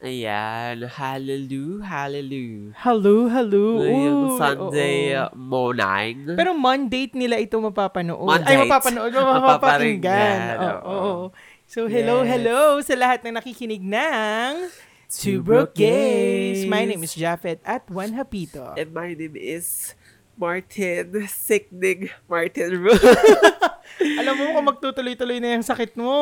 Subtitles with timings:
[0.00, 0.88] Ayan.
[0.88, 2.72] Hallelujah, hallelujah.
[2.80, 3.84] Hello, hello.
[3.84, 5.28] Ngayong Sunday oo.
[5.36, 6.40] morning.
[6.40, 8.24] Pero Monday nila ito mapapanood.
[8.24, 8.56] Monday.
[8.56, 9.12] Ay, mapapanood.
[9.36, 10.56] Mapapakinggan.
[10.56, 10.64] Oo.
[10.64, 10.80] oo.
[10.88, 11.24] oo.
[11.68, 12.28] So, hello, Yes.
[12.32, 14.72] hello sa lahat na nakikinig ng
[15.12, 16.64] Two Broke Gays.
[16.64, 18.72] My name is Japheth at Juan Hapito.
[18.80, 19.92] And my name is
[20.40, 22.96] Martin Sickening Martin Ru.
[24.00, 26.12] Alam mo kung magtutuloy-tuloy na yung sakit mo.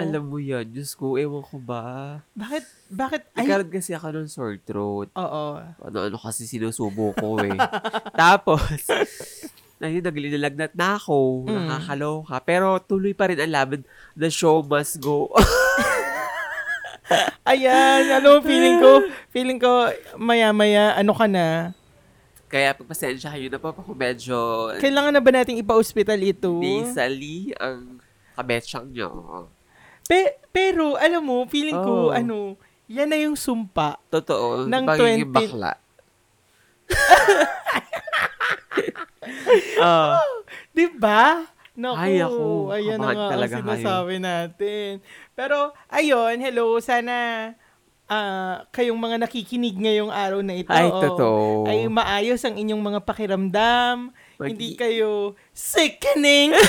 [0.00, 2.18] Alam mo yan, Diyos ko, ewan ko ba?
[2.32, 5.08] Bakit, bakit, Nagkaroon kasi ako ng sore throat.
[5.12, 5.44] oo.
[5.84, 7.52] Ano-ano kasi sinusubo ko eh.
[8.20, 8.64] Tapos,
[9.84, 11.44] ayun, naglilalagnat na ako.
[11.44, 11.52] Mm.
[11.52, 12.36] Nakakaloka.
[12.42, 13.80] Pero tuloy pa rin ang laban.
[14.16, 15.28] The show must go.
[17.48, 18.90] Ayan, ano, feeling ko,
[19.32, 19.88] feeling ko,
[20.20, 21.72] maya-maya, ano ka na,
[22.48, 24.36] Kaya pagpasensya kayo na po ako medyo
[24.80, 26.56] kailangan na ba nating ipa-hospital ito?
[26.56, 28.00] nasally ang
[28.32, 29.08] kabetsyang nyo.
[30.02, 32.16] Pe- pero, alam mo, feeling ko, Oh.
[32.16, 32.56] ano,
[32.88, 34.00] yan na yung sumpa.
[34.08, 35.72] Totoo, Ng pagiging 20 bakla.
[39.78, 40.18] Ah,
[40.72, 41.44] Di ba?
[41.78, 44.98] Naku, Ay, ako, ayan na nga ang sinasabi natin.
[45.36, 47.52] Pero, ayun, hello, sana
[48.08, 50.72] ah, kayong mga nakikinig ngayong araw na ito.
[50.72, 51.68] Ay, oh, totoo.
[51.68, 54.10] Ay, maayos ang inyong mga pakiramdam.
[54.40, 56.56] Mag- Hindi kayo sickening.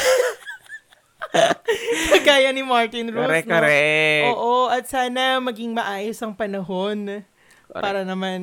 [2.12, 3.54] Kagaya ni Martin Rose, correct, no?
[3.56, 4.26] correct.
[4.34, 7.22] Oo, at sana maging maayos ang panahon
[7.70, 7.84] Correct.
[7.86, 8.40] para naman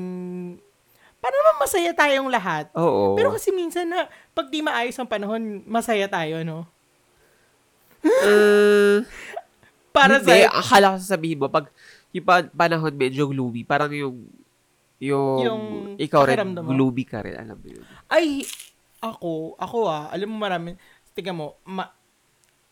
[1.18, 2.70] para naman masaya tayong lahat.
[2.78, 3.18] Oo.
[3.18, 6.68] Pero kasi minsan na pag di maayos ang panahon, masaya tayo, no?
[8.06, 9.02] Uh,
[9.96, 11.72] Para sa hindi, akala ko sasabihin mo, pag
[12.16, 14.24] yung pa- panahon medyo gloomy, parang yung,
[14.96, 15.62] yung, Yung
[16.00, 17.84] ikaw rin, gloomy ka rin, alam mo yun.
[18.08, 18.40] ay
[18.96, 20.72] ako, ako ah, alam mo marami,
[21.12, 21.92] tingnan mo, ma,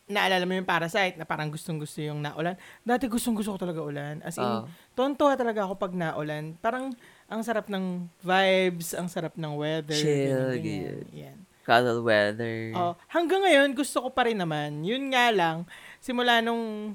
[0.04, 2.56] naalala mo yung Parasite na parang gustong-gusto yung naulan.
[2.84, 4.20] Dati gustong-gusto ko talaga ulan.
[4.20, 4.68] As in, Oo.
[4.92, 6.60] tonto talaga ako pag naulan.
[6.60, 6.92] Parang
[7.24, 9.96] ang sarap ng vibes, ang sarap ng weather.
[9.96, 10.98] Chill, ganyan, ganyan.
[11.12, 11.38] Yan.
[11.64, 12.76] Cuddle weather.
[12.76, 14.84] Oh, hanggang ngayon, gusto ko pa rin naman.
[14.84, 15.64] Yun nga lang,
[16.04, 16.92] simula nung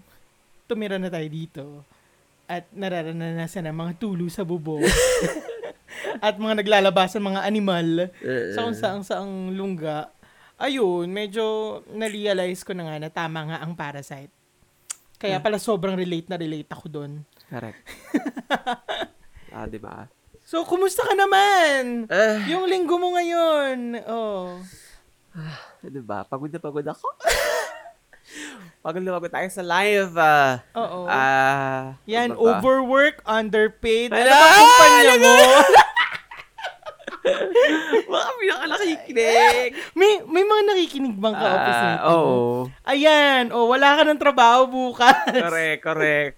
[0.70, 1.64] tumira na tayo dito
[2.50, 4.82] at nararanasan ng mga tulo sa bubong
[6.26, 10.10] at mga naglalabasan mga animal Uh, sa kung saang saang lungga,
[10.58, 14.34] ayun, medyo na-realize ko na nga na tama nga ang parasite.
[15.20, 17.12] Kaya pala sobrang relate na relate ako doon.
[17.52, 17.84] Correct.
[19.56, 20.08] ah, di ba?
[20.48, 22.08] So, kumusta ka naman?
[22.08, 24.00] Ah, Yung linggo mo ngayon.
[24.08, 24.58] Oh.
[25.84, 26.24] ano ba?
[26.24, 27.08] Pagod na pagod ako.
[29.00, 30.14] na pagod tayo sa live.
[30.16, 31.06] Ah, Oo.
[31.06, 32.58] ah, Yan, ano ba?
[32.58, 34.10] overwork, underpaid.
[34.10, 35.34] Ano ba kumpanya mo?
[38.10, 39.72] Baka may nakalakikinig.
[39.94, 42.08] may, may mga nakikinig bang ka-office Ah, nito?
[42.10, 42.38] oo.
[42.86, 45.28] Ayan, oh, wala ka ng trabaho bukas.
[45.28, 46.36] correct, correct.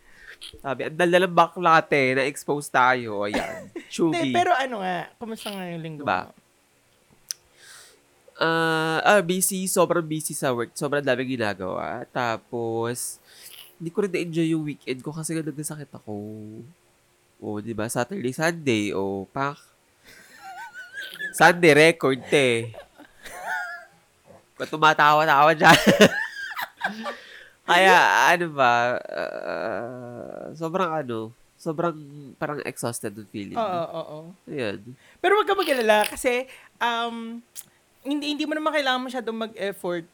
[0.58, 3.24] Sabi, ang dala ng baklat eh, na-expose tayo.
[3.24, 3.70] Ayan.
[3.94, 4.34] Chugi.
[4.34, 6.34] pero ano nga, kumusta nga yung linggo Ba?
[8.42, 8.50] Mo?
[9.06, 10.74] Ah, busy, sobrang busy sa work.
[10.74, 12.06] Sobrang daming ginagawa.
[12.10, 13.22] Tapos,
[13.78, 16.14] hindi ko rin na-enjoy yung weekend ko kasi nagkasakit ako.
[17.42, 17.90] O, di ba?
[17.90, 18.94] Saturday, Sunday.
[18.94, 19.58] O, pak.
[21.34, 22.74] Sunday, record, te.
[24.58, 25.74] Ba't tumatawa-tawa dyan?
[27.72, 27.98] Kaya,
[28.36, 31.32] ano ba, ah, sobrang ano,
[31.62, 31.96] sobrang
[32.42, 33.58] parang exhausted yung feeling.
[33.58, 34.20] Oo, oo, oo.
[34.50, 34.82] Ayan.
[35.22, 36.50] Pero wag ka mag-alala kasi
[36.82, 37.38] um,
[38.02, 40.06] hindi, hindi mo naman kailangan masyadong mag-effort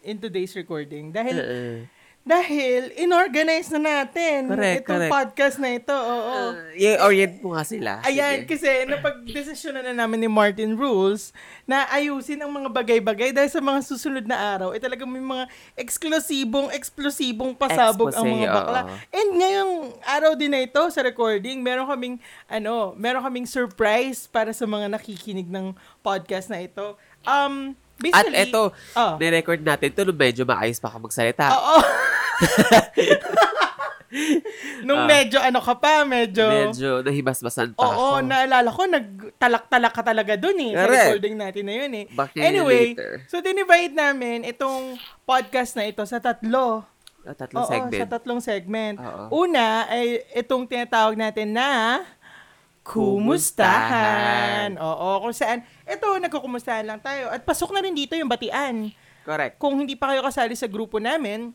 [0.00, 1.10] in today's recording.
[1.10, 1.80] Dahil, Uh,
[2.20, 5.08] dahil inorganize na natin Correct, itong correct.
[5.10, 5.96] podcast na ito.
[5.96, 6.52] Oo.
[6.52, 8.04] uh, i-orient mo nga sila.
[8.04, 8.48] Ayan, Sige.
[8.50, 11.32] kasi napag-desisyon na namin ni Martin Rules
[11.64, 15.48] na ayusin ang mga bagay-bagay dahil sa mga susunod na araw, eh talagang may mga
[15.74, 18.80] eksklusibong, eksplosibong pasabog ang Expose, mga bakla.
[18.84, 18.94] oo.
[19.10, 22.16] And ngayong araw din na ito sa recording, meron kaming,
[22.46, 27.00] ano, meron kaming surprise para sa mga nakikinig ng podcast na ito.
[27.22, 31.46] Um, At basically, eto, oh, ni-record natin to medyo maayos pa ka magsalita.
[31.50, 31.76] Oo.
[34.82, 35.06] Nung Ah.
[35.06, 36.42] medyo ano ka pa, medyo...
[36.42, 38.26] Medyo nahibasbasan pa Oo, ako.
[38.26, 40.72] naalala ko, nagtalak-talak ka talaga dun eh.
[40.74, 42.04] Sa recording natin na yun eh.
[42.10, 43.22] Back Anyway, later.
[43.28, 46.82] so dinivide namin itong podcast na ito sa tatlo.
[47.22, 48.00] Ah, tatlong Oo, segment.
[48.00, 48.96] sa tatlong segment.
[48.98, 49.44] Oo.
[49.46, 52.00] Una ay itong tinatawag natin na
[52.82, 54.76] Kumustahan.
[54.76, 57.28] Oo, kung saan, ito, nagkukumustahan lang tayo.
[57.28, 58.90] At pasok na rin dito yung batian.
[59.22, 59.56] Correct.
[59.56, 61.52] Kung hindi pa kayo kasali sa grupo namin,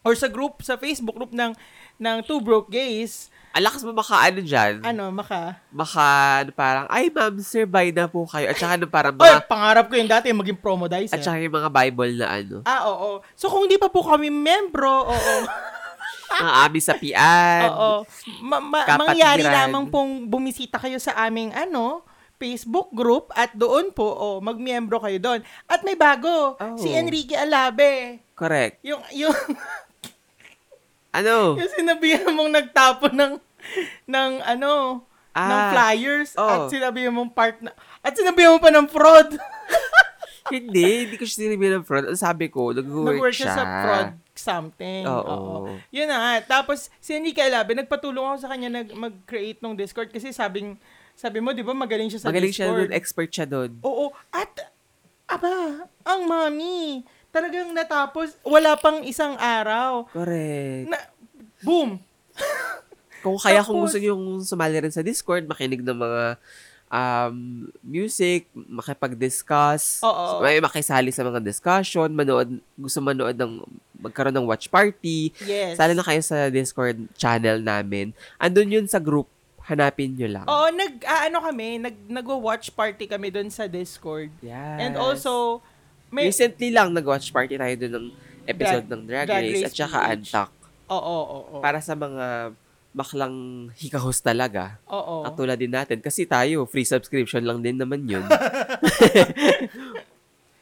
[0.00, 1.52] or sa group, sa Facebook group ng,
[1.96, 4.78] ng Two Broke Gays, Ang lakas mo maka ano dyan.
[4.80, 6.06] ano, maka, Maka,
[6.40, 8.46] ano, parang, ay ma'am, sir, buy na po kayo.
[8.46, 11.12] At saka ano, parang Oy, mga, pangarap ko yung dati maging promodizer.
[11.12, 12.56] at saka yung mga Bible na ano.
[12.62, 13.20] Ah, oo.
[13.34, 15.34] So, kung hindi pa po kami membro, oo.
[16.32, 17.66] ang aming sapian.
[17.68, 17.92] Oo.
[18.40, 22.06] Ma- ma- mangyari lamang pong bumisita kayo sa aming ano,
[22.36, 25.40] Facebook group at doon po, oh, magmiyembro kayo doon.
[25.66, 26.78] At may bago, Oh.
[26.78, 28.22] si Enrique Alabe.
[28.32, 28.80] Correct.
[28.80, 29.34] Yung, yung,
[31.10, 31.58] Ano?
[31.58, 33.36] yung sinabihan mong nagtapo ng,
[34.06, 36.46] ng ano, ng Ah, flyers oh.
[36.46, 39.34] at sinabihan mong part na, at sinabihan mo pa ng fraud.
[40.54, 41.06] hindi.
[41.06, 42.06] Hindi ko siya sinabi ng fraud.
[42.08, 43.46] Ang sabi ko, nag-work, Nag-work siya.
[43.46, 44.10] siya sa fraud
[44.40, 45.04] something.
[45.04, 45.68] Oo.
[45.92, 46.32] Yun na nga.
[46.58, 50.80] Tapos, si Enrique Alabe, nagpatulong ako sa kanya nag, mag-create ng Discord kasi sabing,
[51.12, 52.80] sabi mo, di ba, magaling siya sa Magaling siya Discord.
[52.80, 52.90] doon.
[52.96, 53.70] Expert siya doon.
[53.84, 54.10] Oo.
[54.32, 54.50] At,
[55.28, 60.08] aba, ang mami, talagang natapos, wala pang isang araw.
[60.08, 60.88] Correct.
[60.88, 60.98] Na,
[61.60, 62.00] boom!
[63.20, 66.22] Kung kaya kung Tapos- gusto niyo sumali rin sa Discord, makinig ng mga
[66.88, 67.36] um,
[67.84, 70.40] music, makipag-discuss, Oo.
[70.40, 73.60] may makisali sa mga discussion, manood, gusto manood ng,
[74.00, 75.76] magkaroon ng watch party, Yes.
[75.76, 78.10] sali na kayo sa Discord channel namin.
[78.36, 79.28] Andun yun sa group,
[79.62, 80.46] hanapin nyo lang.
[80.46, 84.32] Oo, nag, ah, ano kami, nag, nag-watch party kami doon sa Discord.
[84.40, 84.78] Yes.
[84.80, 85.62] And also,
[86.08, 88.06] may, Recently lang nag-watch party tayo dun ng
[88.44, 89.98] episode Drag- ng Drag, Drag Race, Race at saka.
[90.08, 90.50] Antak.
[90.88, 91.62] oo, oo, oo.
[91.62, 92.50] Para sa mga
[92.90, 94.82] baklang hikahos talaga.
[94.90, 95.22] Oo.
[95.22, 96.02] Katulad din natin.
[96.02, 98.26] Kasi tayo, free subscription lang din naman yun.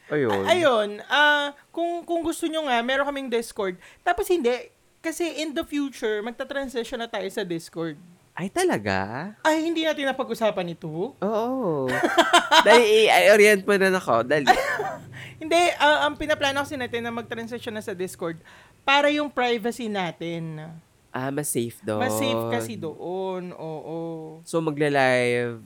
[0.09, 0.43] Ayun.
[0.45, 3.77] Ayun, ah kung kung gusto nyo nga, meron kaming Discord.
[4.01, 4.51] Tapos hindi,
[4.99, 7.95] kasi in the future, magta-transition na tayo sa Discord.
[8.39, 9.31] Ay, talaga?
[9.43, 11.11] Ay, hindi natin napag-usapan ito.
[11.11, 11.91] Oo.
[12.67, 14.23] Dali, i-orient mo na ako.
[14.23, 14.47] Dali.
[15.43, 18.39] Hindi, ah, ang pinaplano kasi natin na mag-transition na sa Discord
[18.83, 20.67] para yung privacy natin.
[21.11, 21.99] Ah, mas safe doon.
[21.99, 23.55] Mas safe kasi doon.
[23.55, 24.39] Oo.
[24.47, 25.59] So, magla-live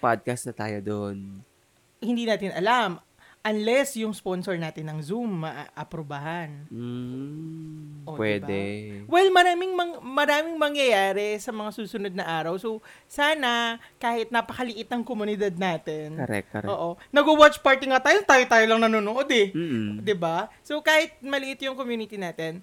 [0.00, 1.44] podcast na tayo doon.
[2.00, 3.00] Hindi natin alam.
[3.40, 6.68] Unless yung sponsor natin ng Zoom maaprubahan.
[6.68, 8.60] Mm, O, pwede.
[9.08, 12.60] Well, maraming mang, maraming mangyayari sa mga susunod na araw.
[12.60, 16.20] So, sana kahit napakaliit ng komunidad natin.
[16.20, 16.68] Correct, correct.
[16.68, 17.00] Oo.
[17.08, 19.48] Nag-watch party nga tayo, tayo-tayo lang nanonood eh.
[19.56, 20.04] Mm-mm.
[20.04, 20.52] 'Di ba?
[20.60, 22.60] So kahit maliit yung community natin,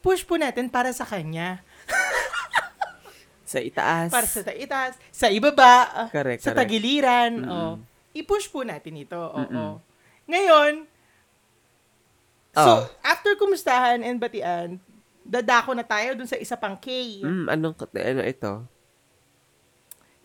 [0.00, 1.60] push po natin para sa kanya.
[3.46, 4.10] Sa itaas.
[4.10, 6.66] Para sa itaas, sa ibaba, Correct, sa correct.
[6.66, 7.30] tagiliran.
[7.30, 7.46] Mm-mm.
[7.46, 7.74] Oh.
[8.10, 9.14] I-push po natin ito.
[9.14, 9.38] Oo.
[9.38, 9.72] Mm-mm.
[10.26, 10.72] Ngayon,
[12.52, 12.82] so Oh.
[13.00, 14.82] after kumustahan and batian,
[15.22, 17.20] dadako na tayo dun sa isa pang K.
[17.22, 18.52] Mm, anong, ano ito?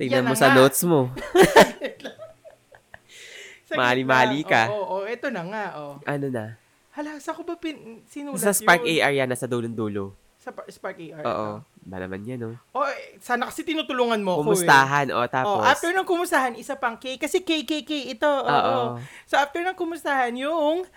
[0.02, 0.58] Yan Tignan mo sa nga.
[0.58, 1.14] notes mo.
[3.72, 4.68] Mali-mali ka.
[4.68, 5.66] Oo, oo, ito na nga.
[5.80, 5.96] Oh.
[6.04, 6.58] ano na?
[6.92, 9.00] Hala, sa ko ba pin, sinulat Sa Spark yun?
[9.00, 10.12] AR yan, nasa dulong-dulo.
[10.42, 11.22] Sa pa- Spark AR.
[11.22, 11.50] Oo.
[11.86, 12.58] Ba naman yan, no?
[12.74, 14.58] Oh, eh, sana kasi tinutulungan mo ko eh.
[14.58, 15.62] Kumustahan, o, tapos.
[15.62, 17.22] Oh, after ng kumustahan, isa pang K.
[17.22, 18.26] Kasi KKK ito.
[18.26, 18.98] Oo.
[19.30, 20.90] So, after ng kumustahan, yung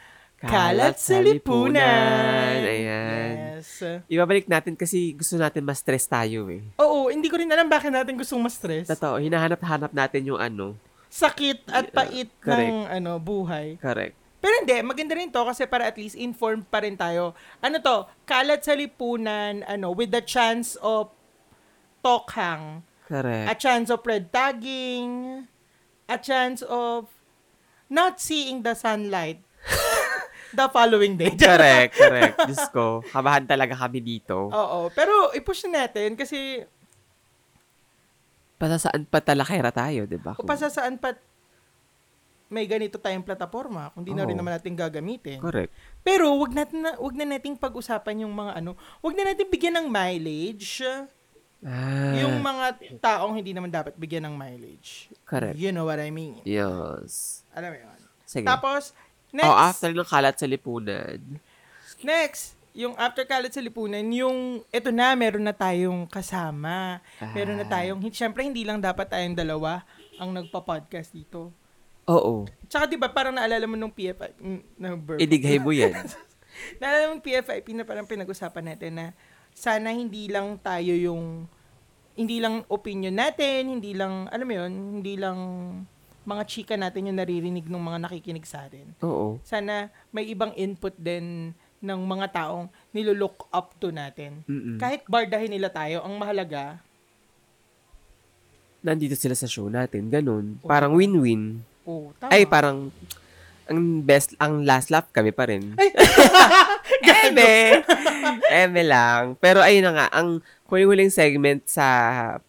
[0.45, 2.61] Kalat sa Lipunan.
[2.61, 3.61] Ayan.
[3.61, 3.81] Yes.
[4.13, 6.61] Ibabalik natin kasi gusto natin ma-stress tayo eh.
[6.81, 8.89] Oo, hindi ko rin alam bakit natin gustong ma-stress.
[8.93, 10.77] Totoo, hinahanap-hanap natin yung ano.
[11.09, 12.69] Sakit at pait Correct.
[12.69, 13.81] ng ano buhay.
[13.81, 14.24] Correct.
[14.45, 17.33] Pero hindi, maganda rin to kasi para at least informed pa rin tayo.
[17.59, 18.05] Ano to?
[18.23, 21.09] Kalat sa lipunan, ano, with the chance of
[21.99, 23.49] tokhang, Correct.
[23.49, 25.45] a chance of red tagging,
[26.05, 27.09] a chance of
[27.89, 29.41] not seeing the sunlight
[30.53, 31.33] the following day.
[31.33, 32.37] correct, correct.
[32.45, 34.53] Diyos ko, kabahan talaga kami dito.
[34.53, 36.69] Oo, pero i-push na natin kasi
[38.55, 40.37] Para saan pa talakera tayo, di ba?
[40.37, 41.17] kung pa sa saan pa
[42.55, 45.43] may ganito tayong plataforma, kung di na rin naman natin gagamitin.
[45.43, 45.75] Correct.
[46.01, 49.75] Pero wag natin na, wag na nating pag-usapan yung mga ano, wag na natin bigyan
[49.77, 50.87] ng mileage
[51.65, 55.09] Ah, yung mga taong hindi naman dapat bigyan ng mileage.
[55.25, 55.57] correct.
[55.57, 56.37] You know what I mean?
[56.45, 57.41] Yes.
[57.57, 58.01] Alam mo yun.
[58.29, 58.45] Sige.
[58.45, 58.93] Tapos,
[59.33, 61.41] next, oh, after ng kalat sa lipunan.
[62.05, 67.01] next, yung after kalat sa lipunan, yung, eto na, meron na tayong kasama.
[67.33, 67.81] Meron na Ah.
[67.81, 69.89] tayong, syempre hindi lang dapat tayong dalawa
[70.21, 71.49] ang nagpa-podcast dito.
[72.09, 72.45] Oo.
[72.69, 75.21] Tsaka di ba parang naalala mo nung PFI, mm, na verb.
[75.21, 75.95] Idighay mo yan.
[76.81, 79.07] Naalala mo PFIP na parang pinag-usapan natin na
[79.51, 81.51] sana hindi lang tayo yung,
[82.15, 85.39] hindi lang opinion natin, hindi lang, alam mo yun, hindi lang
[86.25, 88.87] mga chika natin yung naririnig ng mga nakikinig sa atin.
[89.03, 89.43] Oo.
[89.43, 91.53] Sana may ibang input din
[91.85, 94.41] ng mga taong nilolook up to natin.
[94.49, 94.81] Mm-mm.
[94.81, 96.81] Kahit bardahin nila tayo, ang mahalaga,
[98.85, 100.13] Nandito sila sa show natin.
[100.13, 100.61] Ganun.
[100.61, 101.65] Parang win-win.
[102.19, 102.31] Tama.
[102.33, 102.89] Ay, parang
[103.65, 105.73] ang best, ang last lap kami pa rin.
[105.81, 105.89] Ay!
[107.29, 107.81] Eme!
[108.53, 109.41] Eme lang.
[109.41, 111.87] Pero ayun na nga, ang huling-huling segment sa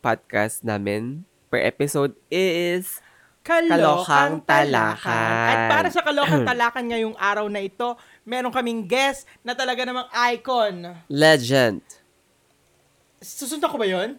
[0.04, 3.00] podcast namin per episode is
[3.46, 4.98] Kalokang Kalokang Talakan.
[4.98, 5.48] Talakan.
[5.48, 10.10] At para sa Kalokang Talakan ngayong araw na ito, meron kaming guest na talaga namang
[10.34, 10.98] icon.
[11.08, 11.80] Legend.
[13.22, 14.18] susunod ko ba yun?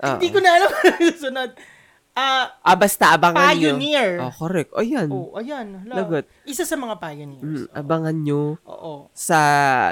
[0.00, 0.16] Oo.
[0.16, 1.50] Hindi ko na alam kung susunod.
[2.16, 3.76] Ah, Ah, basta abangan nyo.
[3.76, 4.24] Pioneer.
[4.24, 4.72] Oh, correct.
[4.72, 5.12] O, yan.
[5.12, 5.84] oh, ayan.
[5.84, 6.00] hala.
[6.00, 6.24] Lagot.
[6.48, 7.44] Isa sa mga pioneers.
[7.44, 9.12] Mm, abangan nyo Oo.
[9.12, 9.38] sa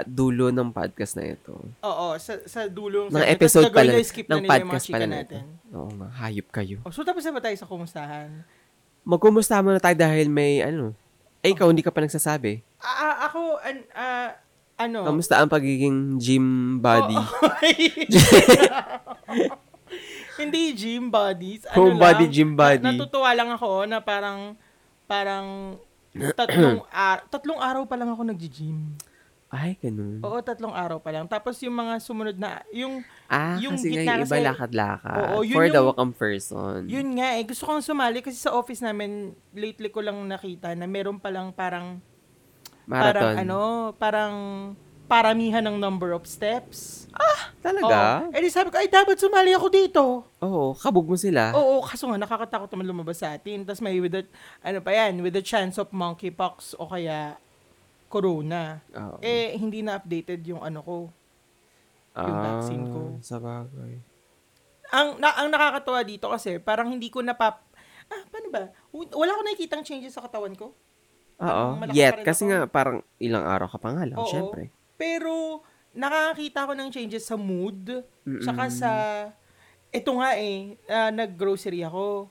[0.08, 1.52] dulo ng podcast na ito.
[1.84, 2.64] Oo, sa, sa
[3.12, 5.36] sa- episode tapos gagawin pala, na skip ng na podcast pala na ito.
[5.36, 5.44] natin.
[5.76, 6.76] Oo nga, hayop kayo.
[6.80, 8.28] Oh, so tapos na ba tayo sa kumustahan?
[9.04, 10.96] Magkumusta muna tayo dahil may ano.
[11.44, 12.64] Eh, ikaw hindi ka pa nagsasabi.
[12.80, 14.30] Ah, ah, ako, an, ah,
[14.80, 15.04] ano?
[15.04, 17.20] Kamusta ang pagiging gym body?
[17.20, 17.52] Oo.
[20.36, 21.62] Hindi gym bodies.
[21.66, 22.80] Ano Home lang, body, gym body.
[22.80, 24.58] Na, natutuwa lang ako na parang,
[25.04, 25.46] parang,
[26.34, 28.94] tatlong, ar- tatlong araw pa lang ako nag-gym.
[29.54, 30.18] Ay, ganun.
[30.18, 31.30] Oo, tatlong araw pa lang.
[31.30, 35.18] Tapos yung mga sumunod na, yung, ah, yung kasi gitna yung iba lakad-lakad.
[35.30, 36.78] Oo, yun For the yung- welcome person.
[36.90, 37.46] yun nga eh.
[37.46, 42.02] Gusto kong sumali kasi sa office namin, lately ko lang nakita na meron palang parang,
[42.84, 43.14] Marathon.
[43.14, 43.60] parang ano,
[43.94, 44.34] parang
[45.06, 47.03] paramihan ng number of steps.
[47.64, 48.28] Talaga?
[48.28, 48.36] Oo.
[48.36, 50.02] Eh di sabi ko, ay dapat sumali ako dito.
[50.44, 51.56] Oo, kabog mo sila.
[51.56, 53.64] Oo, kaso nga nakakatakot naman lumabas sa atin.
[53.64, 54.22] Tapos may with the,
[54.60, 57.40] ano pa yan, with the chance of monkeypox o kaya
[58.12, 58.84] corona.
[58.92, 59.16] Oo.
[59.24, 60.96] Eh, hindi na updated yung ano ko.
[62.14, 63.00] yung vaccine ko.
[63.00, 63.92] Ah, Sa bagay.
[64.94, 67.64] Ang, na, ang nakakatawa dito kasi, parang hindi ko napap...
[68.06, 68.70] Ah, paano ba?
[68.92, 70.76] Wala ko nakikitang changes sa katawan ko.
[71.42, 71.64] Oo.
[71.90, 72.50] Yet, kasi ako.
[72.52, 74.30] nga parang ilang araw ka pa nga lang, Oo.
[74.30, 74.70] syempre.
[74.94, 78.04] Pero, nakakita ko ng changes sa mood.
[78.26, 78.42] Mm-mm.
[78.42, 78.90] Tsaka sa...
[79.94, 82.26] Ito nga eh, ah, nag-grocery ako.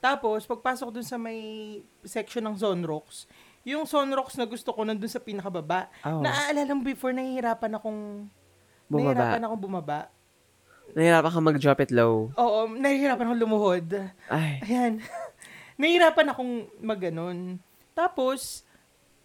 [0.00, 3.28] Tapos, pagpasok dun sa may section ng Zonrox,
[3.62, 6.18] yung Zonrox na gusto ko nandun sa pinakababa, Oo.
[6.18, 8.26] naaalala mo before, nahihirapan akong...
[8.90, 9.14] Bumaba.
[9.14, 10.00] Nahihirapan akong bumaba.
[10.92, 12.34] Nahirapan ka mag-drop it low.
[12.34, 13.88] Oo, nahihirapan akong lumuhod.
[14.26, 14.58] Ay.
[14.66, 14.98] Ayan.
[15.80, 17.62] nahihirapan akong mag-ganon.
[17.94, 18.66] Tapos,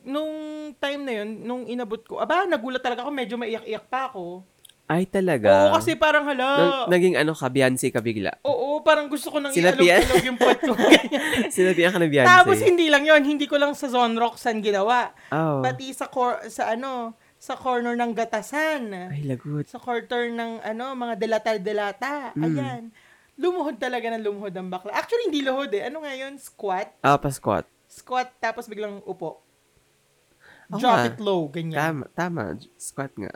[0.03, 0.31] nung
[0.77, 4.43] time na yun, nung inabot ko, aba, nagulat talaga ako, medyo maiyak-iyak pa ako.
[4.87, 5.67] Ay, talaga.
[5.67, 6.47] Oo, kasi parang hala.
[6.47, 8.39] Nang- naging ano ka, Beyonce ka bigla.
[8.47, 10.71] Oo, parang gusto ko nang ialog-alog yung pot ko.
[11.55, 12.31] Sinabihan ka ng Beyonce.
[12.31, 15.11] Tapos hindi lang yon hindi ko lang sa Zone Roxanne ginawa.
[15.35, 15.59] Oh.
[15.59, 19.11] Pati sa cor- sa ano, sa corner ng gatasan.
[19.11, 19.67] Ay, lagot.
[19.67, 22.31] Sa quarter ng ano, mga delata-delata.
[22.39, 22.43] Mm.
[22.47, 22.83] Ayan.
[23.37, 24.95] Lumuhod talaga ng lumuhod ng bakla.
[24.95, 25.91] Actually, hindi luhod eh.
[25.91, 26.39] Ano nga yun?
[26.39, 26.95] Squat.
[27.03, 27.67] Ah, pa-squat.
[27.85, 29.46] Squat, tapos biglang upo.
[30.73, 31.07] Oo Drop nga.
[31.07, 31.77] it low, ganyan.
[31.79, 32.43] Tama, tama.
[32.75, 33.33] Squat nga.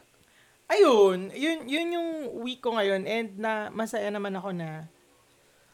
[0.72, 2.10] Ayun, yun, yun yung
[2.44, 4.88] week ko ngayon and na masaya naman ako na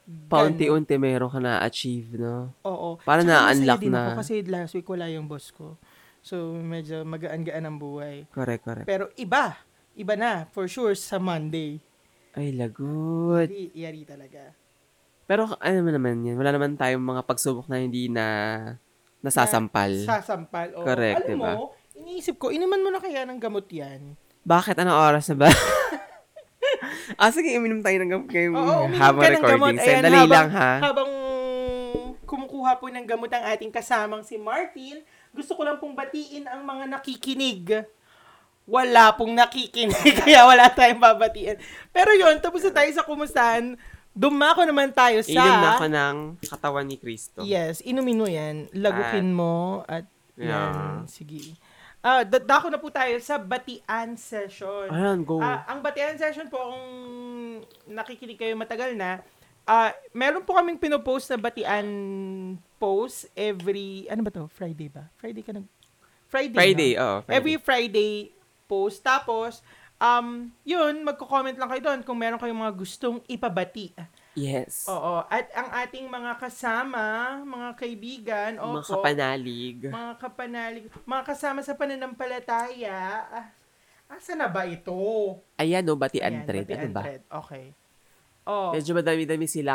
[0.08, 2.56] Paunti-unti meron ka na-achieve, no?
[2.64, 2.96] Oo.
[3.04, 4.16] Tsaka na-unlock na.
[4.16, 5.76] Ako kasi last week wala yung boss ko.
[6.24, 8.24] So, medyo magaan-gaan ang buhay.
[8.32, 8.88] Correct, correct.
[8.88, 9.60] Pero iba.
[10.00, 10.48] Iba na.
[10.56, 11.84] For sure, sa Monday.
[12.32, 13.52] Ay, lagot.
[13.52, 14.56] Yari, yari talaga.
[15.28, 16.40] Pero ano naman yan?
[16.40, 18.26] Wala naman tayong mga pagsubok na hindi na
[19.28, 19.92] nasasampal.
[20.02, 20.72] Sasampal.
[20.74, 20.84] Oo.
[20.84, 21.52] Correct, Alam diba?
[21.54, 24.16] mo, iniisip ko, iniman mo na kaya ng gamot yan.
[24.42, 24.80] Bakit?
[24.80, 25.50] Anong oras na ba?
[27.20, 29.72] ah, sige, uminom tayo ng gamot Oo, uminom habang ka ng gamot.
[29.76, 29.78] recording.
[29.78, 30.72] Ayan, Sandali habang- lang, ha?
[30.82, 31.12] Habang
[32.28, 35.00] kumukuha po ng gamot ang ating kasamang si Martin,
[35.32, 37.88] gusto ko lang pong batiin ang mga nakikinig.
[38.68, 41.56] Wala pong nakikinig, kaya wala tayong babatiin.
[41.90, 43.80] Pero yon tapos na tayo sa kumustahan.
[44.18, 45.30] Dumako naman tayo sa...
[45.30, 47.46] Inom na ako ng katawan ni Cristo.
[47.46, 48.66] Yes, inumin mo yan.
[48.74, 50.70] Lagukin mo at Yeah.
[50.70, 51.10] yan.
[51.10, 51.58] Sige.
[52.02, 54.86] Ah, da- dako na po tayo sa batian session.
[54.90, 55.42] Ayan, go.
[55.42, 56.86] Ah, ang batian session po, kung
[57.90, 59.22] nakikinig kayo matagal na,
[59.68, 61.86] ah meron po kaming pinopost na batian
[62.78, 64.46] post every, ano ba to?
[64.54, 65.10] Friday ba?
[65.18, 65.66] Friday ka nag...
[66.30, 66.58] Friday.
[66.58, 67.02] Friday, no?
[67.02, 67.18] oh.
[67.26, 67.34] Friday.
[67.38, 68.12] Every Friday
[68.70, 69.02] post.
[69.02, 69.66] Tapos,
[70.00, 70.28] um,
[70.64, 73.94] yun, magko-comment lang kayo doon kung meron kayong mga gustong ipabati.
[74.34, 74.86] Yes.
[74.86, 75.26] Oo.
[75.26, 77.04] At ang ating mga kasama,
[77.40, 79.80] mga kaibigan, Mga opo, kapanalig.
[79.84, 83.48] mga kapanalig, mga kasama sa pananampalataya, ah,
[84.08, 84.94] asa na ba ito?
[85.58, 86.64] Ayan, no, batian Ayan, thread.
[86.64, 87.02] batian Ano ba?
[87.02, 87.22] thread.
[87.28, 87.66] Okay.
[88.48, 89.74] Oh, Medyo madami-dami sila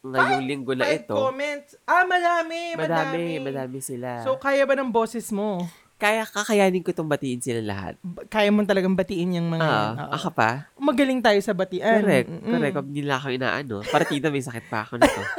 [0.00, 1.12] ngayong linggo na five ito.
[1.12, 1.76] comments.
[1.84, 3.42] Ah, madami, Madami, madami.
[3.42, 4.22] madami sila.
[4.22, 5.66] So, kaya ba ng boses mo?
[6.04, 7.94] Kaya kakayanin ko itong batiin sila lahat.
[7.98, 9.64] Ba- Kaya mo talagang batiin yung mga?
[9.64, 10.12] Ah, Oo.
[10.12, 10.68] ako pa?
[10.76, 12.04] Magaling tayo sa batian.
[12.04, 12.28] Correct.
[12.28, 12.52] Mm-mm.
[12.52, 12.74] Correct.
[12.74, 13.76] Huwag nila ako inaano.
[13.82, 15.22] Partida may sakit pa ako nito.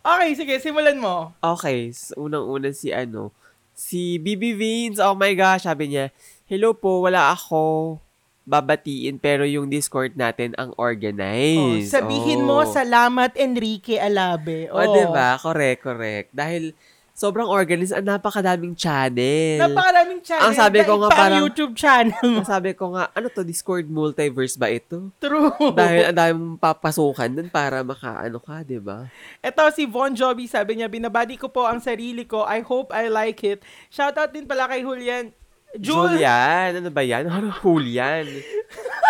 [0.00, 1.36] Okay, sige, simulan mo.
[1.38, 1.92] Okay.
[1.92, 3.36] So, unang-una si ano,
[3.76, 4.96] si BB Vince.
[4.96, 6.08] Oh my gosh, sabi niya,
[6.48, 8.00] Hello po, wala ako
[8.42, 11.92] babatiin pero yung Discord natin ang Oh, organized.
[11.92, 12.46] sabihin Oh.
[12.48, 14.66] mo, salamat Enrique Alabe.
[14.66, 15.36] O, oh, diba?
[15.36, 16.28] Correct, correct.
[16.32, 16.72] Dahil
[17.20, 19.60] sobrang organized, ang napakadaming channel.
[19.60, 20.48] Napakaraming channel.
[20.48, 22.32] Ang sabi ko nga pa ang parang- YouTube channel.
[22.40, 25.12] Ang sabi ko nga, ano to, Discord multiverse ba ito?
[25.20, 25.52] True.
[25.76, 29.12] Dahil ang dami mong papasukan dun para makaano ka, di ba?
[29.44, 32.48] Ito si Von Jovi, sabi niya, binabadi ko po ang sarili ko.
[32.48, 33.60] I hope I like it.
[33.92, 35.36] Shoutout din pala kay Julian.
[35.76, 37.28] Jul- Julian, ano ba yan?
[37.36, 38.24] Ano Julian?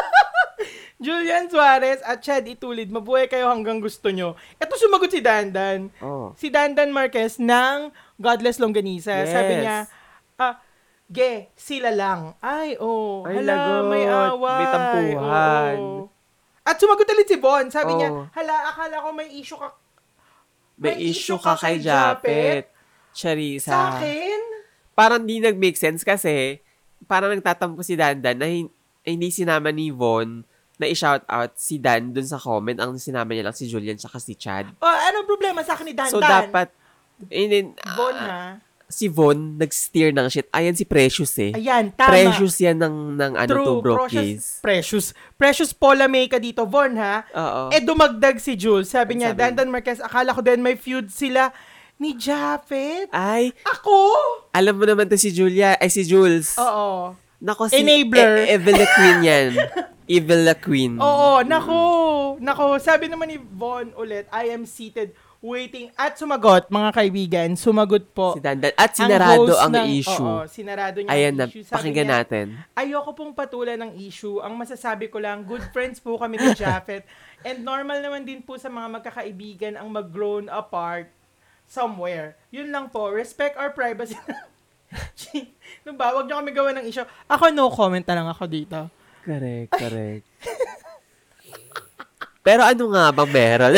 [1.00, 4.36] Julian Suarez at Chad Itulid, mabuhay kayo hanggang gusto nyo.
[4.54, 5.88] Ito sumagot si Dandan.
[5.98, 6.36] Oh.
[6.36, 9.24] Si Dandan Marquez ng Godless Longganisa.
[9.24, 9.32] Yes.
[9.32, 9.88] Sabi niya,
[10.36, 10.60] ah,
[11.08, 12.36] ge, sila lang.
[12.38, 13.82] Ay, oh, Ay, hala, lagot.
[13.88, 14.52] may away.
[14.54, 15.74] May tampuhan.
[15.74, 16.00] Oo.
[16.60, 17.64] At sumagot ulit si Bon.
[17.66, 18.28] Sabi niya, Oh.
[18.30, 19.72] hala, akala ko may issue ka
[20.76, 22.68] May, issue ka kay Japet.
[23.10, 23.68] Charissa.
[23.68, 24.40] sa akin.
[24.92, 26.60] Parang di nag-make sense kasi
[27.04, 30.44] parang nagtatampo si Dandan na hin- hindi sinama ni Von
[30.80, 32.80] na i-shout out si Dan dun sa comment.
[32.80, 34.72] Ang sinama niya lang si Julian tsaka si Chad.
[34.80, 36.16] Oh, anong problema sa akin ni Dandan?
[36.16, 36.72] So, dapat,
[37.28, 38.40] and then, Bon, ah, ha?
[38.88, 40.48] si Von nag-steer ng shit.
[40.50, 41.52] Ayan si Precious eh.
[41.52, 42.10] Ayan, tama.
[42.10, 45.06] Precious yan ng, ng ano True, to, broke precious, precious.
[45.36, 47.22] Precious Paula May ka dito, Von, ha?
[47.36, 47.62] Oo.
[47.70, 48.88] Eh, dumagdag si Jules.
[48.88, 49.46] Sabi niya, sabi?
[49.46, 51.52] Dandan Marquez, akala ko din may feud sila
[52.00, 53.12] ni Japet.
[53.12, 53.92] Ay, Ako?
[54.56, 56.56] alam mo naman to si Julia, ay si Jules.
[56.56, 57.12] Oo.
[57.40, 58.48] Nako, si Enabler.
[58.48, 59.50] E- the Queen yan.
[60.10, 60.98] Evil the Queen.
[60.98, 61.78] Oo, nako.
[62.42, 67.48] Nako, sabi naman ni Von ulit, I am seated waiting at sumagot, mga kaibigan.
[67.56, 68.36] Sumagot po.
[68.36, 68.76] Si Dandan.
[68.76, 70.26] At sinarado host ang, ng- issue.
[70.26, 71.64] Oo, sinarado niya Ayan ang na, issue.
[71.64, 72.46] Sabi pakinggan niya, natin.
[72.76, 74.42] Ayoko pong patulan ng issue.
[74.44, 77.08] Ang masasabi ko lang, good friends po kami ni Japheth.
[77.46, 81.08] And normal naman din po sa mga magkakaibigan ang mag-grown apart
[81.64, 82.36] somewhere.
[82.52, 83.08] Yun lang po.
[83.08, 84.18] Respect our privacy.
[85.86, 87.06] Nung ba, wag niyo kami gawa ng issue.
[87.30, 88.90] Ako no comment na lang ako dito.
[89.30, 90.24] Correct, correct.
[92.40, 93.72] Pero ano nga bang meron?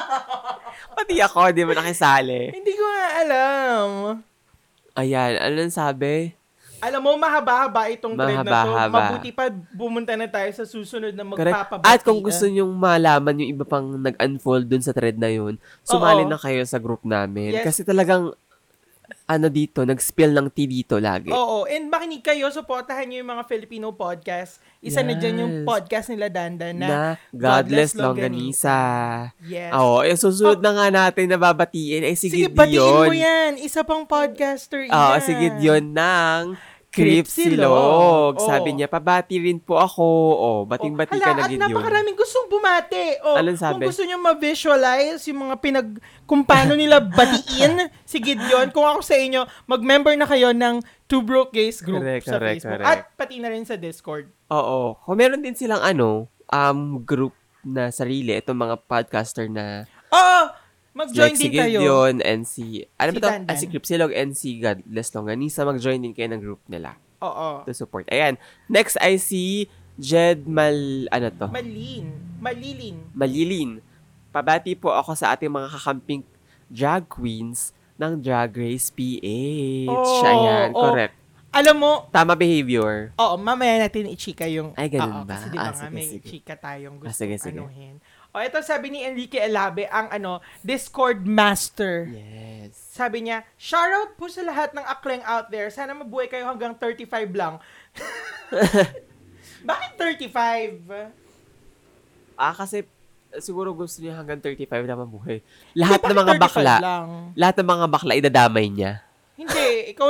[0.98, 2.52] Pati ako, di mo nakisali.
[2.52, 3.88] Hindi ko nga alam.
[4.92, 6.36] Ayan, ano nang sabi?
[6.82, 8.74] Alam mo, mahaba-haba itong trend na to.
[8.90, 11.86] Mabuti pa bumunta na tayo sa susunod na magpapabati.
[11.86, 15.56] At kung gusto nyong malaman yung iba pang nag-unfold dun sa thread na yun,
[15.86, 16.30] sumali Oo.
[16.34, 17.54] na kayo sa group namin.
[17.54, 17.64] Yes.
[17.70, 18.34] Kasi talagang,
[19.32, 21.28] ano dito, nag-spill ng tea dito lagi.
[21.28, 24.60] Oo, and makinig kayo, supportahan nyo yung mga Filipino podcast.
[24.78, 25.64] Isa na dyan yung Yes.
[25.64, 26.98] podcast nila Dandan na, na
[27.30, 28.78] Godless Longganisa.
[29.42, 29.70] Yes.
[29.72, 32.56] Oo, eh, susunod na nga natin na babatiin ay si Sige, Gideon.
[32.56, 33.52] batiin mo yan.
[33.58, 34.92] Isa pang podcaster yan.
[34.92, 36.42] Oo, si Gideon ng
[36.92, 38.36] Cripsilog.
[38.36, 38.44] Oo.
[38.44, 40.04] Sabi niya, pabati rin po ako.
[40.36, 41.64] Oh, bating-bati Hala, ka na, at Gideon.
[41.72, 43.16] napakaraming gustong bumati.
[43.24, 43.80] O, Anong sabi?
[43.80, 45.88] Kung gusto nyo ma-visualize yung mga pinag...
[46.28, 51.24] Kung paano nila batiin si Gideon, kung ako sa inyo, mag-member na kayo ng Two
[51.24, 52.76] Broke Gays group Correct, sa correct, Facebook.
[52.76, 52.88] correct.
[52.92, 54.28] At pati na rin sa Discord.
[54.52, 55.00] Oo.
[55.00, 57.32] Kung meron din silang ano, um, group
[57.64, 60.40] na sarili, itong mga podcaster na Oo!
[60.92, 61.80] Mag-join like si din kayo.
[61.80, 63.26] Gideon and si, ano Si ba to?
[63.26, 63.48] Dandan.
[63.48, 67.64] Ah, si Cripsilog and si Godless Longanisa, mag-join din kayo ng group nila Oo.
[67.64, 68.04] to support.
[68.06, 68.36] Ayan.
[68.66, 71.46] Next ay si Jed Mal, ano to?
[71.48, 72.12] Malin.
[72.38, 72.96] Malilin.
[73.10, 73.70] Malilin.
[74.28, 76.24] Pabati po ako sa ating mga kakamping
[76.66, 79.88] drag queens ng Drag Race PH.
[79.88, 80.80] Oo, Ayan, oo.
[80.82, 81.16] correct.
[81.52, 83.12] Alam mo, Tama behavior.
[83.14, 84.72] Oo, mamaya natin i-chika yung...
[84.72, 85.36] Ay, ganun Oo, ba?
[85.36, 86.24] Kasi di ba Ah, nga sige, may sige.
[86.24, 87.60] chika tayong gusto Ah, sige, sige.
[87.60, 88.00] anuhin.
[88.32, 92.08] O, ito sabi ni Enrique Elabe, ang ano, Discord Master.
[92.08, 92.72] Yes.
[92.72, 95.68] Sabi niya, shoutout po sa lahat ng akleng out there.
[95.68, 97.60] Sana mabuhay kayo hanggang 35 lang.
[99.68, 99.90] Bakit
[100.32, 100.32] 35?
[102.40, 102.88] Ah, kasi
[103.32, 105.44] eh, siguro gusto niya hanggang 35 na mabuhay.
[105.76, 107.08] Lahat ng mga 35 bakla, Lang?
[107.36, 109.04] lahat ng mga bakla idadamay niya.
[109.36, 110.08] Hindi, ikaw...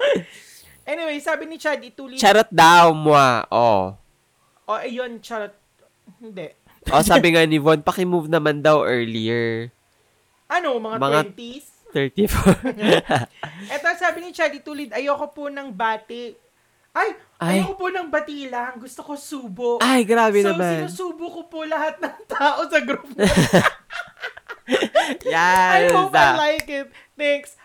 [0.90, 2.14] anyway, sabi ni Chad, ituloy...
[2.14, 3.42] Charot daw, mwa.
[3.50, 3.98] Oh.
[4.70, 5.54] O, ayun, charot.
[6.22, 6.63] Hindi.
[6.92, 9.72] O, sabi nga ni Von, pakimove naman daw earlier.
[10.50, 11.66] Ano, mga, Mga- 20s?
[11.94, 12.74] 34.
[13.74, 16.34] Eto, sabi ni Chadi Tulid, ayoko po ng bati.
[16.90, 17.62] Ay, Ay.
[17.62, 18.82] ayoko po ng bati lang.
[18.82, 19.78] Gusto ko subo.
[19.78, 20.90] Ay, grabe so, naman.
[20.90, 23.06] sinusubo ko po lahat ng tao sa group.
[25.24, 25.36] Yes.
[25.36, 26.36] I hope I ah.
[26.40, 26.88] like it.
[27.16, 27.56] Thanks.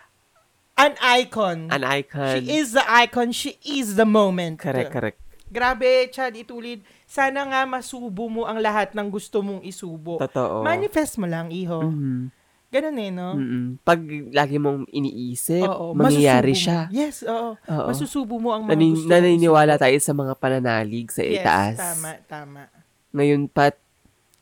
[0.76, 1.72] An icon.
[1.72, 2.44] An icon.
[2.44, 3.32] She is the icon.
[3.32, 4.60] She is the moment.
[4.60, 5.20] Correct, correct.
[5.50, 6.80] Grabe, Chad Itulid.
[7.04, 10.18] Sana nga masubo mo ang lahat ng gusto mong isubo.
[10.20, 10.62] Totoo.
[10.62, 11.82] Manifest mo lang, iho.
[11.84, 12.30] Mhm.
[12.70, 13.34] Ganun eh, no?
[13.34, 13.82] Mm-mm.
[13.82, 13.98] Pag
[14.30, 16.80] lagi mong iniisip, Oo, mangyayari masusubo siya.
[16.80, 16.94] mo.
[16.94, 17.58] Yes, oo.
[17.58, 17.88] Oo.
[17.90, 21.76] Masusubo mo ang mga Nanin- gusto naniniwala tayo sa mga pananalig sa Yes, itaas.
[21.76, 22.62] tama, tama.
[23.10, 23.74] Ngayon pat,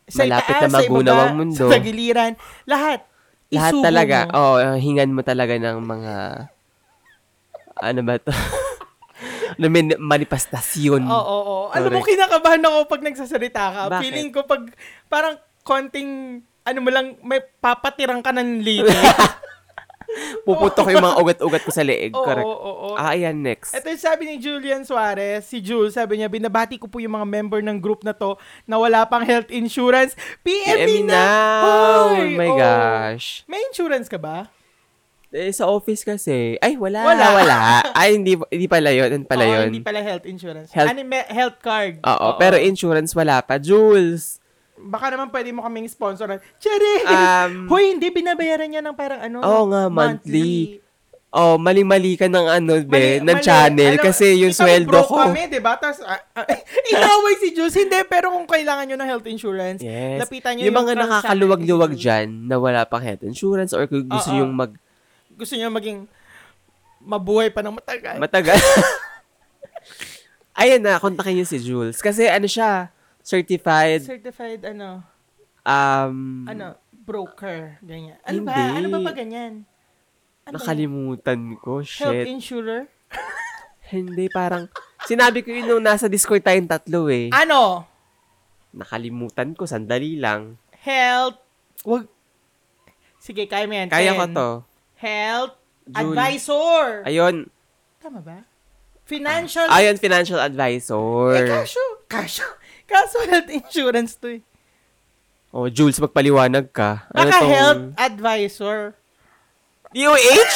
[0.08, 1.56] Sa Malapit itaas, na magunaw ang mundo.
[1.58, 2.36] Sa tagiliran.
[2.64, 3.04] Lahat.
[3.48, 4.36] lahat talaga, mo.
[4.36, 6.14] oh, hingan mo talaga ng mga,
[7.78, 8.32] ano ba to?
[9.60, 11.04] na may manifestasyon.
[11.04, 11.74] Oo, oo, oo.
[11.74, 13.82] Alam mo, kinakabahan ako pag nagsasalita ka.
[13.92, 14.02] Bakit?
[14.04, 14.64] Feeling ko pag
[15.08, 18.92] parang konting, ano mo lang, may papatirang ka ng lady.
[20.48, 22.16] Puputok yung mga ugat-ugat ko sa leeg.
[22.16, 22.48] Oo, Correct.
[22.48, 22.96] oo, oo.
[22.96, 23.76] Ah, ayan, next.
[23.76, 27.28] Ito yung sabi ni Julian Suarez, si Jules, sabi niya, binabati ko po yung mga
[27.28, 30.16] member ng group na to na wala pang health insurance.
[30.48, 31.24] PM, PM me na!
[31.60, 32.24] Hoy!
[32.24, 32.58] Oh my Oo.
[32.58, 33.44] gosh.
[33.52, 34.48] May insurance ka ba?
[35.38, 37.26] Eh, sa office kasi, ay, wala, Wala.
[37.38, 37.58] wala.
[37.94, 39.66] Ay, hindi, hindi pala yun, hindi pala Oo, yun.
[39.70, 40.70] hindi pala health insurance.
[40.72, 42.02] Health- Ano, may- health card.
[42.02, 43.56] Oo, pero insurance wala pa.
[43.56, 44.42] Jules,
[44.76, 46.30] Baka naman pwede mo kaming sponsor.
[46.56, 47.02] Cherry!
[47.04, 49.42] um, Hoy, hindi, binabayaran niya ng parang ano.
[49.42, 50.82] Oo nga, monthly.
[51.28, 53.44] oh, mali-mali ka ng ano, be, Mali- ng mali.
[53.44, 53.94] channel.
[53.94, 55.18] Alam- kasi yung kita sweldo broke ko.
[55.24, 55.74] kami, di ba?
[55.76, 56.46] Tapos, ah, ah,
[56.90, 57.74] inaway si Jules.
[57.74, 60.22] Hindi, pero kung kailangan nyo ng health insurance, Yes.
[60.22, 64.30] lapitan nyo Yung mga trans nakakaluwag-luwag dyan na wala pang health insurance or kung gusto
[64.30, 64.40] Oo.
[64.40, 64.74] yung mag
[65.38, 66.10] Gusto nyo maging
[66.98, 68.18] mabuhay pa ng matagal.
[68.18, 68.58] matagal.
[70.58, 72.02] Ayan na, kontakin niyo si Jules.
[72.02, 72.90] Kasi ano siya,
[73.22, 75.06] certified, Certified, ano,
[75.62, 76.74] um, ano,
[77.06, 78.18] broker, ganyan.
[78.26, 78.58] Ano ba?
[78.58, 78.78] Hindi.
[78.82, 79.54] Ano ba pa ganyan?
[80.50, 80.58] Ano ba?
[80.58, 82.26] nakalimutan ko, Health shit.
[82.26, 82.90] insurer?
[83.94, 84.66] Hindi, parang,
[85.06, 87.30] sinabi ko yun nung nasa Discord tayong tatlo eh.
[87.32, 87.86] Ano?
[88.74, 90.58] Nakalimutan ko, sandali lang.
[90.82, 91.38] Health.
[91.86, 92.10] Wag.
[93.22, 93.88] Sige, kaya mo yan.
[93.88, 94.50] Kaya ko to.
[94.98, 95.54] Health
[95.86, 95.96] June.
[95.96, 97.06] advisor.
[97.06, 97.36] Ayun,
[97.98, 98.38] Tama ba?
[99.08, 99.64] Financial.
[99.70, 101.32] ayun, financial advisor.
[101.32, 101.84] eh, kaso.
[102.08, 102.44] Kaso.
[102.84, 104.42] Kaso health insurance to eh.
[105.50, 107.08] Oh, Jules, magpaliwanag ka.
[107.12, 108.80] Ano Baka tong- health advisor.
[109.96, 110.56] DOH?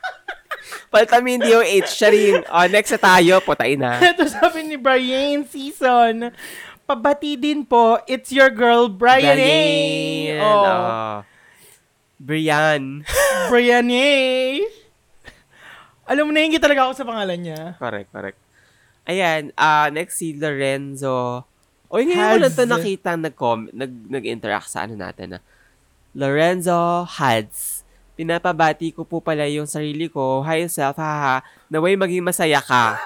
[0.90, 1.86] Palta mo yung DOH.
[1.92, 2.42] Charing.
[2.48, 3.38] Oh, next na tayo.
[3.40, 4.00] Putain na.
[4.10, 6.32] Ito sabi ni Brian Season.
[6.82, 9.38] Pabati din po, it's your girl, Brian.
[9.38, 10.40] Brian.
[10.42, 11.14] Oh, Oh.
[12.20, 13.00] Brian.
[13.50, 14.12] Brian A.
[16.04, 17.80] Alam mo, nahingi talaga ako sa pangalan niya.
[17.80, 18.38] Correct, correct.
[19.08, 21.42] Ayan, ah next si Lorenzo.
[21.88, 22.58] O, ngayon ko lang Hads.
[22.60, 25.40] to nakita nag-com- nag, nag-interact sa ano natin na.
[26.12, 27.82] Lorenzo Hads.
[28.14, 30.44] Pinapabati ko po pala yung sarili ko.
[30.44, 31.40] Hi self, haha.
[31.70, 32.98] Naway maging masaya ka.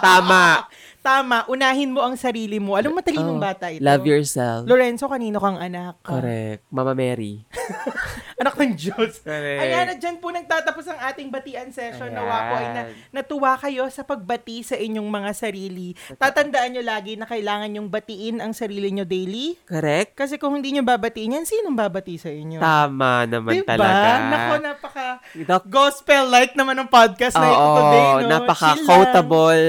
[0.00, 0.64] Tama.
[1.06, 2.74] Tama, unahin mo ang sarili mo.
[2.74, 3.78] Alam mo, matalinong Oh, bata ito.
[3.78, 4.66] Love yourself.
[4.66, 6.02] Lorenzo, kanino kang anak?
[6.02, 6.66] Correct.
[6.66, 7.46] Mama Mary.
[8.42, 9.22] Anak ng Diyos.
[9.22, 9.60] Correct.
[9.62, 12.10] Ayan, at dyan po nagtatapos ang ating batian session.
[12.10, 12.18] Ayan.
[12.18, 12.82] Nawa po ay na,
[13.14, 15.94] natuwa kayo sa pagbati sa inyong mga sarili.
[16.10, 19.54] Tatandaan nyo lagi na kailangan nyong batiin ang sarili nyo daily.
[19.62, 20.18] Correct?
[20.18, 22.58] Kasi kung hindi nyo babatiin yan, sinong babati sa inyo?
[22.58, 23.72] Tama naman diba?
[23.72, 24.10] talaga.
[24.26, 25.06] Nako, napaka
[25.38, 27.76] Doc- gospel-like naman ang podcast na ito Oo,
[28.08, 28.30] today, no?
[28.30, 29.64] napaka-quotable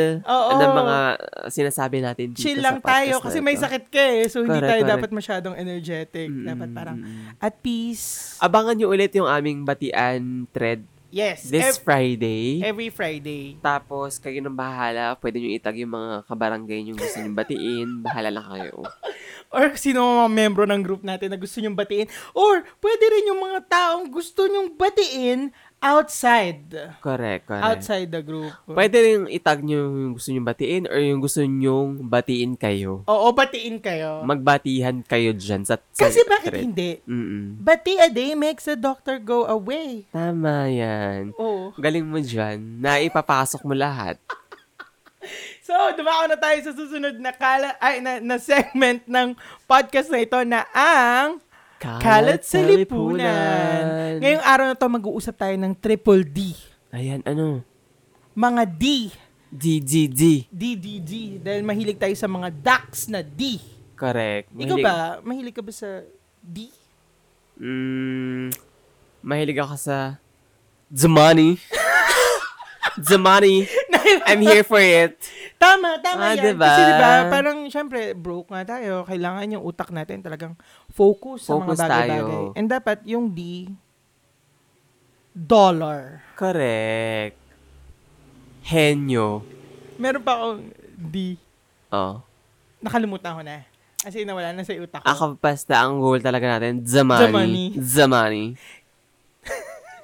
[0.54, 4.26] ng mga uh, sinasabi natin dito Chill lang tayo kasi may sakit ka eh.
[4.28, 4.94] So, hindi Correct, tayo correct.
[4.94, 6.28] dapat masyadong energetic.
[6.28, 6.98] Mm, Dapat parang
[7.38, 8.38] at peace.
[8.38, 11.48] Abangan nyo ulit yung aming batian thread Yes.
[11.48, 12.60] this ev- Friday.
[12.60, 13.56] every Friday.
[13.58, 15.16] Tapos, kayo nang bahala.
[15.16, 17.90] Pwede nyo itag yung mga kabarangay nyo gusto nyo batiin.
[18.06, 18.84] Bahala lang kayo.
[19.48, 22.12] Or sino mga membro ng group natin na gusto nyong batiin.
[22.36, 26.68] Or pwede rin yung mga taong gusto nyong batiin outside.
[27.00, 27.64] Correct, correct.
[27.64, 28.50] Outside the group.
[28.66, 33.06] Pwede rin itag nyo yung gusto nyo batiin or yung gusto nyong batiin kayo.
[33.06, 34.26] Oo, batiin kayo.
[34.26, 36.64] Magbatihan kayo dyan sa, sa Kasi bakit thread.
[36.66, 36.92] hindi?
[37.06, 37.62] Mm-mm.
[37.62, 40.10] Bati a day makes the doctor go away.
[40.10, 41.34] Tama yan.
[41.38, 41.74] Oo.
[41.78, 42.82] Galing mo dyan.
[42.82, 44.18] Naipapasok mo lahat.
[45.60, 49.36] So, dumako na tayo sa susunod na kala ay na, na segment ng
[49.68, 51.44] podcast na ito na ang
[51.78, 54.18] Kalat sa Lipunan.
[54.18, 56.58] Ngayong araw na to mag-uusap tayo ng triple D.
[56.90, 57.62] Ayan, ano?
[58.34, 58.84] Mga D.
[59.48, 60.22] D, D, D.
[60.50, 61.12] D, D, D.
[61.38, 63.62] Dahil mahilig tayo sa mga ducks na D.
[63.94, 64.50] Correct.
[64.54, 64.98] Ikaw ba?
[65.22, 66.02] Mahilig ka ba sa
[66.42, 66.74] D?
[67.58, 68.54] Mm,
[69.22, 70.18] mahilig ako sa
[70.90, 71.58] Zamani.
[73.08, 73.70] Zamani.
[74.26, 75.18] I'm here for it.
[75.58, 76.54] Tama, tama Ah, yan.
[76.54, 76.70] diba?
[76.70, 79.02] Kasi diba, parang syempre, broke nga tayo.
[79.04, 80.54] Kailangan yung utak natin talagang
[80.88, 82.10] focus, sa Focus mga bagay-bagay.
[82.14, 82.54] tayo.
[82.54, 83.74] And dapat yung D,
[85.34, 86.22] dollar.
[86.34, 87.38] Correct.
[88.64, 89.42] Henyo.
[89.98, 90.62] Meron pa akong
[90.94, 91.42] D.
[91.90, 92.22] Oh.
[92.78, 93.66] Nakalimutan ko na.
[93.98, 95.08] Kasi nawala na sa utak ko.
[95.08, 97.26] Ako basta ang goal talaga natin, Zamani.
[97.26, 97.66] Zamani.
[97.76, 98.46] Zamani.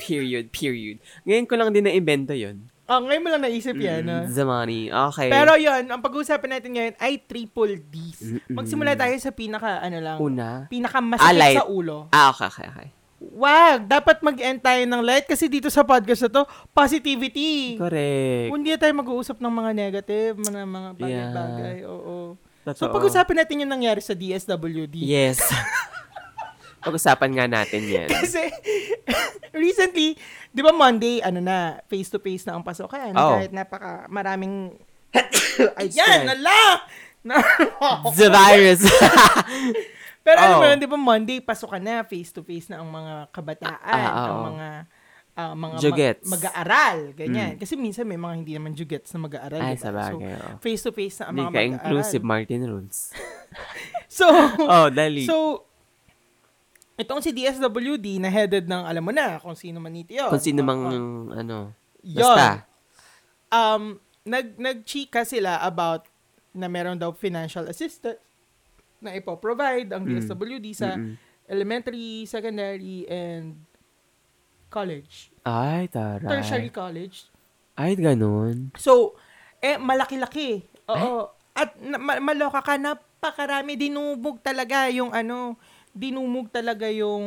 [0.01, 0.97] period, period.
[1.23, 2.72] Ngayon ko lang din na-invento yun.
[2.83, 4.03] Oh, ngayon mo lang naisip yan.
[4.03, 4.23] Mm, ah.
[4.27, 4.91] Zamani.
[4.91, 5.31] Okay.
[5.31, 8.19] Pero yun, ang pag-uusapan natin ngayon ay triple Ds.
[8.19, 8.59] Mm-mm.
[8.59, 10.67] Magsimula tayo sa pinaka, ano lang, Una.
[10.67, 11.55] pinaka masakit Alay.
[11.55, 12.11] sa ulo.
[12.11, 12.87] Ah, okay, okay, okay.
[13.23, 13.87] Wag!
[13.87, 16.43] Dapat mag-end tayo ng light kasi dito sa podcast na to,
[16.75, 17.79] positivity.
[17.79, 18.51] Correct.
[18.51, 21.77] Hindi tayo mag-uusap ng mga negative, mga, mga bagay-bagay.
[21.87, 22.35] Oo.
[22.67, 22.99] So, Totoo.
[22.99, 24.95] pag-usapan natin yung nangyari sa DSWD.
[24.99, 25.39] Yes.
[26.83, 28.09] Pag-usapan nga natin yan.
[28.15, 28.51] Kasi,
[29.51, 30.15] recently,
[30.49, 33.11] di ba Monday, ano na, face-to-face na ang pasokan.
[33.13, 33.37] Oh.
[33.37, 34.75] Kahit napaka maraming,
[35.81, 36.59] ayan, ala!
[37.23, 37.39] Na,
[38.11, 38.83] The virus.
[40.25, 40.69] Pero alam mo Oh.
[40.69, 44.43] yun, di ba Monday, pasokan na, face-to-face na ang mga kabataan, Ah, ang oo.
[44.49, 44.67] mga
[45.33, 46.27] ah, mga Jugets.
[46.27, 47.55] ma- mag-aaral, ganyan.
[47.55, 49.55] Kasi minsan may mga hindi naman jugets na mag-aaral.
[49.57, 49.81] Ay, diba?
[49.81, 50.35] sa bagay.
[50.35, 51.79] So, face-to-face na ang Hindi mga ka mag-aaral.
[51.79, 52.97] inclusive, Martin Rules.
[54.05, 54.25] So,
[54.59, 55.23] Oh, dali.
[55.23, 55.63] so,
[56.93, 60.29] Itong si DSWD na headed ng, alam mo na, kung sino man ito yun.
[60.29, 61.33] Kung sino mang, Oo.
[61.33, 62.21] ano, Yun.
[62.21, 62.69] basta.
[63.49, 66.05] um, nag, nagchika sila about
[66.53, 68.21] na meron daw financial assistance
[69.01, 70.21] na ipo-provide ang Mm.
[70.21, 71.17] DSWD sa Mm-mm.
[71.45, 73.57] elementary, secondary, and
[74.69, 75.33] college.
[75.43, 76.29] Ay, taray.
[76.29, 77.27] Tertiary college.
[77.73, 78.69] Ay, ganun.
[78.75, 79.17] So,
[79.59, 80.61] eh, malaki-laki.
[80.87, 81.29] Oo.
[81.51, 83.73] At na, ma- maloka ka, napakarami.
[83.75, 85.57] Dinumog talaga yung ano,
[85.93, 87.23] dinumog talaga yung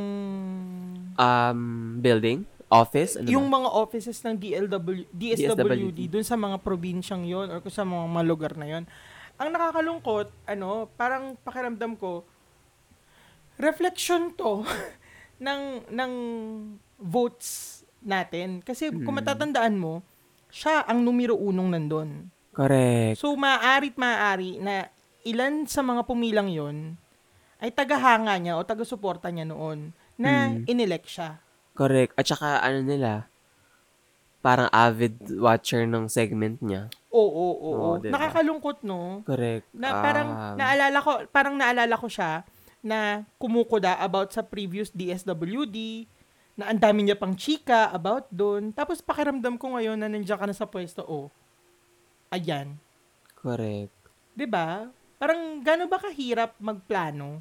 [1.16, 1.60] Um,
[1.98, 2.44] building?
[2.66, 3.16] Office?
[3.16, 3.62] Ano yung ba?
[3.62, 8.24] mga offices ng DLW, DSWD dun sa mga probinsyang yon or kung sa mga, mga
[8.26, 8.84] lugar na yon.
[9.38, 12.26] Ang nakakalungkot, ano, parang pakiramdam ko,
[13.56, 14.66] reflection to
[15.46, 16.12] ng ng
[16.98, 18.60] votes natin.
[18.60, 19.20] Kasi kung Mm.
[19.22, 20.02] matatandaan mo,
[20.50, 22.10] siya ang numero unong nandun.
[22.50, 23.20] Correct.
[23.20, 24.88] So, maaari't maaari na
[25.22, 26.96] ilan sa mga pumilang yon
[27.56, 30.68] ay tagahanga niya o taga-suporta niya noon na Mm.
[30.68, 31.40] inelect siya.
[31.72, 32.12] Correct.
[32.14, 33.28] At saka, ano nila,
[34.40, 36.88] parang avid watcher ng segment niya.
[37.10, 37.72] Oo, oo, oo.
[37.74, 38.16] Oo, diba?
[38.16, 39.20] Nakakalungkot, no?
[39.24, 39.68] Correct.
[39.72, 42.44] Na parang Um, naalala ko, parang naalala ko siya
[42.80, 46.06] na kumukuda about sa previous DSWD,
[46.56, 48.72] na ang dami niya pang chika about doon.
[48.72, 51.28] Tapos pakiramdam ko ngayon na nandiyan ka na sa pwesto, oh,
[52.30, 52.80] ayan.
[53.36, 53.92] Correct.
[54.32, 54.88] 'Di ba?
[55.16, 57.40] Parang gano'n ba kahirap magplano?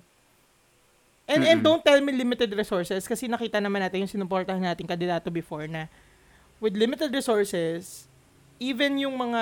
[1.25, 1.65] And, and Mm-mm.
[1.65, 5.89] don't tell me limited resources kasi nakita naman natin yung sinuportahan nating kandidato before na
[6.61, 8.05] with limited resources,
[8.61, 9.41] even yung mga,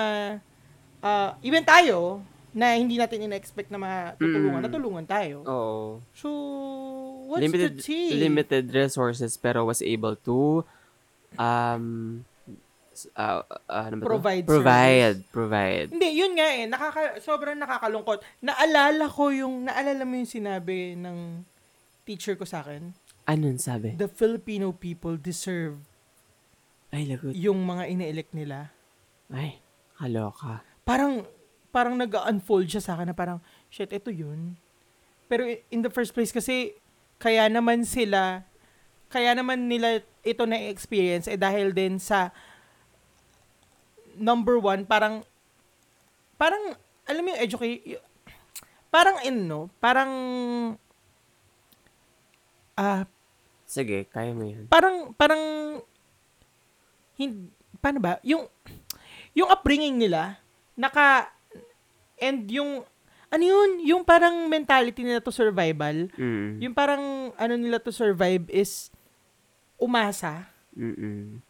[0.98, 4.66] ah, even tayo, na hindi natin ina-expect na matutulungan, Mm.
[4.70, 5.36] natulungan tayo.
[5.42, 5.82] Oo.
[6.14, 6.28] So,
[7.26, 8.14] what's limited, to say?
[8.14, 10.62] limited resources pero was able to
[11.34, 12.22] um
[13.14, 14.10] uh, uh, ano ba to?
[14.14, 16.64] Provide provide provide Hindi, yun nga eh.
[16.70, 18.22] Nakaka, sobrang nakakalungkot.
[18.40, 21.42] Naalala ko yung, naalala mo yung sinabi ng
[22.06, 22.94] teacher ko sa akin?
[23.24, 25.80] anong sabi The Filipino people deserve
[26.94, 28.70] ay lagot yung mga ine-elect nila.
[29.34, 29.58] ay
[29.98, 31.26] kaloka Parang,
[31.74, 33.40] parang nag-unfold siya sa akin na parang,
[33.72, 34.54] shit, ito yun.
[35.26, 36.76] Pero in the first place kasi,
[37.16, 38.44] kaya naman sila,
[39.08, 42.30] kaya naman nila ito na experience eh dahil din sa
[44.16, 45.22] number one, parang,
[46.38, 46.74] parang,
[47.06, 47.98] alam mo yung education,
[48.88, 49.70] parang in, no?
[49.82, 50.10] Parang,
[52.78, 53.06] ah,
[53.74, 55.42] sige kaya mo yan parang parang
[57.18, 57.50] hin,
[57.82, 58.22] paano ba?
[58.22, 58.46] Yung
[59.34, 60.38] yung upbringing nila
[60.78, 61.30] naka
[62.22, 62.86] and yung
[63.34, 63.82] ano yun?
[63.82, 66.62] Yung parang mentality nila to survival mm.
[66.62, 68.94] yung parang ano nila to survive is
[69.74, 70.46] umasa.
[70.78, 71.42] Mm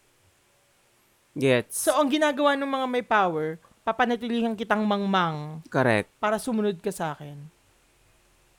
[1.34, 6.90] gets so ang ginagawa ng mga may power papanatilihan kitang mangmang correct para sumunod ka
[6.94, 7.54] sa akin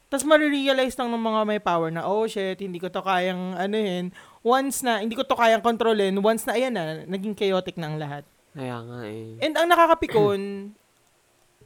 [0.06, 4.14] tapos marirealize lang ng mga may power na, oh shit, hindi ko to kayang anuhin.
[4.46, 7.98] Once na, hindi ko to kayang kontrolin, once na, ayan na, naging chaotic na ang
[7.98, 8.24] lahat.
[8.56, 10.40] kaya nga eh And ang nakakapikon,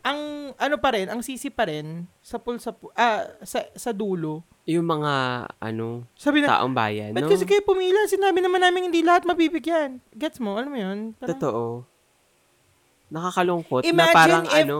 [0.02, 0.20] ang
[0.56, 4.44] ano pa rin, ang sisi pa rin, sa pul sa, ah, sa, sa dulo.
[4.70, 5.14] yung mga
[5.58, 8.06] ano Sabi na, taong bayan no kasi kayo pumila?
[8.06, 9.98] Sinabi naman namin hindi lahat mabibigyan.
[10.14, 10.62] Gets mo?
[10.62, 10.98] Alam mo yun?
[11.18, 11.64] Parang- totoo
[13.10, 14.78] nakakalungkot na Imagine parang if- ano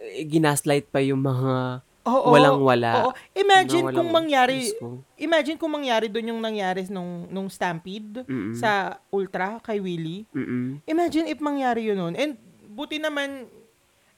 [0.00, 3.10] eh, ginaslight pa yung mga Oo, walang-wala Oo.
[3.36, 5.04] Imagine na kung mangyari, ko.
[5.14, 8.56] imagine kung mangyari doon yung nangyari nung, nung stampede Mm-mm.
[8.56, 10.24] sa Ultra kay Willie.
[10.32, 10.80] Mm-mm.
[10.88, 12.14] Imagine if mangyari yun nun.
[12.16, 12.40] And
[12.72, 13.52] buti naman,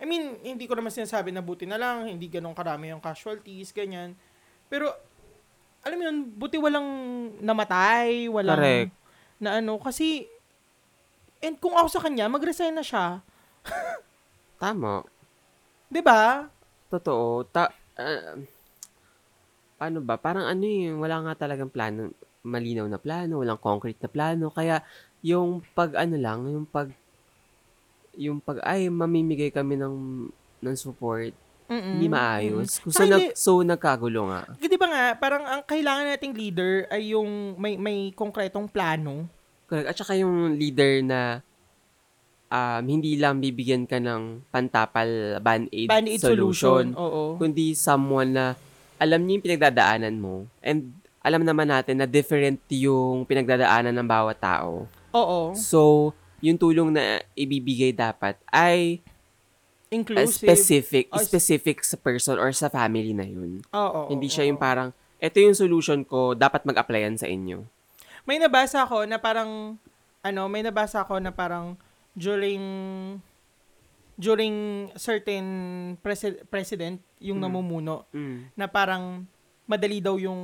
[0.02, 3.70] I mean, hindi ko naman sinasabi na buti na lang, hindi ganun karami yung casualties,
[3.70, 4.18] ganyan.
[4.66, 4.90] Pero,
[5.86, 6.88] alam mo yun, buti walang
[7.38, 8.90] namatay, walang Correct.
[9.38, 10.26] na ano, kasi,
[11.38, 13.22] and kung ako sa kanya, mag-resign na siya.
[14.62, 15.06] Tama.
[16.02, 16.50] ba?
[16.90, 17.46] Totoo.
[17.46, 18.34] Ta ah,
[19.78, 20.18] paano ba?
[20.18, 22.10] Parang ano eh, wala nga talagang plano,
[22.42, 24.50] malinaw na plano, walang concrete na plano.
[24.50, 24.82] Kaya,
[25.22, 26.90] yung pag ano lang, yung pag,
[28.14, 30.28] yung pag, ay, mamimigay kami ng,
[30.60, 31.32] ng support,
[31.68, 31.96] Mm-mm.
[31.96, 32.80] hindi maayos.
[32.80, 32.92] Mm-mm.
[32.92, 34.40] So, nag, so, nagkagulo nga.
[34.56, 39.24] Di ba nga, parang ang kailangan nating leader ay yung may may konkretong plano.
[39.64, 39.88] Correct.
[39.88, 41.40] At saka yung leader na
[42.52, 46.92] um, hindi lang bibigyan ka ng pantapal band-aid, Band-aid solution.
[46.92, 47.40] solution, Oo.
[47.40, 48.46] kundi someone na
[49.00, 50.92] alam niya yung pinagdadaanan mo and
[51.24, 54.84] alam naman natin na different yung pinagdadaanan ng bawat tao.
[55.14, 55.56] Oo.
[55.56, 57.02] So, yung tulong na
[57.32, 58.98] ibibigay dapat ay
[59.88, 60.42] Inclusive.
[60.42, 63.60] specific, Oh, specific sa person or sa family na yun.
[63.70, 64.08] Oo.
[64.08, 64.48] Hindi siya oo.
[64.50, 67.62] yung parang, ito yung solution ko, dapat mag-applyan sa inyo.
[68.24, 69.76] May nabasa ako na parang
[70.20, 71.74] ano, may nabasa ako na parang
[72.12, 72.62] during
[74.14, 74.54] during
[74.94, 75.44] certain
[75.98, 77.44] presi- president yung Mm.
[77.44, 78.54] namumuno Mm.
[78.54, 79.26] na parang
[79.64, 80.40] madali daw yung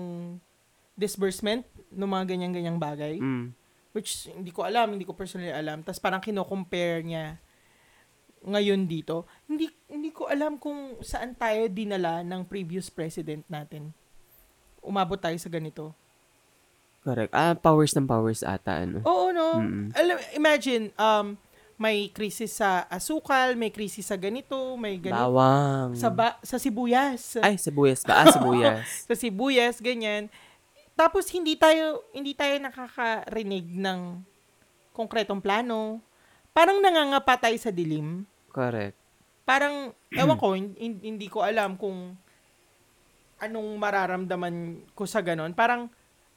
[0.92, 3.16] disbursement ng mga ganyan-ganyang bagay.
[3.16, 3.54] Mm.
[3.98, 5.82] Which, hindi ko alam, hindi ko personally alam.
[5.82, 7.34] Tapos parang kino-compare niya
[8.46, 9.26] ngayon dito.
[9.50, 13.90] Hindi, hindi ko alam kung saan tayo dinala ng previous president natin.
[14.78, 15.90] Umabot tayo sa ganito.
[17.02, 17.34] Correct.
[17.34, 19.02] Ah, powers ng powers ata, ano?
[19.02, 19.58] Oo, no?
[19.58, 19.90] Mm-mm.
[19.98, 21.34] Alam, imagine, um,
[21.78, 25.18] may krisis sa asukal, may krisis sa ganito, may ganito.
[25.18, 25.94] Bawang.
[25.98, 27.38] Sa, ba- sa sibuyas.
[27.42, 28.22] Ay, sibuyas ba?
[28.22, 28.86] Ah, sibuyas.
[29.10, 30.30] sa sibuyas, ganyan.
[30.98, 34.18] Tapos hindi tayo hindi tayo nakakarinig ng
[34.90, 36.02] konkretong plano.
[36.50, 38.26] Parang nangangapa tayo sa dilim.
[38.50, 38.98] Correct.
[39.46, 42.18] Parang ewan ko hin- hindi ko alam kung
[43.38, 45.54] anong mararamdaman ko sa ganon.
[45.54, 45.86] Parang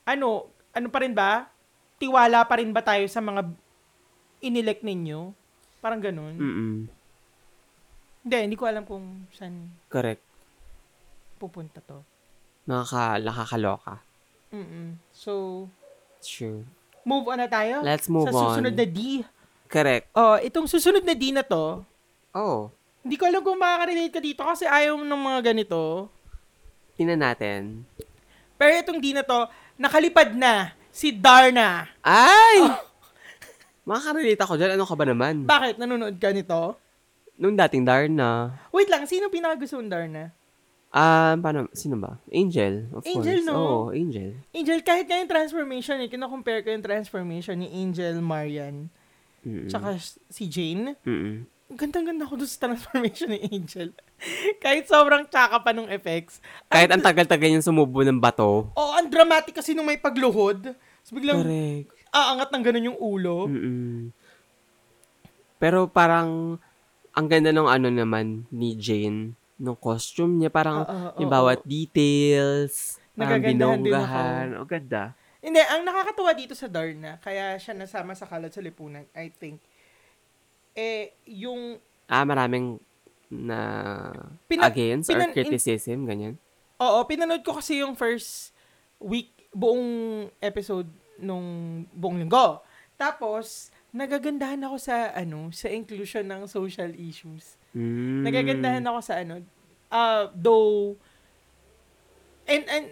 [0.06, 0.46] ano,
[0.78, 1.50] ano pa rin ba?
[1.98, 3.50] Tiwala pa rin ba tayo sa mga
[4.46, 5.34] inelect ninyo?
[5.82, 6.38] Parang ganon.
[6.38, 6.76] Mm-mm.
[8.22, 10.22] Hindi, hindi ko alam kung saan Correct.
[11.42, 12.06] pupunta to.
[12.70, 14.11] Nakaka, nakakaloka.
[14.52, 15.00] Mm-mm.
[15.12, 15.66] So,
[16.20, 16.62] Sure.
[17.02, 17.82] move on na tayo.
[17.82, 18.78] Let's move sa susunod on.
[18.78, 19.24] na D.
[19.66, 20.12] Correct.
[20.12, 21.82] Oh, itong susunod na D na to,
[22.32, 26.08] Oh, hindi ko alam kung makaka-relate ka dito kasi ayaw mo ng mga ganito.
[26.94, 27.82] tingnan natin.
[28.56, 31.90] Pero itong D na to, nakalipad na si Darna.
[32.00, 32.62] Ay!
[33.90, 34.78] Makakarelate ako dyan.
[34.78, 35.44] Ano ka ba naman?
[35.44, 35.76] Bakit?
[35.76, 36.78] Nanonood ka nito?
[37.36, 38.54] Nung dating Darna.
[38.70, 40.30] Wait lang, sino pinakagusto mong Darna?
[40.92, 41.72] Ah, paano?
[41.72, 42.20] Sino ba?
[42.28, 42.92] Angel.
[42.92, 43.48] Of Angel, course.
[43.48, 43.56] no?
[43.56, 44.36] Oo, Angel.
[44.52, 48.92] Angel, kahit nga yung transformation, eh, kina-compare ko yung transformation ni Angel Marian
[49.42, 49.72] Mm-mm.
[49.72, 49.96] tsaka
[50.28, 51.00] si Jane.
[51.08, 51.48] Mm-mm.
[51.72, 53.96] Ang Gandang-ganda ko doon sa transformation ni Angel.
[54.64, 56.44] kahit sobrang tsaka pa nung effects.
[56.68, 58.68] Kahit ang tagal-tagal yung sumubo ng bato.
[58.76, 60.76] Oh, ang dramatic kasi nung may pagluhod.
[61.08, 61.88] So, biglang Correct.
[62.12, 63.48] aangat ng ganun yung ulo.
[63.48, 64.12] Mm-mm.
[65.56, 66.60] Pero parang,
[67.16, 71.62] ang ganda ng ano naman ni Jane, nung costume niya, parang Oo, yung oo, bawat
[71.62, 71.70] oo.
[71.70, 74.58] details, parang binonggahan.
[74.58, 75.14] O, ganda.
[75.38, 79.62] Hindi, ang nakakatuwa dito sa Darna, kaya siya nasama sa Kalat sa Lipunan, I think,
[80.74, 82.82] eh, yung, Ah, maraming
[83.30, 83.60] na
[84.46, 86.36] Pina- against pinan- or criticism, ganyan.
[86.78, 88.52] oo, pinanood ko kasi yung first
[88.98, 89.84] week, buong
[90.40, 91.44] episode nung
[91.92, 92.60] buong linggo.
[92.96, 97.58] Tapos, nagagandahan ako sa, ano, sa inclusion ng social issues.
[97.72, 98.24] Mm.
[98.28, 99.40] Nagagandahan ako sa, ano,
[99.92, 100.96] uh, though,
[102.48, 102.88] and, and,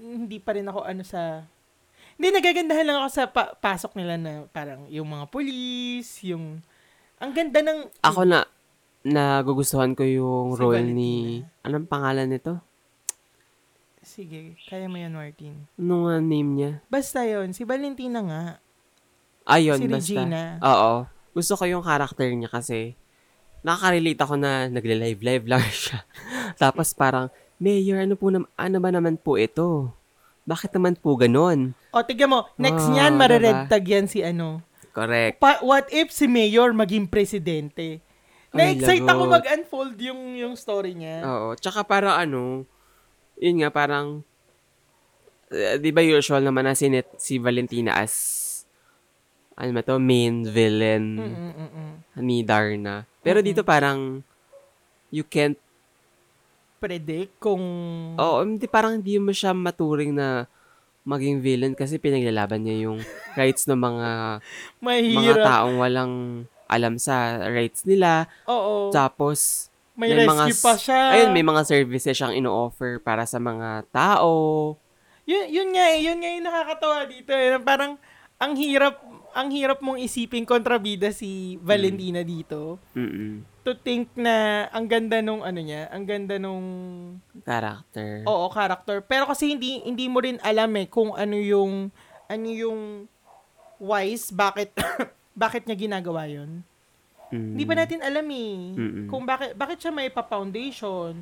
[0.00, 1.44] hindi pa rin ako, ano, sa,
[2.16, 6.64] hindi, nagagandahan lang ako sa pa- pasok nila na parang yung mga police, yung,
[7.20, 8.48] ang ganda ng, Ako na,
[9.04, 11.64] nagugustuhan ko yung Si role ni, Valentina.
[11.68, 12.68] anong pangalan nito?
[14.08, 15.68] sige, kaya mo yan, Martin.
[15.76, 16.72] Ano nga name niya?
[16.88, 18.42] Basta yon si Valentina nga.
[19.44, 20.00] Ayun, si basta.
[20.00, 20.40] Regina.
[20.64, 21.04] Oo.
[21.36, 22.96] Gusto ko yung character niya kasi
[23.68, 26.00] nakaka-relate ako na nagle-live-live lang siya.
[26.56, 27.28] Tapos parang,
[27.58, 29.92] Mayor, ano, po nam- ano ba naman po ito?
[30.42, 31.76] Bakit naman po ganon?
[31.92, 33.20] O, tignan mo, next Wow, niyan, diba?
[33.20, 34.64] mare-red tag yan si ano.
[34.90, 35.36] Correct.
[35.36, 38.00] Pa- what if si Mayor maging presidente?
[38.48, 41.20] Na-excite ako mag-unfold yung, yung story niya.
[41.22, 41.52] Oo.
[41.52, 42.64] Tsaka parang ano,
[43.36, 44.24] yun nga, parang,
[45.48, 48.14] eh, di ba usual naman na sinet si Valentina as,
[49.52, 51.90] ano ba to, main villain Mm-mm-mm.
[52.16, 53.04] ni Darna.
[53.28, 54.24] Pero dito parang,
[55.12, 55.60] you can't
[56.78, 57.62] Predict kung...
[58.14, 60.46] Oo, hindi parang hindi mo siya maturing na
[61.02, 63.02] maging villain kasi pinaglalaban niya yung
[63.40, 64.08] rights ng mga
[64.78, 65.42] mga mahirap.
[65.42, 66.12] taong walang
[66.70, 68.30] alam sa rights nila.
[68.46, 68.94] Oo.
[68.94, 69.66] Tapos
[69.98, 71.00] may, may rescue mga- pa siya.
[71.18, 74.78] ayun may mga services siyang ino-offer para sa mga tao.
[75.26, 77.58] Yun, yun nga eh, yun nga yung nakakatawa dito eh.
[77.58, 77.98] Parang,
[78.38, 82.80] ang hirap, ang hirap mong isipin kontrabida si Valentina dito.
[82.96, 83.44] Mm.
[83.62, 86.64] To think na ang ganda nung ano niya, ang ganda nung
[87.44, 88.24] Character.
[88.24, 89.04] oo, character.
[89.04, 91.92] Pero kasi hindi hindi mo rin alam eh kung ano yung
[92.26, 92.80] ano yung
[93.78, 94.72] wise bakit
[95.38, 96.64] bakit niya ginagawa 'yon.
[97.28, 97.52] Mm.
[97.54, 99.06] Hindi pa natin alam eh Mm-mm.
[99.06, 101.20] kung bakit bakit siya may pa-foundation.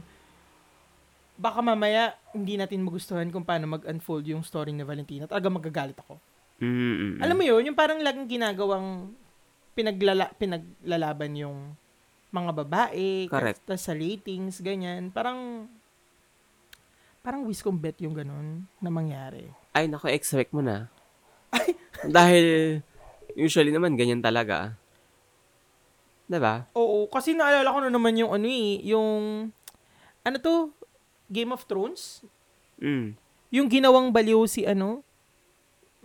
[1.36, 5.28] Baka mamaya hindi natin magustuhan kung paano mag-unfold yung story ni Valentina.
[5.28, 6.16] Talaga magagalit ako.
[6.56, 7.20] Mm-mm.
[7.20, 9.12] Alam mo yun, yung parang laging ginagawang
[9.76, 11.76] pinaglala, pinaglalaban yung
[12.32, 13.60] mga babae, Correct.
[13.64, 15.12] tas sa ratings, ganyan.
[15.12, 15.68] Parang,
[17.20, 19.52] parang wish kong bet yung ganun na mangyari.
[19.76, 20.88] Ay, naku, expect mo na.
[22.16, 22.80] Dahil,
[23.36, 24.72] usually naman, ganyan talaga.
[26.26, 26.66] Diba?
[26.74, 29.14] Oo, kasi naalala ko na naman yung ano eh, yung,
[30.24, 30.72] ano to,
[31.30, 32.24] Game of Thrones?
[32.82, 33.14] Mm.
[33.54, 35.06] Yung ginawang baliw si ano,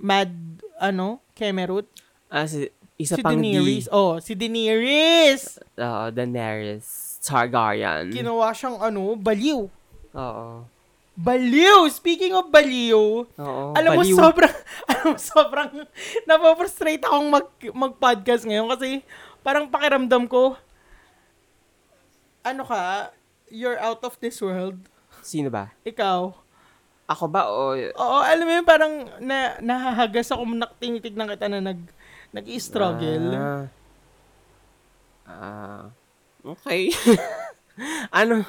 [0.02, 0.34] Mad,
[0.82, 1.86] ano, Kemerut?
[2.26, 3.86] Ah, si, isa si pang Daenerys.
[3.86, 3.94] D.
[3.94, 5.62] Oh, si Daenerys!
[5.78, 8.10] Oo, Daenerys Targaryen.
[8.10, 9.70] Ginawa siyang ano, baliw.
[10.18, 10.48] Oo.
[11.14, 11.86] Baliw!
[11.94, 14.18] Speaking of baliw, Oo, alam mo, baliw.
[14.18, 14.56] sobrang,
[14.90, 15.72] alam mo, sobrang
[16.26, 17.46] napofrustrate akong mag,
[17.78, 19.06] mag-podcast ngayon kasi
[19.46, 20.58] parang pakiramdam ko,
[22.42, 23.14] ano ka,
[23.54, 24.82] you're out of this world.
[25.22, 25.70] Sino ba?
[25.86, 26.41] Ikaw.
[27.12, 27.76] Ako ba o...
[27.76, 31.80] Oo, alam mo yun, parang na, nahahagas ako, naktingitig na kita na nag,
[32.32, 33.28] nag-struggle.
[33.36, 33.64] Ah.
[35.28, 35.84] Ah.
[36.44, 36.88] okay.
[38.20, 38.48] ano?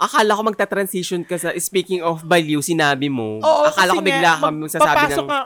[0.00, 3.44] Akala ko magta-transition ka sa speaking of baliw, sinabi mo.
[3.44, 5.28] Oo, Akala ko bigla nga, ka mag- magsasabi ng...
[5.28, 5.40] Ka,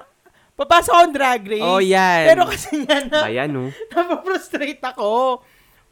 [0.53, 1.67] papasok akong drag race.
[1.67, 2.23] Oh, yan.
[2.31, 3.75] Pero kasi nga na, Ayan, no?
[3.91, 5.43] napafrustrate ako.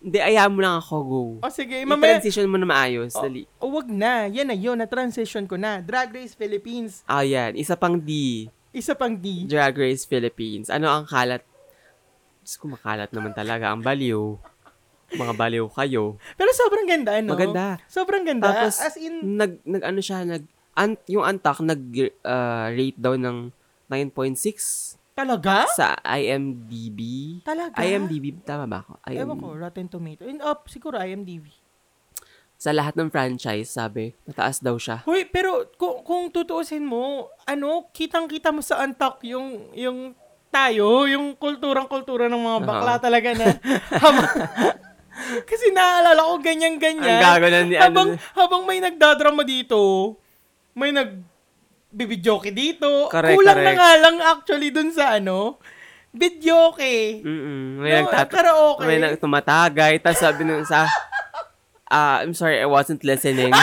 [0.01, 1.23] Hindi, ayaw mo lang ako, go.
[1.39, 3.13] O sige, mamaya, I-transition mo na maayos.
[3.13, 3.45] o, Dali.
[3.61, 5.85] o wag na, yan na yun, na-transition ko na.
[5.85, 7.53] Drag Race Philippines, Ah, yan.
[7.55, 8.49] Isa pang D.
[8.73, 9.45] isa pang D.
[9.45, 10.69] Drag Race Philippines.
[10.69, 11.45] Ano ang kalat?
[12.41, 13.69] Diyos ko, makalat naman talaga.
[13.69, 14.41] Ang baliw.
[15.11, 16.17] Mga baliw kayo.
[16.33, 17.35] Pero sobrang ganda, no?
[17.35, 17.77] Maganda.
[17.85, 18.47] Sobrang ganda.
[18.47, 21.83] Tapos, As in, Nag, nag ano siya, nag, an, yung antak, nag,
[22.23, 23.51] uh, rate daw ng
[23.91, 25.69] 9.6 talaga?
[25.77, 27.01] sa IMDb.
[27.45, 27.77] Talaga?
[27.81, 28.93] IMDb, tama ba ako?
[29.09, 30.25] IM, Ewan ko, Rotten Tomato.
[30.25, 31.53] In up, siguro IMDb.
[32.61, 35.01] Sa lahat ng franchise, sabi, mataas daw siya.
[35.09, 40.13] Hoy, pero kung, kung tutuusin mo, ano, kitang-kita mo sa Antak yung, yung
[40.53, 43.03] tayo, yung kulturang-kultura ng mga bakla Oo.
[43.07, 43.47] talaga na
[45.51, 47.23] kasi naalala ko ganyan-ganyan.
[47.23, 48.35] Ang gago na ni habang, ano.
[48.35, 49.79] habang may nagdadrama dito,
[50.75, 51.30] may nag
[51.91, 53.07] bibidyoke dito.
[53.07, 53.79] Correct, Kulang na correct.
[53.79, 55.59] nga lang actually dun sa ano,
[56.11, 57.21] bidyoke.
[57.21, 57.79] Mm-mm.
[57.79, 58.83] May No, nagtat- karaoke.
[58.85, 60.87] may nag- tumatagay, tapos sabi nung sa,
[61.89, 63.51] ah, I'm sorry, I wasn't listening.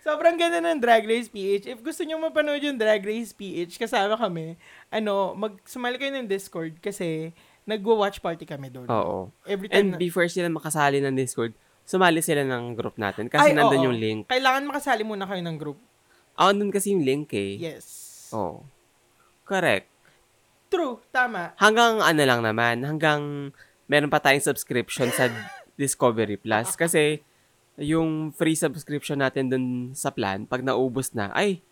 [0.00, 1.68] Sobrang ganda ng Drag Race PH.
[1.68, 4.56] If gusto nyo mapanood yung Drag Race PH, kasama kami,
[4.88, 7.36] ano, mag sumali kayo ng Discord kasi
[7.68, 8.88] nagwa-watch party kami doon.
[8.88, 9.28] Oo.
[9.44, 11.52] Every time And before sila makasali ng Discord,
[11.84, 13.28] sumali sila ng group natin.
[13.28, 13.86] Kasi Ay, nandun oo.
[13.86, 14.20] yung link.
[14.24, 15.76] Kailangan makasali muna kayo ng group.
[16.38, 17.58] Ah, nandun kasi yung link eh.
[17.58, 18.30] Yes.
[18.30, 18.62] Oo.
[19.42, 19.90] Correct.
[20.70, 21.02] True.
[21.10, 21.58] Tama.
[21.58, 23.50] Hanggang ano lang naman, hanggang
[23.90, 25.26] meron pa tayong subscription sa
[25.80, 26.78] Discovery Plus.
[26.78, 27.26] Kasi
[27.78, 29.66] yung free subscription natin dun
[29.98, 31.62] sa plan, pag naubos na, ay,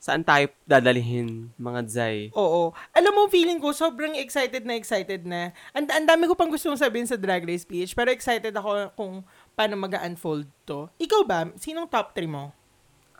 [0.00, 2.16] saan tayo dadalhin mga dzay?
[2.36, 2.72] Oo.
[2.92, 5.52] Alam mo, feeling ko, sobrang excited na excited na.
[5.76, 9.14] Ang, ang dami ko pang gustong sabihin sa Drag Race PH, pero excited ako kung
[9.52, 10.88] paano mag-unfold to.
[10.96, 11.48] Ikaw ba?
[11.60, 12.55] Sinong top 3 mo?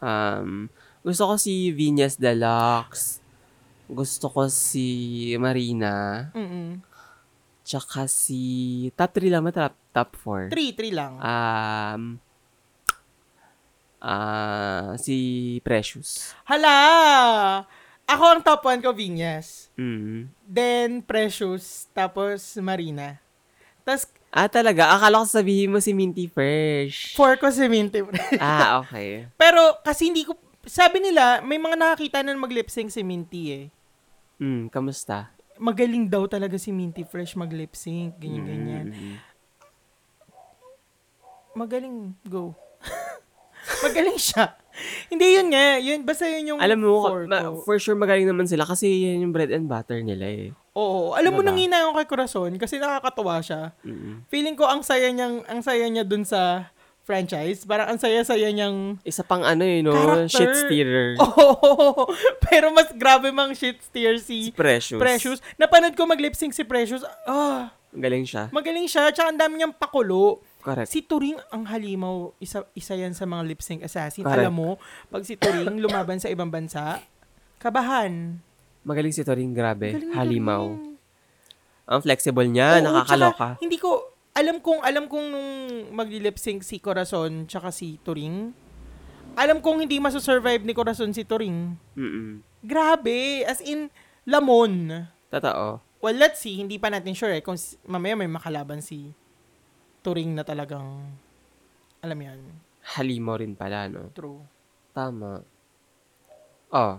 [0.02, 0.68] Um,
[1.06, 3.22] gusto ko si Venus Deluxe.
[3.86, 6.28] Gusto ko si Marina.
[6.34, 6.82] Mm-mm.
[7.62, 8.90] Tsaka si...
[8.94, 9.52] Top 3 lang ba?
[9.54, 10.50] Top, top 4?
[10.50, 11.12] 3, 3 lang.
[11.18, 12.02] Um,
[14.02, 16.36] ah si Precious.
[16.46, 17.66] Hala!
[18.06, 19.74] Ako ang top 1 ko, Vinyas.
[19.74, 20.30] Mm.
[20.46, 21.90] Then, Precious.
[21.90, 23.18] Tapos, Marina.
[23.82, 24.92] Tapos, Ah, talaga?
[24.92, 27.16] Akala ko sabihin mo si Minty Fresh.
[27.16, 28.04] 4 ko si Minty.
[28.36, 29.24] ah, okay.
[29.40, 33.66] Pero, kasi hindi ko, sabi nila, may mga nakakita na mag-lip sync si Minty eh.
[34.36, 35.32] Hmm, kamusta?
[35.56, 38.20] Magaling daw talaga si Minty Fresh mag-lip sync.
[38.20, 38.92] Ganyan-ganyan.
[38.92, 39.16] Mm.
[41.56, 42.12] Magaling.
[42.28, 42.52] Go.
[43.84, 44.52] Magaling siya.
[45.08, 45.80] Hindi yun nga.
[45.80, 49.24] Yun, basta yun yung Alam mo, four ma- for sure magaling naman sila kasi yan
[49.24, 50.52] yung bread and butter nila eh.
[50.76, 51.16] Oo.
[51.16, 51.48] Alam mo, Diba?
[51.50, 53.72] nangina ako kay Corazon kasi nakakatuwa siya.
[53.80, 54.28] Mm.
[54.28, 56.68] Feeling ko ang saya niyang, ang saya niya dun sa
[57.00, 57.62] franchise.
[57.64, 59.94] Parang ang saya-saya niyang Isa pang ano eh, no?
[59.94, 60.28] Character.
[60.28, 61.14] Shit stealer.
[61.22, 62.10] Oh,
[62.42, 64.98] pero mas grabe mang shit steer Si si Precious.
[64.98, 65.38] Precious.
[65.54, 67.06] Napanood ko mag-lip sync si Precious.
[67.24, 68.50] Ah, Galing siya.
[68.50, 69.08] magaling siya.
[69.08, 70.42] Tsaka ang dami niyang pakulo.
[70.60, 70.90] Correct.
[70.90, 74.26] Si Turing ang halimaw, isa, isa yan sa mga lip sync assassin.
[74.26, 74.42] Correct.
[74.42, 74.68] Alam mo,
[75.06, 76.98] pag si Turing lumaban sa ibang bansa,
[77.56, 78.42] kabahan.
[78.86, 79.98] Magaling si Toring, grabe.
[79.98, 80.64] Galing, Halimaw.
[80.70, 80.94] galing.
[81.86, 83.58] Ang flexible niya, Oo, nakakaloka.
[83.58, 83.90] tsaka, hindi ko,
[84.30, 85.50] alam kong, alam kong nung
[85.90, 88.50] magli-lip sync si Corazon tsaka si Turing,
[89.34, 91.78] alam kong hindi masasurvive ni Corazon si Turing.
[91.94, 92.42] Mm-mm.
[92.62, 93.86] Grabe, as in,
[94.22, 95.06] lamon.
[95.30, 95.78] Totoo.
[95.98, 99.10] Well, let's see, hindi pa natin sure eh, kung mamaya may makalaban si
[100.02, 101.10] Turing na talagang,
[102.02, 102.38] alam yan,
[102.86, 104.14] Halimaw rin pala, no?
[104.14, 104.42] true.
[104.94, 105.42] Tama.
[106.70, 106.98] Oh,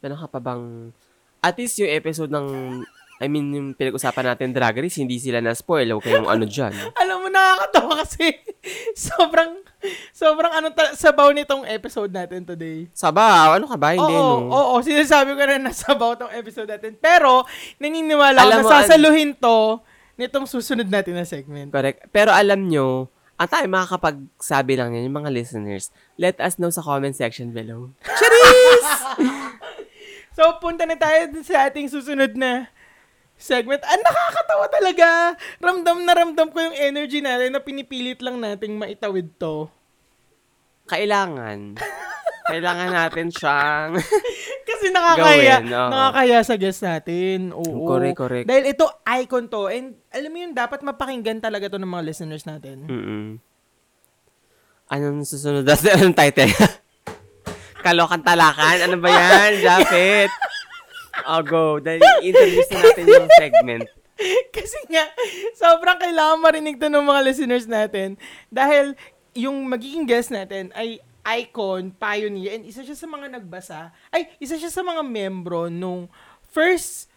[0.00, 0.92] meron ka pa bang...
[1.44, 2.48] At least yung episode ng...
[3.20, 5.86] I mean, yung pinag-usapan natin Drag Race, hindi sila na-spoil.
[5.92, 6.72] Huwag kayong ano dyan.
[7.04, 8.34] Alam mo, nakakatawa kasi
[9.06, 9.60] sobrang,
[10.10, 12.90] sobrang ano ta- sabaw nitong episode natin today.
[12.90, 13.94] Sabaw, ano ka ba?
[13.94, 14.50] Hindi, oo, no?
[14.50, 16.98] oo, sinasabi ko na nasabaw tong episode natin.
[16.98, 17.46] Pero,
[17.78, 19.78] naniniwala mo, na sasaluhin to
[20.18, 21.70] nitong susunod natin na segment.
[21.70, 22.10] Correct.
[22.10, 26.82] Pero alam nyo, ang tayo makakapagsabi lang yan, yung mga listeners, let us know sa
[26.82, 27.90] comment section below.
[30.34, 32.66] So, punta na tayo sa ating susunod na
[33.34, 33.82] segment.
[33.82, 35.08] Ah, nakakatawa talaga.
[35.58, 39.70] Ramdam na ramdam ko yung energy natin na pinipilit lang nating maitawid to.
[40.84, 41.78] kailangan.
[42.50, 43.96] kailangan natin siyang
[44.68, 45.70] Kasi nakakaya, gawin.
[45.70, 47.56] nakakaya sa guest natin.
[47.56, 47.88] Oo.
[47.88, 48.44] Correct, correct.
[48.44, 49.72] Dahil ito, icon to.
[49.72, 52.84] And alam mo yun, dapat mapakinggan talaga to ng mga listeners natin.
[52.84, 53.40] Mm-mm.
[54.90, 55.64] Anong susunod?
[55.96, 56.52] Anong title?
[57.84, 58.88] Kalokan talakan?
[58.88, 60.32] Ano ba yan, Japet?
[61.28, 61.78] Oh, go.
[61.78, 63.84] Dahil introduce na natin yung segment.
[64.56, 65.04] Kasi nga,
[65.54, 68.16] sobrang kailangan marinig to ng mga listeners natin.
[68.48, 68.96] Dahil
[69.36, 74.56] yung magiging guest natin ay icon, pioneer, and isa siya sa mga nagbasa, ay, isa
[74.56, 76.08] siya sa mga membro nung
[76.48, 77.08] first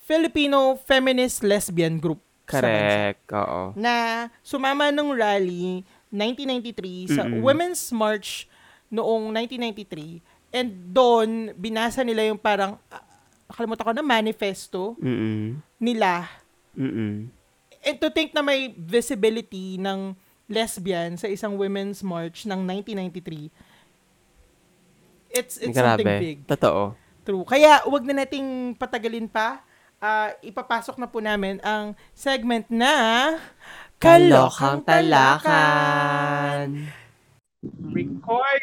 [0.00, 2.18] Filipino feminist lesbian group.
[2.50, 3.30] Correct.
[3.30, 3.78] Oo.
[3.78, 7.46] na sumama nung rally 1993 sa Mm-mm.
[7.46, 8.49] Women's March
[8.90, 10.20] noong 1993
[10.50, 13.04] and doon binasa nila yung parang ah,
[13.46, 15.62] nakalimutan ko na manifesto Mm-mm.
[15.78, 16.26] nila
[16.74, 17.30] Mm-mm.
[17.80, 20.14] and to think na may visibility ng
[20.50, 23.70] lesbian sa isang Women's March ng 1993
[25.30, 26.18] it's it's something Grabe.
[26.18, 26.98] big Totoo.
[27.22, 27.44] True.
[27.46, 29.62] Kaya wag na nating patagalin pa.
[30.00, 33.36] Ah, ipapasok na po namin ang segment na
[34.00, 36.68] Kalokang Talakan.
[37.92, 38.62] Record.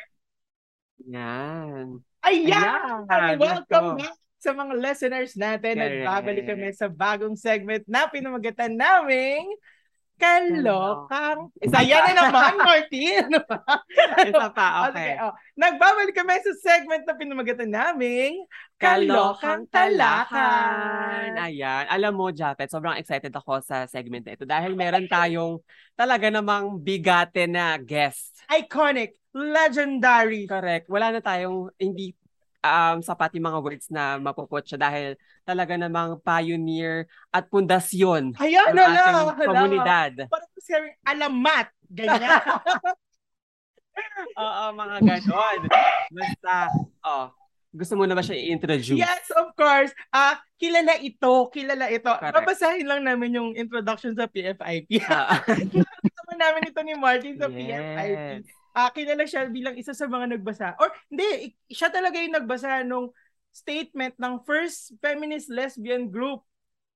[1.07, 2.03] Yan.
[2.27, 3.07] Ayan!
[3.07, 5.79] Ayan, Welcome back sa mga listeners natin.
[5.79, 6.03] Correct.
[6.03, 9.47] Nagbabalik kami sa bagong segment na pinamagatan naming
[10.17, 11.53] Kalokang.
[11.61, 12.07] Isa Ayan pa.
[12.09, 13.25] na naman, Martin.
[14.25, 15.13] Isa pa, Oh, okay.
[15.21, 15.33] oh.
[15.53, 18.43] Nagbabalik kami sa segment na pinamagatan naming
[18.75, 21.37] Kalokang Talakan.
[21.37, 21.85] Ayan.
[21.87, 25.61] Alam mo, Japet, sobrang excited ako sa segment na ito dahil meron tayong
[25.93, 28.41] talaga namang bigate na guest.
[28.47, 30.89] Iconic, legendary, Correct.
[30.89, 32.13] Wala na tayong hindi
[32.59, 38.73] um, sapat yung mga words na mapuput siya dahil talaga namang pioneer at pundasyon Ayan,
[38.73, 39.33] ng hala, ating hala.
[39.47, 40.11] komunidad.
[40.27, 40.71] Parang kasi
[41.05, 41.67] alamat.
[41.87, 42.29] Ganyan.
[44.37, 45.59] Oo, mga ganon.
[46.13, 46.69] Basta,
[47.01, 47.25] oh,
[47.73, 48.93] gusto mo na ba siya i-introduce?
[48.97, 49.89] yes, of course.
[50.09, 52.09] Ah, kilala ito, kilala ito.
[52.09, 52.33] Correct.
[52.35, 55.01] Babasahin lang namin yung introduction sa PFIP.
[55.05, 55.41] Ah,
[56.05, 57.57] Kasama namin ito ni Martin sa Yes.
[57.57, 58.45] PFIP.
[58.77, 60.77] Ah, kilala siya bilang isa sa mga nagbasa.
[60.77, 63.09] Or hindi, siya talaga yung nagbasa nung
[63.49, 66.45] statement ng first feminist lesbian group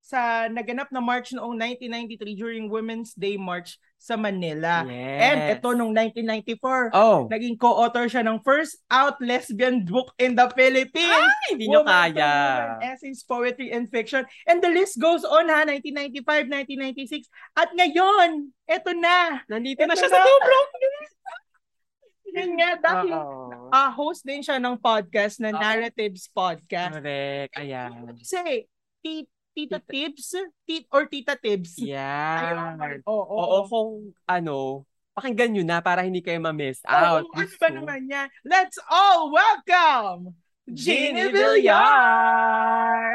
[0.02, 4.82] sa naganap na march noong 1993 during Women's Day March sa Manila.
[4.90, 5.22] yes.
[5.22, 10.50] And ito nung 1994, Oh, naging co-author siya ng first out lesbian book in the
[10.58, 11.30] Philippines.
[11.54, 12.34] hindi nyo kaya.
[12.82, 14.26] Essays, poetry, and fiction.
[14.50, 17.30] And the list goes on ha, 1995, 1996.
[17.54, 19.46] At ngayon, eto na.
[19.46, 20.26] Nandito na Ito siya sa na.
[22.32, 23.68] Yun nga, dahil Oo.
[23.70, 25.60] ah, host din siya ng podcast na Oo.
[25.60, 26.98] Narratives Podcast.
[26.98, 27.52] Correct.
[27.56, 28.16] Ayan.
[28.16, 28.66] Kasi,
[29.00, 31.76] ti- Tita Tips, tit or Tita Tips.
[31.84, 33.04] Yan.
[33.04, 33.92] Oo, Oo, kung
[34.24, 37.28] ano, pakinggan nyo na para hindi kayo ma-miss out.
[37.28, 38.28] Oo, ano ba naman yan?
[38.48, 40.40] Let's all welcome
[40.72, 43.12] Jeannie Villar!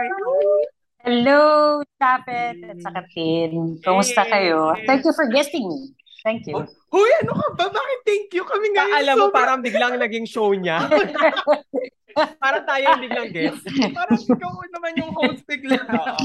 [1.01, 3.81] Hello, Tapet at saka Tin.
[3.81, 4.53] Kumusta Hey.
[4.53, 4.77] kayo?
[4.85, 5.97] Thank you for guesting me.
[6.27, 6.59] Thank you.
[6.91, 7.65] Huy, ano ka ba?
[7.71, 8.99] Bakit thank you kami ngayon?
[8.99, 10.83] Alam mo, Sobrang- parang biglang naging show niya.
[12.43, 13.63] parang tayo yung biglang guest.
[13.95, 15.79] Parang ikaw naman yung host bigla.
[15.87, 16.19] Oo,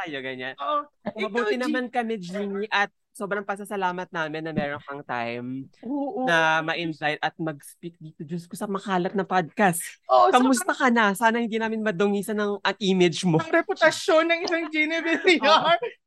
[0.00, 0.56] kayo ganyan.
[0.64, 0.88] Oo.
[1.20, 6.26] Mabuti Ikaw, naman kami, Jeannie, at sobrang pasasalamat namin na meron kang time G- Oo.
[6.26, 8.24] na ma-invite at mag-speak dito.
[8.24, 9.78] Diyos ko sa makalat na podcast.
[10.08, 11.12] Oo, so, Kamusta ka na?
[11.12, 13.38] Sana hindi namin madungisan ng ang image mo.
[13.38, 15.78] ang reputasyon ng isang Gina Villar.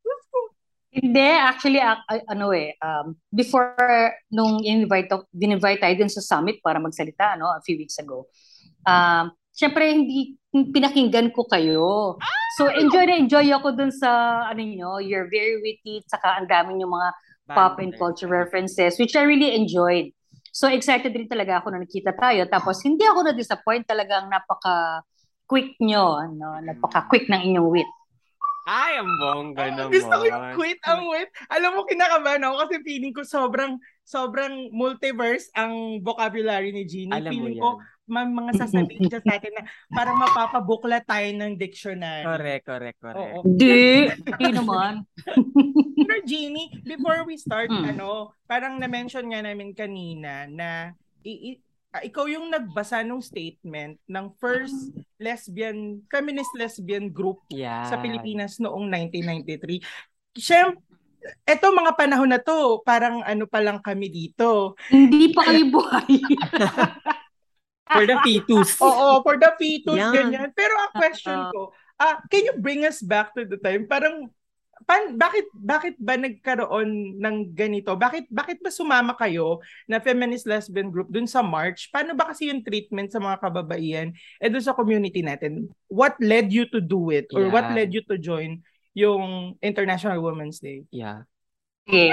[0.87, 3.75] Hindi, actually, ah, ah, ano eh, um, before
[4.31, 8.25] nung invite din-invite tayo dun sa summit para magsalita, no, a few weeks ago,
[8.87, 12.15] um, syempre, hindi pinakinggan ko kayo.
[12.57, 16.79] So, enjoy na enjoy ako dun sa, ano nyo, you're very witty, tsaka ang dami
[16.81, 17.09] yung mga
[17.51, 20.15] pop and culture references, which I really enjoyed.
[20.55, 22.47] So, excited rin talaga ako na nakita tayo.
[22.49, 26.57] Tapos, hindi ako na-disappoint talagang napaka-quick nyo, no?
[26.63, 27.89] napaka-quick ng inyong wit.
[28.67, 29.91] Ay, ang bongga Oo, naman.
[29.95, 31.31] gusto ko yung quit ang wit.
[31.47, 37.15] Alam mo, kinakabahan ako kasi feeling ko sobrang sobrang multiverse ang vocabulary ni Jeannie.
[37.15, 37.63] Alam mo feeling yan.
[37.63, 37.69] ko
[38.07, 42.23] may mga sasabihin siya sa atin na parang mapapabukla tayo ng dictionary.
[42.23, 43.33] Correct, correct, correct.
[43.35, 43.43] Oo.
[43.43, 45.03] Hindi, hindi naman.
[46.07, 47.95] Pero Jeannie, before we start, Mm.
[47.95, 51.66] ano, parang na-mention nga namin kanina na i- i- ah,
[52.01, 57.85] ikaw yung nagbasa ng statement ng first lesbian, feminist lesbian group Yeah.
[57.87, 59.81] sa Pilipinas noong 1993.
[60.33, 60.81] Siyempre,
[61.43, 64.77] eto mga panahon na to, parang ano pa lang kami dito.
[64.87, 66.17] Hindi pa kayo buhay.
[67.87, 68.75] For the fetus.
[68.83, 70.11] Oo, for the fetus, Yan.
[70.11, 70.49] ganyan.
[70.51, 73.87] Pero ang question ko, ah can you bring us back to the time?
[73.87, 74.27] Parang,
[74.85, 77.97] pan, bakit bakit ba nagkaroon ng ganito?
[77.97, 81.89] Bakit bakit ba sumama kayo na feminist lesbian group dun sa March?
[81.89, 85.71] Paano ba kasi yung treatment sa mga kababaihan eh dun sa community natin?
[85.89, 87.53] What led you to do it or Yeah.
[87.53, 88.61] what led you to join
[88.93, 90.85] yung International Women's Day?
[90.93, 91.25] Yeah.
[91.87, 92.11] Okay.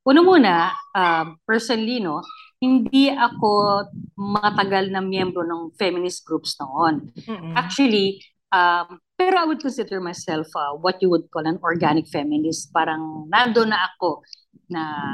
[0.00, 2.24] Uno muna, um, personally, no,
[2.56, 3.84] hindi ako
[4.16, 7.12] matagal na miyembro ng feminist groups noon.
[7.28, 7.52] Mm-mm.
[7.52, 12.72] Actually, um, pero I would consider myself uh, what you would call an organic feminist.
[12.72, 14.24] Parang nando na ako
[14.72, 15.12] na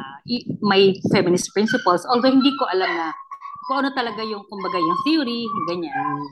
[0.62, 2.06] may feminist principles.
[2.06, 3.10] Although hindi ko alam na
[3.66, 6.22] kung ano talaga yung, kumbaga, yung theory, ganyan.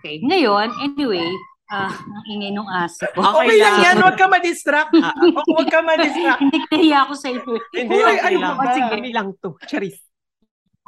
[0.00, 0.24] Okay.
[0.24, 1.28] Ngayon, anyway,
[1.68, 3.20] ah, ang ingay nung aso ko.
[3.20, 4.96] Okay Okay lang yan, huwag ka ma-distract.
[4.96, 5.28] Okay,
[5.60, 6.40] huwag ka ma-distract.
[6.40, 7.52] hindi kaya ako sa iyo.
[7.76, 8.56] Hindi, Uy, okay ano lang.
[8.56, 8.72] ba?
[8.72, 8.96] Sige.
[9.12, 9.60] Lang to.
[9.68, 10.00] Charis.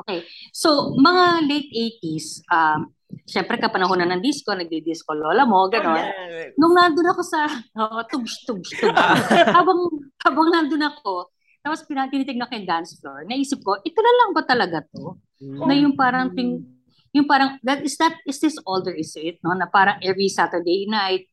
[0.00, 0.24] Okay.
[0.56, 1.70] So, mga late
[2.00, 2.95] 80s, um,
[3.26, 6.54] syempre kapanahon na ng disco, nagdi-disco lola mo, gano'n.
[6.58, 8.98] Nung nandun ako sa, oo, tubs, tubs, tubs.
[9.56, 9.80] habang,
[10.22, 11.30] habang nandun ako,
[11.62, 15.18] tapos pinatinitignan ko yung dance floor, naisip ko, ito na lang ba talaga to?
[15.42, 16.62] Na yung parang ting,
[17.10, 19.54] yung parang, that is that, is this all there is to it, no?
[19.54, 21.26] Na parang every Saturday night,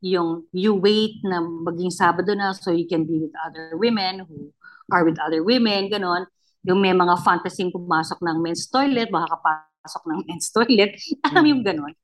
[0.00, 4.48] yung you wait na maging Sabado na so you can be with other women who
[4.88, 6.24] are with other women, ganon.
[6.64, 10.96] Yung may mga fantasy pumasok ng men's toilet, makakapasok ng men's toilet.
[11.24, 11.94] Alam yung ganon.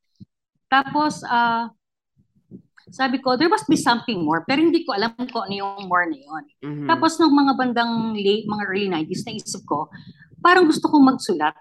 [0.66, 1.70] Tapos, ah,
[2.90, 4.46] sabi ko, there must be something more.
[4.46, 6.44] Pero hindi ko alam kung ano yung more na yun.
[6.62, 6.86] Mhm.
[6.86, 9.90] Tapos nung mga bandang late, mga early 90s, naisip ko,
[10.38, 11.54] parang gusto kong magsulat.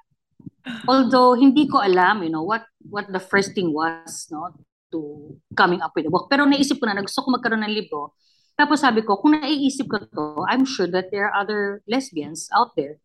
[0.90, 4.54] Although hindi ko alam, you know, what what the first thing was, no,
[4.90, 6.30] to coming up with a book.
[6.30, 8.18] Pero naisip ko na, na gusto ko magkaroon ng libro.
[8.56, 12.74] Tapos sabi ko, kung naiisip ko to, I'm sure that there are other lesbians out
[12.74, 13.02] there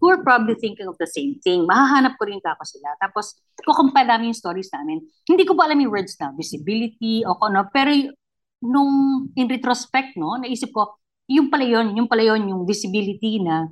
[0.00, 1.68] who are probably thinking of the same thing.
[1.68, 2.96] Mahahanap ko rin ako sila.
[2.96, 5.04] Tapos, kukumpara namin yung stories namin.
[5.28, 7.68] Hindi ko pa alam yung words na visibility o ano.
[7.68, 7.92] Pero
[8.64, 10.96] nung in retrospect, no, naisip ko,
[11.30, 13.68] yung pala yun, yung pala yun, yung visibility na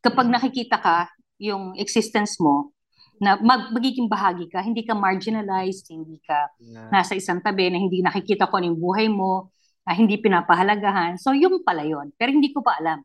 [0.00, 2.74] kapag nakikita ka, yung existence mo,
[3.22, 6.90] na mag, magiging bahagi ka, hindi ka marginalized, hindi ka Yeah.
[6.90, 9.54] nasa isang tabi na hindi nakikita ko ano yung buhay mo,
[9.86, 11.20] ah, hindi pinapahalagahan.
[11.20, 12.10] So, yung pala yun.
[12.18, 13.04] Pero hindi ko pa alam.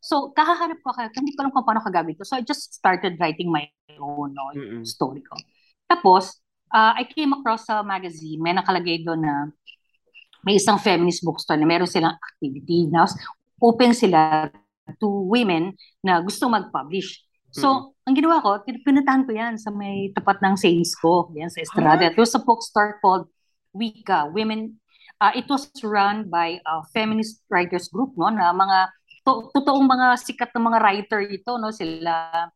[0.00, 2.24] So, kakaharap ko, ka- hindi ko alam kung paano kagawin ko.
[2.24, 3.68] So, I just started writing my
[4.00, 4.82] own no, Mm-mm.
[4.82, 5.36] story ko.
[5.84, 6.40] Tapos,
[6.72, 9.34] ah, I came across sa magazine, may nakalagay doon na
[10.40, 12.88] may isang feminist bookstore na meron silang activity.
[12.88, 13.04] Na
[13.60, 14.48] open sila
[14.96, 17.20] to women na gusto mag-publish.
[17.50, 21.60] So, ang ginawa ko, pinuntahan ko yan sa may tapat ng sales ko, yan sa
[21.60, 22.06] Estrada.
[22.06, 23.26] It was a bookstore called
[23.74, 24.78] Wika, Women,
[25.18, 28.78] uh, it was run by a feminist writers group, no, na mga,
[29.24, 32.48] to, totoong mga sikat na mga writer ito, no, sila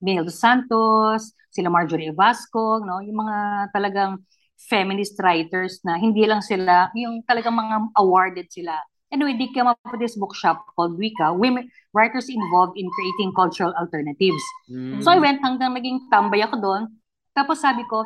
[0.00, 3.36] Mel Dos Santos, sila Marjorie Evasco, no, yung mga
[3.72, 4.20] talagang
[4.56, 8.76] feminist writers na hindi lang sila, yung talagang mga awarded sila.
[9.12, 13.70] Anyway, they came up with this bookshop called Wika, Women Writers Involved in Creating Cultural
[13.78, 14.42] Alternatives.
[14.66, 14.98] Mm.
[14.98, 16.82] So I went hanggang naging tambay ako doon.
[17.30, 18.02] Tapos sabi ko,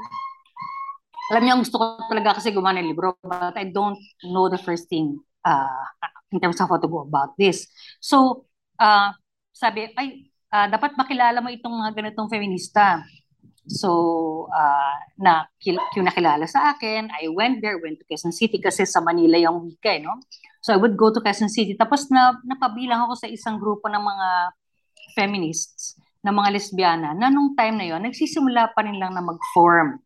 [1.33, 3.97] alam niyo, gusto ko talaga kasi gumawa ng libro, but I don't
[4.29, 5.85] know the first thing uh,
[6.33, 7.67] in terms of how to go about this.
[7.99, 8.47] So,
[8.79, 9.13] uh,
[9.51, 13.03] sabi, ay, uh, dapat makilala mo itong mga ganitong feminista.
[13.71, 18.83] So, uh, na, yung nakilala sa akin, I went there, went to Quezon City kasi
[18.89, 20.19] sa Manila yung week eh, no?
[20.65, 21.77] So, I would go to Quezon City.
[21.79, 24.29] Tapos na, napabilang ako sa isang grupo ng mga
[25.15, 29.97] feminists, na mga lesbiana, na nung time na yon nagsisimula pa rin lang na mag-form.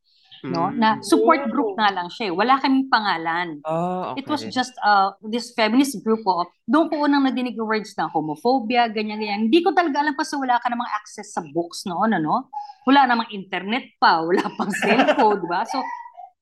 [0.45, 0.69] No?
[0.69, 0.77] Mm.
[0.77, 2.29] Na support group nga lang siya.
[2.29, 2.33] eh.
[2.37, 3.65] Wala kaming pangalan.
[3.65, 4.21] Oh, okay.
[4.21, 6.45] It was just uh, this feminist group ko.
[6.69, 9.49] Doon ko unang nadinig yung words na homophobia, ganyan-ganyan.
[9.49, 12.53] Hindi ko talaga alam kasi wala ka namang access sa books noon, ano?
[12.85, 15.65] Wala namang internet pa, wala pang cellphone, di ba?
[15.65, 15.81] So,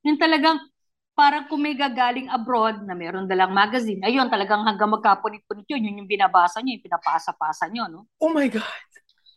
[0.02, 0.58] yun talagang
[1.12, 5.98] parang kung may gagaling abroad na meron dalang magazine, ayun, talagang hanggang magkapunit-punit yun, yun
[6.02, 8.00] yung binabasa nyo, yung pinapasa-pasa nyo, no?
[8.18, 8.64] Oh my God.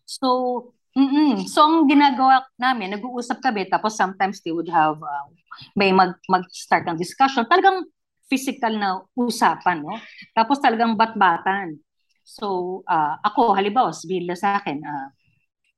[0.07, 5.27] So, mm So, ang ginagawa namin, nag-uusap kami, tapos sometimes they would have, uh,
[5.75, 7.43] may mag, mag-start ng discussion.
[7.45, 7.85] Talagang
[8.25, 9.95] physical na usapan, no?
[10.33, 11.77] Tapos talagang bat-batan.
[12.25, 15.07] So, uh, ako, halimbawa, sabihin sa akin, uh,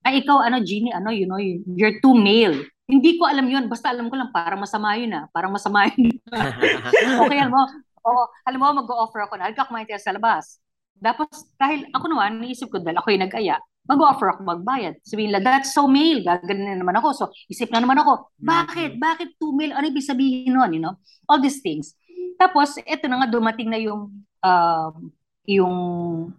[0.07, 2.63] ay, ikaw, ano, Jeannie, ano, you know, you're too male.
[2.87, 5.27] Hindi ko alam yun, basta alam ko lang, parang masama yun, ah.
[5.35, 6.15] Parang masama yun.
[7.27, 7.67] okay, alam mo,
[8.07, 10.63] oo, alam mo, mag-offer ako na, halika kumain tayo sa labas.
[11.03, 11.27] Tapos,
[11.59, 14.99] dahil ako naman, naisip ko, dahil ako yung nag-aya, mag-offer ako magbayad.
[15.01, 16.21] Sabihin nila, that's so male.
[16.21, 17.07] Gaganin na naman ako.
[17.15, 18.99] So, isip na naman ako, bakit?
[18.99, 19.73] Bakit two male?
[19.73, 20.75] Ano ibig sabihin nun?
[20.75, 20.95] You know?
[21.25, 21.95] All these things.
[22.35, 24.11] Tapos, eto na nga, dumating na yung,
[24.43, 24.93] um,
[25.47, 25.75] yung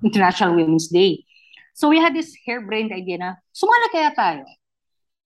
[0.04, 1.24] International Women's Day.
[1.72, 4.44] So, we had this harebrained idea na, sumala kaya tayo.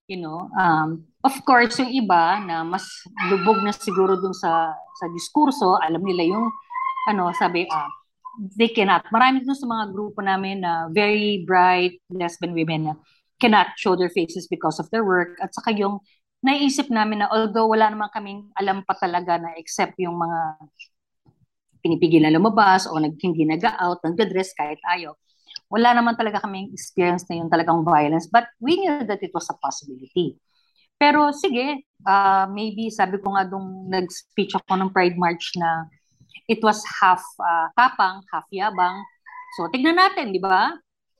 [0.07, 0.47] You know?
[0.55, 2.87] Um, of course, yung iba na mas
[3.27, 6.47] lubog na siguro dun sa sa diskurso, alam nila yung
[7.09, 7.89] ano, sabi, ah,
[8.37, 9.05] they cannot.
[9.13, 12.93] Marami dun sa mga grupo namin na very bright lesbian women na
[13.37, 15.37] cannot show their faces because of their work.
[15.43, 16.01] At saka yung
[16.43, 20.39] naiisip namin na although wala naman kaming alam pa talaga na except yung mga
[21.83, 25.11] pinipigil na lumabas o nag, hindi nag-out, nag-dress kahit ayaw.
[25.67, 28.31] Wala naman talaga kaming experience na yung talagang violence.
[28.31, 30.39] But we knew that it was a possibility.
[30.95, 35.91] Pero sige, uh, maybe sabi ko nga nung nag-speech ako ng Pride March na
[36.49, 39.01] it was half uh, kapang, half yabang.
[39.57, 40.73] So tignan natin, di ba?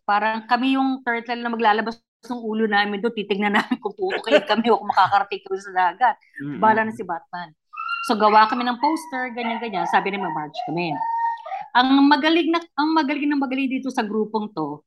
[0.04, 4.72] Parang kami yung turtle na maglalabas ng ulo namin doon, titignan namin kung okay kami
[4.72, 6.16] o kung makakarating kami sa dagat.
[6.60, 7.52] Bala na si Batman.
[8.08, 9.88] So gawa kami ng poster, ganyan-ganyan.
[9.88, 10.92] Sabi ni March kami.
[11.74, 14.84] Ang magaling na ang magaling na magaling dito sa grupong to,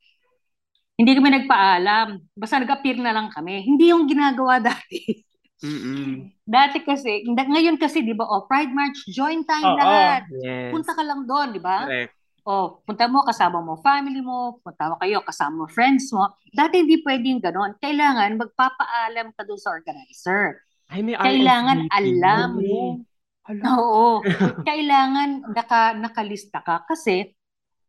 [0.97, 2.21] hindi kami nagpaalam.
[2.37, 3.65] Basta nag-appear na lang kami.
[3.65, 5.25] Hindi yung ginagawa dati.
[5.65, 6.29] Mm-mm.
[6.45, 9.79] Dati kasi, ngayon kasi, di ba, oh, Pride March, join tayo Oo.
[9.81, 10.23] lahat.
[10.37, 10.71] Yes.
[10.73, 11.89] Punta ka lang doon, di ba?
[11.89, 12.13] Correct.
[12.47, 16.31] Oh, punta mo, kasama mo family mo, punta mo kayo, kasama mo friends mo.
[16.55, 17.75] Dati hindi pwedeng ganon.
[17.83, 20.63] Kailangan magpapaalam ka doon sa organizer.
[20.87, 21.99] Ay, may Kailangan RSVP.
[21.99, 22.83] alam mo.
[23.51, 24.23] Oo.
[24.69, 27.35] Kailangan naka, nakalista ka kasi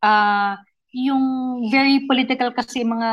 [0.02, 0.58] ah
[0.90, 3.12] yung very political kasi mga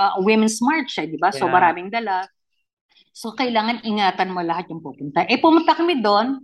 [0.00, 1.28] ah, women's march, eh, di ba?
[1.28, 1.52] So Yeah.
[1.52, 2.24] maraming dala.
[3.18, 5.26] So kailangan ingatan mo lahat yung pupunta.
[5.26, 6.38] Eh pumunta kami doon,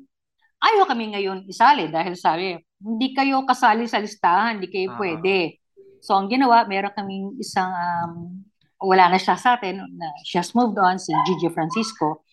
[0.58, 4.98] ayaw kami ngayon isali dahil sabi, hindi kayo kasali sa listahan, hindi kayo Ah.
[4.98, 5.62] pwede.
[6.02, 8.42] So ang ginawa, meron kaming isang, um,
[8.82, 12.26] wala na siya sa atin, na she has moved on, si Gigi Francisco.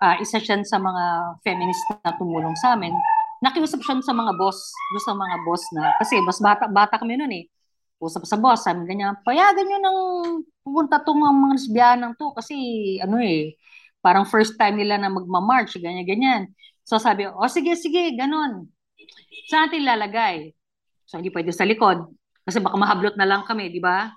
[0.00, 2.96] Ah, isa siya sa mga feminist na tumulong sa amin.
[3.44, 4.56] Nakiusap siya sa mga boss,
[4.96, 7.44] doon sa mga boss na, kasi mas bata, bata kami noon eh.
[8.02, 9.98] Usap sa boss, sabi ganyan, payagan nyo nang
[10.64, 12.56] pupunta tong mga, mga lesbianang to kasi
[12.98, 13.54] ano eh,
[14.02, 16.50] parang first time nila na magmamarch, ganyan-ganyan.
[16.82, 18.66] So sabi, o sige, sige, ganun.
[19.46, 20.50] Saan natin lalagay?
[21.06, 22.10] So hindi pwede sa likod.
[22.42, 24.10] Kasi baka mahablot na lang kami, di ba?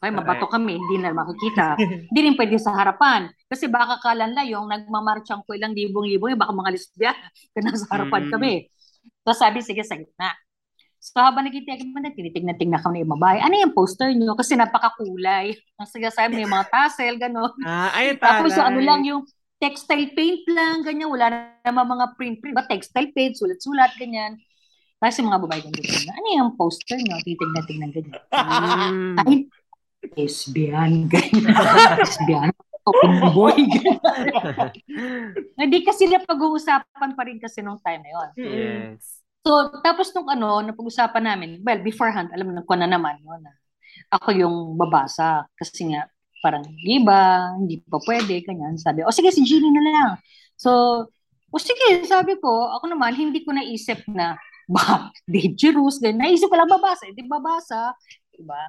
[0.00, 1.76] Okay, mabato kami, hindi na makikita.
[2.08, 3.28] Hindi rin pwede sa harapan.
[3.44, 7.12] Kasi baka kalanla yung nagmamarchang ko ilang libong-libong, baka mga lesbian,
[7.52, 8.32] kaya nasa harapan Mm.
[8.32, 8.52] kami.
[9.28, 10.32] So sabi, sige, sa gitna.
[11.00, 13.40] So habang nagtitignan, tinitignan-tignan kami yung babae.
[13.40, 14.36] Ano yung poster nyo?
[14.36, 15.56] Kasi napakakulay.
[15.80, 17.56] Ang sige sabi, may mga tassel, gano'n.
[17.64, 18.68] Ah, ay, Tapos so, taray.
[18.68, 19.24] ano lang yung
[19.56, 21.08] textile paint lang, ganyan.
[21.08, 22.52] Wala na naman mga print-print.
[22.52, 24.36] Ba, textile paint, sulat-sulat, ganyan.
[25.00, 26.04] Tapos yung mga babae ganyan.
[26.12, 27.16] Ano yung poster nyo?
[27.24, 28.20] Titignan-tignan, ganyan.
[28.36, 29.16] Mm.
[29.24, 29.36] Ay,
[30.20, 31.48] lesbian, ganyan.
[31.96, 32.52] lesbian.
[32.84, 33.56] Open boy.
[35.60, 38.28] Hindi kasi na pag-uusapan pa rin kasi nung time na yun.
[38.36, 39.19] Yes.
[39.40, 43.52] So, tapos nung ano, napag-usapan namin, well, beforehand, alam mo ko na naman, no, na
[44.12, 45.48] ako yung babasa.
[45.56, 46.04] Kasi nga,
[46.44, 48.76] parang, di ba, hindi pa pwede, ganyan.
[48.76, 50.10] Sabi, o sige, si Jeannie na lang.
[50.60, 50.70] So,
[51.50, 54.36] o sige, sabi ko, ako naman, hindi ko naisip na,
[54.74, 56.28] ba, dangerous, ganyan.
[56.28, 57.96] Naisip ko lang babasa, hindi babasa,
[58.32, 58.60] di ba?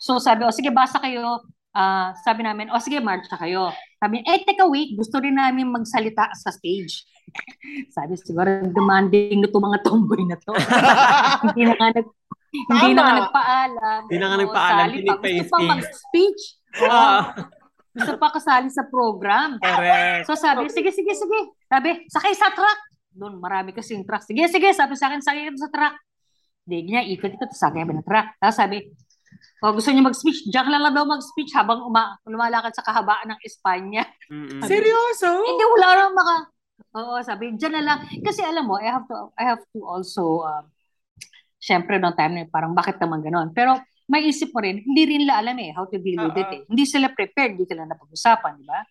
[0.00, 1.44] So, sabi, o sige, basa kayo.
[1.70, 3.70] Ah, sabi namin, o sige, marcha kayo.
[3.96, 7.06] Sabi, eh, teka, wait, gusto rin namin magsalita sa stage.
[7.94, 10.50] Sabi, siguro demanding na itong mga tomboy na to.
[11.46, 12.06] hindi na nga nag,
[12.50, 14.00] hindi na nga nagpaalam.
[14.10, 15.14] Hindi na nga nagpaalam, sali pa.
[15.14, 16.42] Gusto pa mag-speech.
[16.82, 17.22] Oo, Ah,
[17.94, 19.62] gusto pa kasali sa program.
[19.62, 20.26] correct.
[20.26, 21.40] So sabi, sige, sige, sige.
[21.70, 22.80] Sabi, sakay sa truck.
[23.14, 24.26] Doon, marami kasi yung truck.
[24.26, 25.94] Sige, sige, sabi sa akin, sakay ka sa truck.
[26.66, 28.26] Hindi niya, ikot-ikot, sakay kami ng truck.
[28.38, 28.90] Tapos sabi,
[29.62, 33.40] oh, gusto niya mag-speech, diyan lang lang daw mag-speech habang uma- lumalakad sa kahabaan ng
[33.44, 34.04] Espanya.
[34.30, 34.64] Mm-mm.
[34.64, 35.28] Seryoso?
[35.44, 36.34] Hindi, wala na maka...
[36.90, 37.98] Oo, sabi, dyan na lang.
[38.24, 40.64] Kasi alam mo, I have to, I have to also, um,
[41.60, 43.54] syempre, noong time na parang bakit naman ganon.
[43.54, 43.78] Pero,
[44.10, 46.62] may isip mo rin, hindi rin nila alam eh, how to deal with it eh.
[46.66, 48.82] Hindi sila prepared, hindi sila napag-usapan, di ba?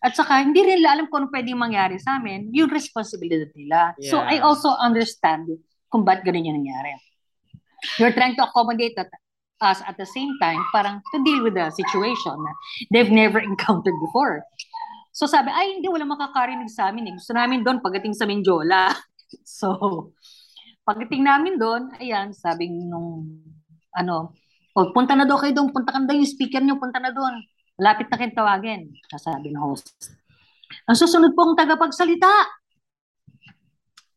[0.00, 3.92] At saka, hindi rin nila alam kung ano pwedeng mangyari sa amin, yung responsibility nila.
[4.00, 4.48] So, I Yeah.
[4.48, 5.52] also understand
[5.92, 6.96] kung ba't ganun yung nangyari.
[8.00, 9.12] You're trying to accommodate that
[9.64, 12.52] us at the same time, parang to deal with the situation na
[12.92, 14.44] they've never encountered before.
[15.14, 17.08] So sabi, ay hindi, wala makakarinig sa amin.
[17.08, 17.14] Eh.
[17.16, 18.92] Gusto namin doon pagdating sa Menjola.
[19.46, 20.10] so,
[20.84, 23.40] pagdating namin doon, ayan, sabi nung,
[23.94, 24.34] ano,
[24.74, 27.38] o punta na daw kayo doon, punta ka na yung speaker niyo, punta na doon.
[27.78, 28.82] Malapit na kayong tawagin.
[29.14, 29.86] Sabi ng host.
[30.90, 32.30] Ang susunod pong tagapagsalita,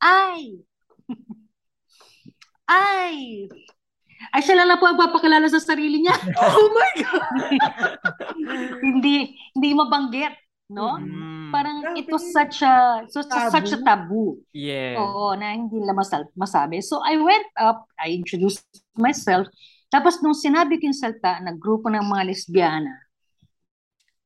[0.02, 0.66] ay,
[2.70, 3.46] ay,
[4.34, 6.16] ay siya lang na po ang papakilala sa sarili niya.
[6.42, 7.32] Oh my God!
[8.88, 10.34] hindi hindi mabanggit,
[10.74, 10.98] no?
[11.00, 11.50] Mm.
[11.54, 12.00] Parang Grabe.
[12.04, 13.54] it was such a so, Taboo.
[13.54, 14.30] such a taboo.
[14.52, 15.00] Yes.
[15.00, 16.84] Oo, na hindi nila masal- masabi.
[16.84, 18.68] So I went up, I introduced
[19.00, 19.48] myself.
[19.88, 22.92] Tapos nung sinabi ko yung salta na grupo ng mga lesbiana,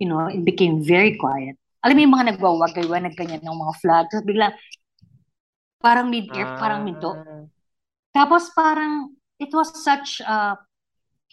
[0.02, 1.62] you know, it became very quiet.
[1.82, 4.06] alam mo yung mga nagwawagay nag ganyan ng mga flag.
[4.14, 4.54] Tapos bigla,
[5.82, 6.58] parang mid-air, ah.
[6.62, 7.18] parang minto.
[8.14, 9.10] Tapos parang,
[9.42, 10.54] it was such, uh,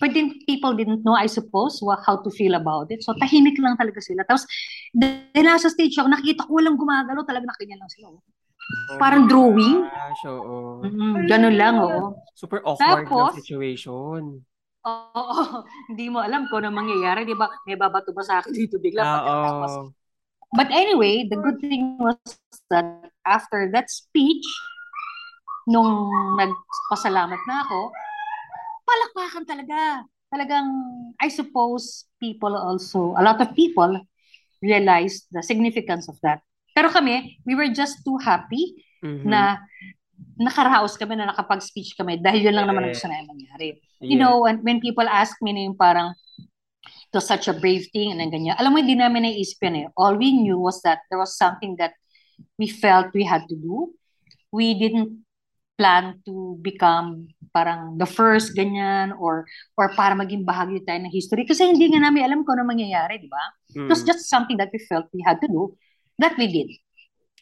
[0.00, 3.04] but then people didn't know, I suppose, what, how to feel about it.
[3.04, 4.24] So tahimik lang talaga sila.
[4.24, 4.48] Tapos,
[4.96, 8.08] dahil nasa stage ako, nakita ko walang gumagalaw, talaga nakinya lang sila.
[8.16, 8.20] Oh.
[9.00, 9.84] Parang drawing.
[9.84, 10.84] Gosh, oo.
[10.84, 12.16] Mm-hmm, ganun lang, oo.
[12.32, 14.22] Super awkward Tapos, ng situation.
[14.88, 17.50] Oo, hindi mo alam kung ano mangyayari, di ba?
[17.68, 19.04] May babato ba sa akin dito bigla?
[19.04, 19.92] Ah, Tapos,
[20.56, 22.16] but anyway, the good thing was
[22.72, 24.46] that after that speech,
[25.68, 26.08] nung
[26.40, 27.92] nagpasalamat na ako,
[28.88, 29.78] palakpakan talaga.
[30.28, 30.68] Talagang,
[31.20, 34.00] I suppose, people also, a lot of people
[34.60, 36.40] realized the significance of that.
[36.72, 39.28] Pero kami, we were just too happy mm-hmm.
[39.28, 39.60] na
[40.40, 42.72] nakaraos kami na nakapag-speech kami dahil yun lang yeah.
[42.72, 43.68] naman ang gusto na mangyari.
[44.00, 44.08] Yeah.
[44.08, 46.16] You know, when, when people ask me na yung parang,
[47.12, 48.56] to such a brave thing and ganyan.
[48.60, 49.86] Alam mo, hindi namin naisip yan eh.
[49.96, 51.96] All we knew was that there was something that
[52.60, 53.96] we felt we had to do.
[54.52, 55.24] We didn't
[55.78, 59.46] plan to become parang the first ganyan or
[59.78, 63.22] or para maging bahagi tayo ng history kasi hindi nga namin alam kung ano mangyayari,
[63.22, 63.44] di ba?
[63.78, 63.86] Mm.
[63.86, 64.10] It was mm.
[64.10, 65.72] just something that we felt we had to do
[66.18, 66.68] that we did.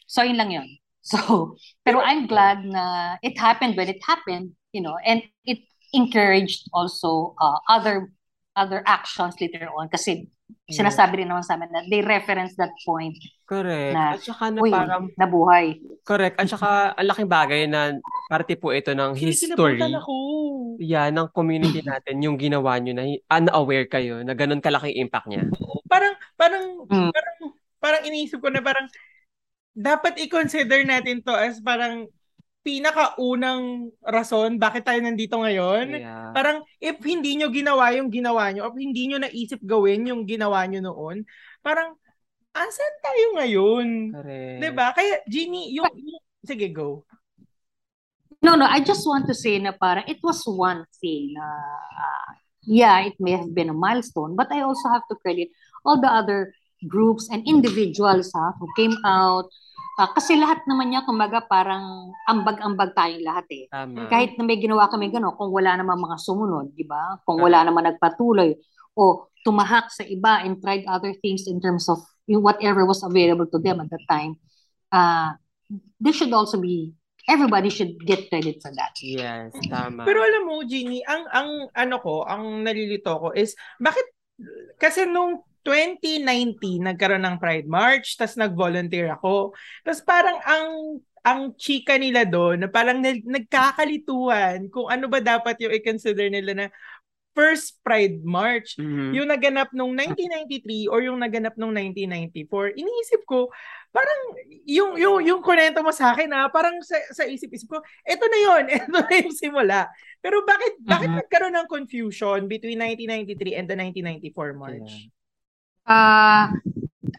[0.07, 0.69] So, yun lang yun.
[1.07, 1.55] So,
[1.87, 5.63] pero I'm glad na it happened when it happened, you know, and it
[5.95, 8.11] encouraged also uh, other
[8.59, 10.27] other actions later on kasi
[10.67, 10.83] yeah.
[10.83, 13.15] sinasabi rin naman sa amin na they reference that point.
[13.47, 13.95] Correct.
[13.95, 15.07] Na, At saka na uy, parang...
[15.15, 15.79] Nabuhay.
[16.03, 16.35] Correct.
[16.35, 17.95] At saka ang laking bagay na
[18.27, 19.79] parte po ito ng history.
[19.79, 20.15] ako.
[20.77, 25.47] Yeah, ng community natin, yung ginawa nyo na unaware kayo na ganun kalaking impact niya.
[25.87, 27.11] Parang, parang, mm.
[27.15, 27.37] parang
[27.77, 28.89] parang iniisip ko na parang
[29.77, 32.09] dapat i-consider natin to as parang
[32.65, 36.03] pinakaunang rason bakit tayo nandito ngayon.
[36.03, 36.35] Yeah.
[36.35, 40.67] Parang if hindi nyo ginawa yung ginawa nyo, or hindi nyo naisip gawin yung ginawa
[40.67, 41.23] nyo noon,
[41.63, 41.95] parang
[42.51, 43.87] asan tayo ngayon?
[44.11, 44.59] Correct.
[44.59, 44.91] 'Di ba?
[44.91, 47.07] Kaya Jeannie, yung, yung sige go.
[48.47, 51.35] No, no, I just want to say na parang it was one thing.
[51.35, 52.31] Uh,
[52.63, 55.51] yeah, it may have been a milestone, but I also have to credit
[55.83, 56.55] all the other
[56.87, 59.51] groups and individuals ha, who came out.
[59.99, 63.65] Uh, kasi lahat naman niya, kumbaga parang ambag-ambag tayong lahat eh.
[63.67, 64.07] Tama.
[64.07, 67.19] Kahit na may ginawa kami gano'n, kung wala naman mga sumunod, di ba?
[67.27, 68.55] Kung wala naman nagpatuloy
[68.95, 71.99] o tumahak sa iba and tried other things in terms of
[72.31, 74.39] whatever was available to them at that time,
[74.95, 75.35] uh,
[75.99, 76.95] they should also be
[77.27, 78.95] everybody should get credit for that.
[79.03, 80.07] Yes, tama.
[80.07, 84.07] Pero alam mo, Jeannie, ang ang ano ko, ang nalilito ko is bakit
[84.79, 89.51] kasi nung 2019, nagkaroon ng Pride March, tapos nag-volunteer ako.
[89.83, 90.67] Tapos parang ang
[91.27, 96.67] ang chika nila doon, na parang nagkakalituhan kung ano ba dapat yung i-consider nila na
[97.37, 98.73] first Pride March.
[98.81, 99.13] Mm-hmm.
[99.13, 102.73] Yung naganap nung 1993 or yung naganap nung 1994.
[102.73, 103.53] Iniisip ko,
[103.93, 104.19] parang
[104.65, 108.39] yung yung yung kwento mo sa akin ha, parang sa, sa isip-isip ko, eto na
[108.41, 109.85] yon, eto na yung simula.
[110.17, 110.89] Pero bakit mm-hmm.
[110.89, 113.77] bakit nagkaroon ng confusion between 1993 and the
[114.33, 114.89] 1994 March?
[114.89, 115.13] Yeah.
[115.87, 116.45] Uh,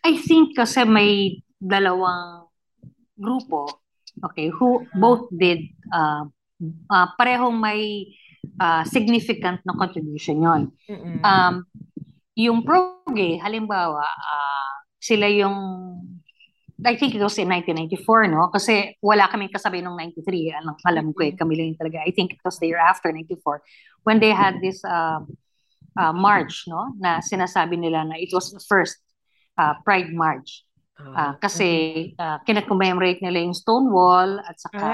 [0.03, 2.51] I think kasi may dalawang
[3.14, 3.83] grupo,
[4.27, 5.62] okay, who both did,
[5.95, 6.27] uh,
[6.91, 8.12] uh, parehong may
[8.61, 10.62] uh, significant na contribution yon.
[11.24, 11.55] Um,
[12.39, 15.57] yung pro-gay, halimbawa, uh, sila yung,
[16.86, 18.47] I think it was in 1994, no?
[18.55, 20.55] Kasi wala kaming kasabay nung 93.
[20.62, 21.99] Alam, alam ko eh, kami lang talaga.
[22.07, 23.62] I think it was the year after 94
[24.07, 25.18] when they had this uh,
[25.99, 26.95] uh, March, no?
[27.03, 29.03] Na sinasabi nila na it was the first
[29.59, 30.62] uh, Pride March.
[30.99, 34.91] Uh, kasi uh, kinakommemorate nila yung Stonewall at saka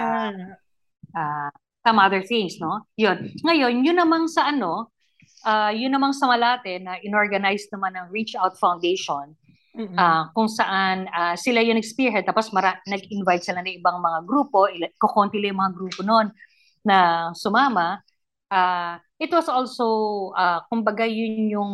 [1.17, 1.51] uh,
[1.85, 2.89] some other things, no?
[2.97, 3.29] Yun.
[3.45, 4.89] Ngayon, yun namang sa ano,
[5.45, 9.37] uh, yun namang sa Malate na inorganize naman ng Reach Out Foundation
[9.77, 9.95] mm-hmm.
[10.01, 14.65] uh, kung saan uh, sila yung nag-spearhead tapos mara- nag-invite sila ng ibang mga grupo,
[14.73, 16.33] il- kukunti lang yung mga grupo noon
[16.81, 18.01] na sumama.
[18.49, 21.73] Uh, it was also, uh, kumbaga yun yung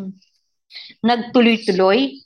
[1.06, 2.18] nagtuloy-tuloy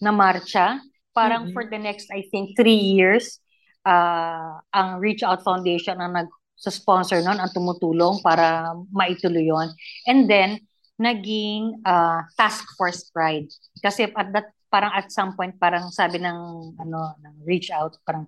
[0.00, 0.80] na marcha.
[1.12, 1.56] Parang mm-hmm.
[1.56, 3.40] for the next, I think, three years,
[3.88, 9.68] uh, ang Reach Out Foundation ang nag sa sponsor noon ang tumutulong para maituloy yon.
[10.08, 10.64] And then,
[10.96, 13.52] naging uh, task force pride.
[13.84, 16.38] Kasi at that, parang at some point, parang sabi ng,
[16.80, 18.24] ano, ng reach out, parang,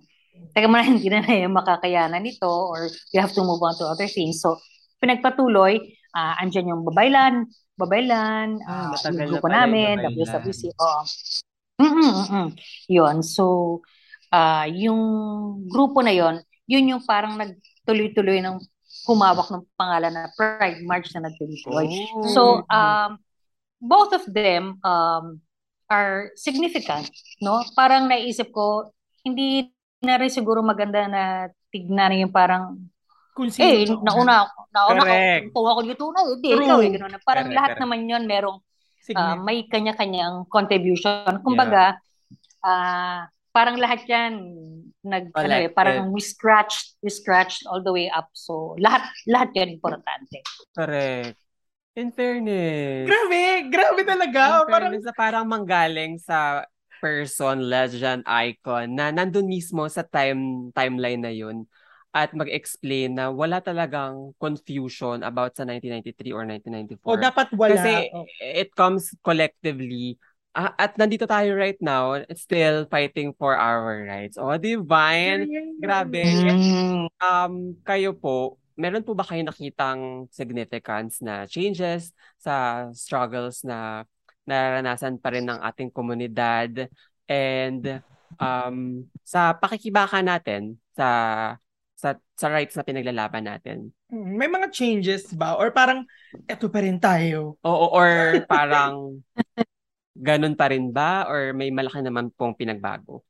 [0.53, 3.89] teka muna, hindi na na yung makakayanan nito or you have to move on to
[3.89, 4.39] other things.
[4.39, 4.61] So,
[5.01, 5.81] pinagpatuloy,
[6.13, 11.01] uh, andyan yung babaylan, babaylan, uh, ah, yung grupo na namin, WSWC, oo.
[11.79, 12.47] Mm-mm, mm-mm.
[12.91, 13.79] Yun, so,
[14.29, 15.01] uh, yung
[15.71, 17.33] grupo na yon yun yung parang
[17.83, 18.59] nagtuloy-tuloy ng
[19.07, 21.87] humawak ng pangalan na Pride March na nagtuloy-tuloy.
[22.13, 22.27] Oh.
[22.29, 23.17] So, um,
[23.79, 25.39] both of them, um,
[25.89, 27.09] are significant,
[27.41, 27.65] no?
[27.73, 28.93] Parang naisip ko,
[29.25, 29.73] hindi
[30.05, 32.77] na rin siguro maganda na tignan yung parang
[33.33, 33.65] Kung sino.
[33.65, 35.43] eh, nauna ako, nauna Correct.
[35.49, 36.65] ako, kung ako dito na, hindi, True.
[36.65, 37.13] ikaw eh, ganun.
[37.25, 37.81] Parang Correct, lahat correct.
[37.81, 38.57] naman yun merong
[39.17, 41.41] ah, may kanya-kanyang contribution.
[41.41, 41.97] Kumbaga,
[42.61, 44.33] ah parang lahat yan
[44.99, 48.27] nag ano eh, parang we scratched we scratched all the way up.
[48.35, 50.43] So lahat lahat yan importante.
[50.75, 51.39] Correct.
[51.99, 53.07] In fairness.
[53.11, 54.63] grabe, grabe talaga.
[54.63, 56.63] In Parang, na parang manggaling sa
[56.99, 61.63] person, legend, icon na nandun mismo sa time timeline na yun
[62.09, 67.05] at mag-explain na wala talagang confusion about sa 1993 or 1994.
[67.05, 67.71] o dapat wala.
[67.77, 68.25] Kasi Oh.
[68.41, 70.17] it comes collectively.
[70.49, 74.33] Ah, at nandito tayo right now, still fighting for our rights.
[74.35, 75.45] Oh, divine.
[75.77, 76.25] Grabe.
[76.25, 77.05] Mm.
[77.21, 77.53] Um,
[77.85, 82.09] kayo po, meron po ba kayo nakitang significance na changes
[82.41, 84.07] sa struggles na
[84.49, 86.89] naranasan pa rin ng ating komunidad
[87.29, 88.01] and
[88.41, 91.07] um, sa pakikibaka natin sa
[91.93, 93.93] sa sa rights na pinaglalaban natin?
[94.09, 95.59] Mm, May mga changes ba?
[95.59, 96.09] Or parang,
[96.49, 97.59] eto pa rin tayo.
[97.61, 99.21] Oo, or parang
[100.15, 101.25] ganun pa rin ba?
[101.29, 103.23] Or may malaki naman pong pinagbago?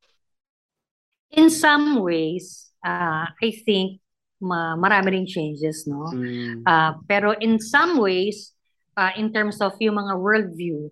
[1.33, 4.01] In some ways, uh, I think
[4.39, 6.07] ma marami ring changes, no?
[6.09, 6.63] Mm.
[6.63, 8.55] Ah, pero in some ways,
[8.95, 10.87] ah, in terms of yung mga worldview,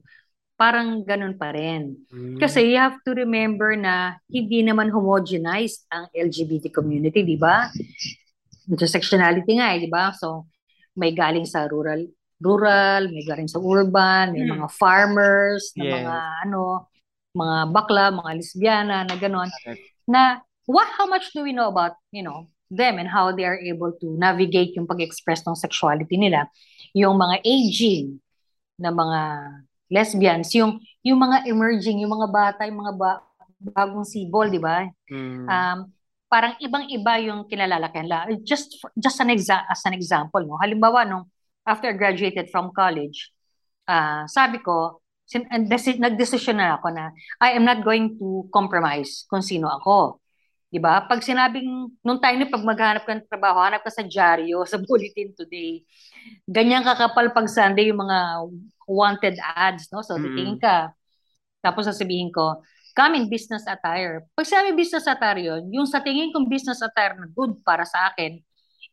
[0.60, 1.96] parang ganun pa rin.
[2.12, 2.38] Mm.
[2.44, 7.72] Kasi you have to remember na hindi naman homogenized ang LGBT community, di ba?
[8.68, 10.12] Intersectionality nga eh, di ba?
[10.12, 10.52] So,
[10.98, 12.04] may galing sa rural,
[12.38, 14.62] rural, may galing sa urban, may Hmm.
[14.62, 15.94] mga farmers, na Yes.
[16.02, 16.16] mga
[16.46, 16.62] ano,
[17.34, 19.50] mga bakla, mga lesbiana, na gano'n.
[20.06, 20.22] Na,
[20.66, 23.94] what, how much do we know about, you know, them and how they are able
[23.96, 26.50] to navigate yung pag-express ng sexuality nila.
[26.92, 28.20] Yung mga aging
[28.78, 29.22] na mga
[29.88, 33.24] lesbians, yung yung mga emerging, yung mga bata, yung mga ba,
[33.72, 34.84] bagong sibol, di ba?
[35.08, 35.48] Mm.
[35.48, 35.78] Um,
[36.28, 38.36] parang ibang-iba yung kinalalakihan.
[38.44, 40.60] Just for- just an exa- as an example, no.
[40.60, 41.24] Halimbawa nung
[41.68, 43.36] after I graduated from college,
[43.86, 47.12] ah, sabi ko, sin- and desi- nagdesisyon na ako na
[47.44, 50.24] I am not going to compromise kung sino ako.
[50.72, 51.04] 'Di ba?
[51.08, 54.80] Pag sinabing nung time na pag maghanap ka ng trabaho, hanap ka sa dyaryo, sa
[54.80, 55.84] bulletin today.
[56.48, 58.20] Ganyan kakapal pag Sunday yung mga
[58.88, 60.00] wanted ads, no?
[60.04, 60.24] So Mm.
[60.32, 60.92] titingin ka.
[61.64, 62.64] Tapos sasabihin ko,
[62.96, 64.24] come in business attire.
[64.36, 68.12] Pag sabi business attire yun, yung sa tingin kong business attire na good para sa
[68.12, 68.40] akin,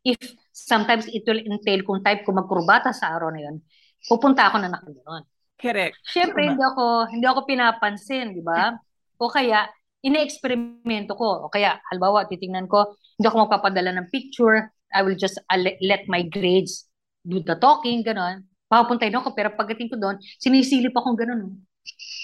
[0.05, 0.21] if
[0.53, 3.57] sometimes it will entail kung type ko magkurbata sa araw na yun,
[4.05, 5.25] pupunta ako na nakaganon.
[5.57, 5.97] Correct.
[6.05, 8.77] Siyempre, hindi ako, hindi ako pinapansin, di ba?
[9.17, 9.65] O kaya,
[10.05, 11.49] ine-eksperimento ko.
[11.49, 16.05] O kaya, halimbawa, titingnan ko, hindi ako magpapadala ng picture, I will just uh, let,
[16.07, 16.87] my grades
[17.25, 18.45] do the talking, gano'n.
[18.69, 21.57] Papuntay doon ako, pero pagdating ko doon, sinisilip akong gano'n.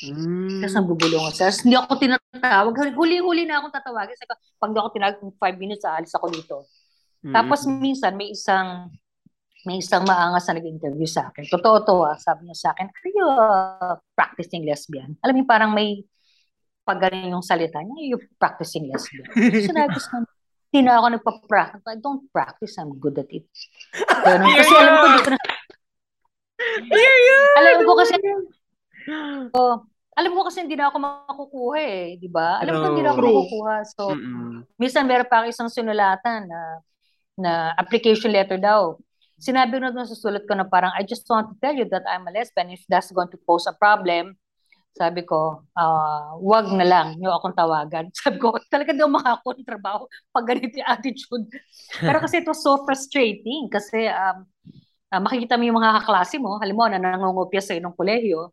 [0.01, 0.61] Mm.
[0.65, 1.37] Tapos nabubulong ako.
[1.37, 2.73] Tapos hindi ako tinatawag.
[2.97, 4.17] Huli-huli na akong tatawagin.
[4.17, 6.57] Sabi ko, pag di ako tinawag five minutes, aalis ako dito.
[7.21, 7.35] Mm.
[7.37, 8.89] Tapos minsan may isang
[9.69, 11.45] may isang maangas na nag-interview sa akin.
[11.45, 12.17] Totoo to ah.
[12.17, 15.21] Sabi niya sa akin, are you uh, practicing lesbian?
[15.21, 16.01] Alam mo parang may
[16.81, 19.29] pag ganun yung salita niya, are you practicing lesbian?
[19.69, 20.25] Sinabi ko
[20.71, 21.83] hindi na ako nagpa-practice.
[21.83, 22.79] I don't practice.
[22.79, 23.43] I'm good at it.
[24.23, 24.55] Ganun.
[24.55, 25.39] Kasi alam ko, di ko na,
[27.59, 28.15] alam ko kasi,
[29.51, 29.75] oh,
[30.15, 32.63] alam ko kasi hindi na ako makukuha eh, di ba?
[32.63, 33.75] Alam ko hindi na ako makukuha.
[33.83, 34.63] So, Mm-mm.
[34.79, 36.79] minsan meron pa ako isang sinulatan na
[37.41, 39.01] na application letter daw.
[39.41, 41.89] Sinabi ko na doon sa sulat ko na parang, I just want to tell you
[41.89, 42.77] that I'm a lesbian.
[42.77, 44.37] If that's going to pose a problem,
[44.93, 48.11] sabi ko, ah, wag na lang nyo akong tawagan.
[48.21, 50.03] Sabi ko, talaga daw makakuha ng trabaho
[50.35, 51.47] pag ganito yung attitude.
[52.03, 54.45] Pero kasi it was so frustrating kasi um,
[55.15, 58.51] ah, makikita mo yung mga kaklase mo, halimbawa na nangungopia sa ng kolehiyo,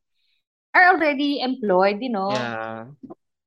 [0.77, 2.85] are already employed, you know, Yeah.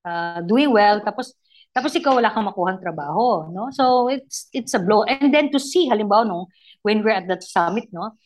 [0.04, 1.32] uh, doing well tapos
[1.70, 3.70] tapos ikaw wala kang makuhang trabaho no?
[3.70, 5.06] So it's it's a blow.
[5.06, 6.50] And then to see halimbawa no
[6.82, 8.18] when we're at that summit no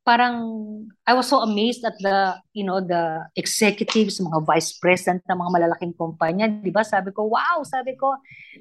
[0.00, 0.36] parang
[1.04, 5.50] I was so amazed at the you know the executives mga vice president ng mga
[5.52, 6.84] malalaking kumpanya di ba?
[6.84, 7.64] Sabi ko wow!
[7.64, 8.16] Sabi ko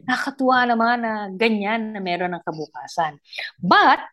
[0.07, 3.19] nakakatuwa naman na ganyan na meron ng kabukasan.
[3.59, 4.03] But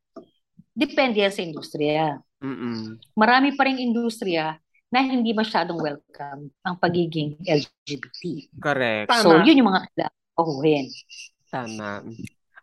[0.75, 2.19] depende yan sa industriya.
[2.37, 3.01] Mm-mm.
[3.17, 4.61] marami pa ring industriya
[4.97, 8.49] na hindi masyadong welcome ang pagiging LGBT.
[8.57, 9.13] Correct.
[9.13, 9.21] Tama.
[9.21, 10.87] So, yun yung mga kailangan pahuhin.
[11.53, 11.91] Tama.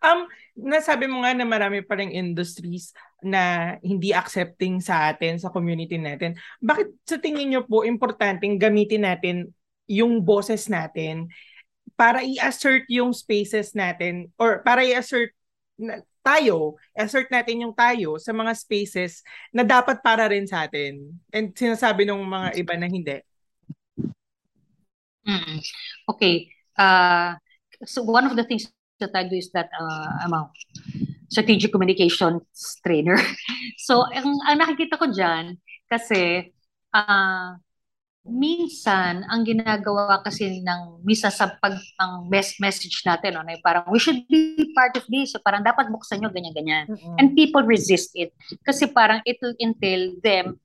[0.02, 0.20] Um,
[0.58, 2.90] nasabi mo nga na marami pa ring industries
[3.22, 6.34] na hindi accepting sa atin, sa community natin.
[6.58, 9.54] Bakit sa tingin nyo po importanteng gamitin natin
[9.86, 11.30] yung boses natin
[11.94, 15.30] para i-assert yung spaces natin or para i-assert
[16.24, 21.12] tayo, assert natin yung tayo sa mga spaces na dapat para rin sa atin.
[21.34, 23.18] And sinasabi ng mga iba na hindi.
[25.28, 25.60] Mm-mm.
[26.16, 26.52] Okay.
[26.76, 27.36] Uh,
[27.84, 30.48] so one of the things that I do is that uh, I'm a
[31.28, 32.46] strategic communications
[32.86, 33.18] trainer.
[33.86, 35.58] so, ang, ang nakikita ko dyan,
[35.90, 36.54] kasi
[36.94, 37.58] uh,
[38.24, 43.84] minsan, ang ginagawa kasi ng misa sa pag, ang best message natin, no, na parang,
[43.92, 45.36] we should be part of this.
[45.36, 46.88] So, parang dapat buksan nyo, ganyan-ganyan.
[46.88, 47.20] Mm-hmm.
[47.20, 48.32] And people resist it.
[48.64, 50.60] Kasi parang it will entail them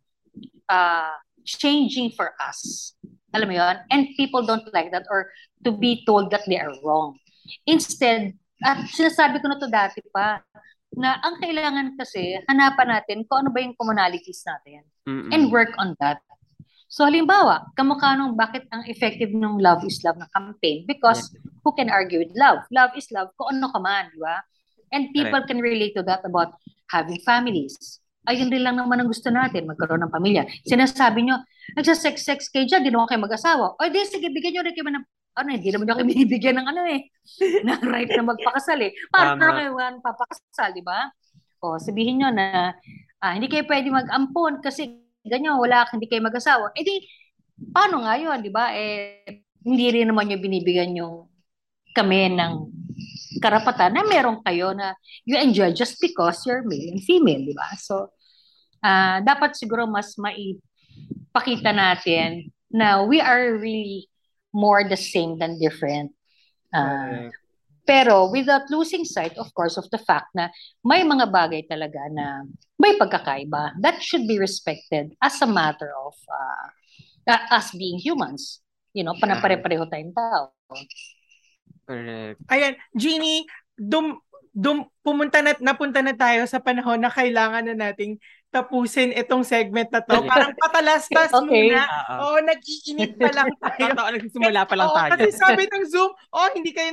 [0.71, 2.95] uh, changing for us.
[3.35, 3.77] Alam mo yun?
[3.91, 5.29] And people don't like that or
[5.67, 7.19] to be told that they are wrong.
[7.67, 10.43] Instead, at sinasabi ko na to dati pa,
[10.95, 14.87] na ang kailangan kasi, hanapan natin kung ano ba yung commonalities natin.
[15.05, 15.31] Mm-mm.
[15.35, 16.23] And work on that.
[16.89, 20.89] So halimbawa, kamukha nung bakit ang effective ng Love is Love na campaign?
[20.89, 21.45] Because yeah.
[21.61, 22.65] who can argue with love?
[22.73, 24.41] Love is love kung ano ka man, di ba?
[24.89, 25.53] And people Correct.
[25.53, 26.57] can relate to that about
[26.89, 28.01] having families.
[28.25, 30.49] Ayun rin lang naman ang gusto natin, magkaroon ng pamilya.
[30.65, 31.45] Sinasabi nyo,
[31.77, 33.77] nagsa-sex-sex kayo dyan, di naman kayo mag-asawa.
[33.77, 35.07] O di, sige, bigyan nyo rin kayo ng
[35.39, 37.01] ano, hindi naman ako binibigyan ng ano eh,
[37.69, 38.97] ng right na magpakasal eh.
[39.13, 41.13] Um, kayo papakasal, di ba?
[41.61, 42.73] O, sabihin nyo na
[43.21, 46.73] ah, hindi kayo pwede mag-ampon kasi ganyan, wala, hindi kayo mag-asawa.
[46.75, 47.05] Eh di,
[47.71, 48.73] paano nga yun, di ba?
[48.75, 49.23] Eh,
[49.63, 51.29] hindi rin naman yung binibigyan yung
[51.93, 52.53] kami ng
[53.39, 54.95] karapatan na meron kayo na
[55.29, 57.69] you enjoy just because you're male and female, di ba?
[57.79, 58.15] So,
[58.83, 64.09] uh, dapat siguro mas maipakita natin na we are really
[64.53, 66.13] more the same than different.
[66.73, 67.33] Uh,
[67.89, 70.53] pero without losing sight, of course, of the fact na
[70.85, 72.45] may mga bagay talaga na
[72.77, 76.69] may pagkakaiba that should be respected as a matter of uh,
[77.33, 78.61] uh, us being humans.
[78.93, 80.53] You know, panapare-pareho tayong tao.
[81.89, 82.37] Correct.
[82.53, 84.21] Ayan, Jeannie, dum,
[84.53, 89.89] dum, pumunta na, napunta na tayo sa panahon na kailangan na nating tapusin itong segment
[89.93, 90.25] na to.
[90.25, 91.73] Parang patalastas okay.
[91.73, 91.85] muna.
[92.21, 93.93] Oo, oh, nag-iinit pa lang tayo.
[93.93, 95.11] Totoo, nagsimula pa lang tayo.
[95.17, 96.93] kasi sabi ng Zoom, oh, hindi kayo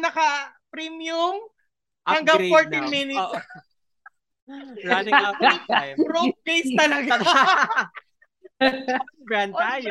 [0.76, 1.36] naka-premium
[2.06, 2.90] hanggang 14 now.
[2.92, 3.20] minutes.
[3.20, 3.40] Oh.
[4.86, 5.98] Running out of time.
[5.98, 7.18] Broke case talaga.
[9.26, 9.90] Brand tayo.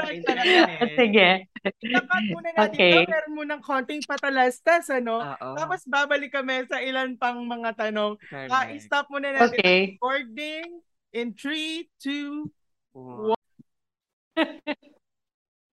[0.95, 1.51] Sige.
[1.83, 3.03] Dapat muna natin okay.
[3.03, 5.19] ito, meron munang konting patalastas, ano?
[5.21, 5.59] Uh-oh.
[5.59, 8.15] Tapos babalik kami sa ilan pang mga tanong.
[8.31, 9.99] Uh, i-stop muna natin okay.
[9.99, 12.47] recording in 3, 2,
[12.95, 13.35] 1.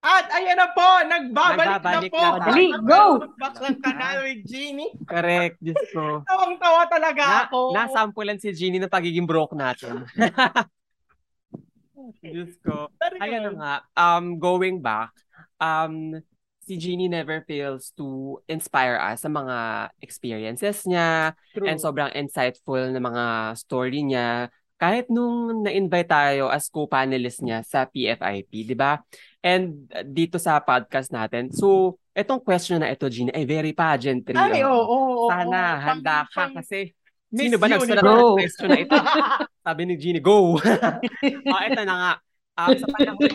[0.02, 2.24] At ayan na po, nagbabalik, nagbabalik na po.
[2.26, 3.02] Na Dali, go!
[3.38, 4.90] Baklang kanal with Jeannie.
[5.06, 6.26] Correct, Diyos ko.
[6.26, 7.70] Tawang-tawa talaga na, ako.
[7.70, 10.02] Nasampulan si Jeannie ng pagiging broke natin.
[12.34, 12.90] Diyos ko.
[13.22, 15.14] Ayan na nga, um, going back,
[15.62, 16.18] um,
[16.66, 21.70] si Jeannie never fails to inspire us sa mga experiences niya True.
[21.70, 24.50] and sobrang insightful na mga story niya
[24.82, 28.98] kahit nung na-invite tayo as co-panelist niya sa PFIP, di ba?
[29.38, 31.54] And uh, dito sa podcast natin.
[31.54, 34.34] So, etong question na ito, Jeannie, ay very pageantry.
[34.34, 35.30] Ay, oo, oo, oo.
[35.30, 36.90] Sana, oh, handa ka kasi
[37.32, 38.92] Sino ba nagsulat ng question na ito?
[39.64, 40.58] Sabi ni Jeannie, go!
[41.54, 42.12] oh, ito na nga.
[42.52, 43.30] Um, sa, panahon,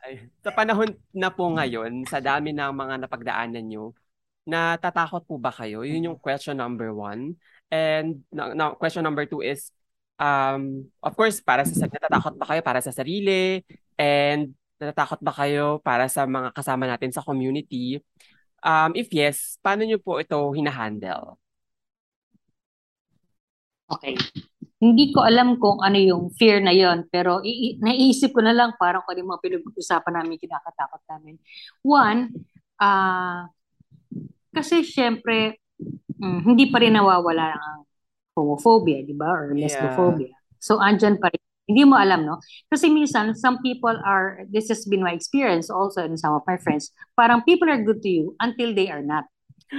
[0.00, 3.92] ay, sa panahon na po ngayon, sa dami ng mga napagdaanan nyo,
[4.48, 5.84] natatakot po ba kayo?
[5.84, 7.36] Yun yung question number one.
[7.68, 9.68] And na, na, question number two is,
[10.22, 13.66] um, of course, para sa natatakot ba kayo para sa sarili
[13.98, 17.98] and natatakot ba kayo para sa mga kasama natin sa community?
[18.62, 21.34] Um, if yes, paano nyo po ito hinahandle?
[23.90, 24.14] Okay.
[24.82, 28.74] Hindi ko alam kung ano yung fear na yon pero i- naiisip ko na lang
[28.78, 31.34] parang kung ano yung mga pinag-usapan namin, kinakatakot namin.
[31.86, 32.20] One,
[32.82, 33.46] uh,
[34.50, 35.60] kasi syempre,
[36.18, 37.80] mm, hindi pa rin nawawala ang
[38.36, 39.28] homophobia, di ba?
[39.32, 40.28] Or lesbophobia.
[40.32, 40.40] Yeah.
[40.58, 41.42] So, andyan pa rin.
[41.62, 42.42] Hindi mo alam, no?
[42.66, 46.58] Kasi minsan, some people are, this has been my experience also in some of my
[46.58, 49.24] friends, parang people are good to you until they are not.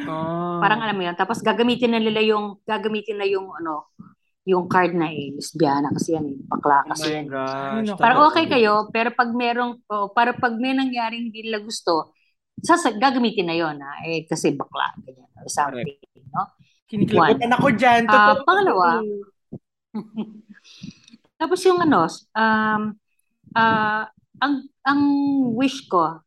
[0.08, 0.64] Oh.
[0.64, 1.14] Parang alam mo yun.
[1.14, 3.92] Tapos gagamitin na nila yung, gagamitin na yung, ano,
[4.48, 7.26] yung card na eh, lesbiana kasi yan, eh, bakla kasi oh yan.
[7.32, 12.12] Gosh, parang okay kayo, pero pag merong, oh, para pag may nangyaring hindi nila gusto,
[12.60, 15.96] sasa, gagamitin na yon ha, eh, kasi bakla, ganyan, or something,
[16.32, 16.44] no?
[16.94, 18.06] Kinikilabutan ako dyan.
[18.06, 19.02] Uh, pangalawa,
[21.42, 22.06] tapos yung ano,
[22.38, 22.82] um,
[23.58, 24.04] uh,
[24.38, 24.54] ang,
[24.86, 25.02] ang
[25.58, 26.22] wish ko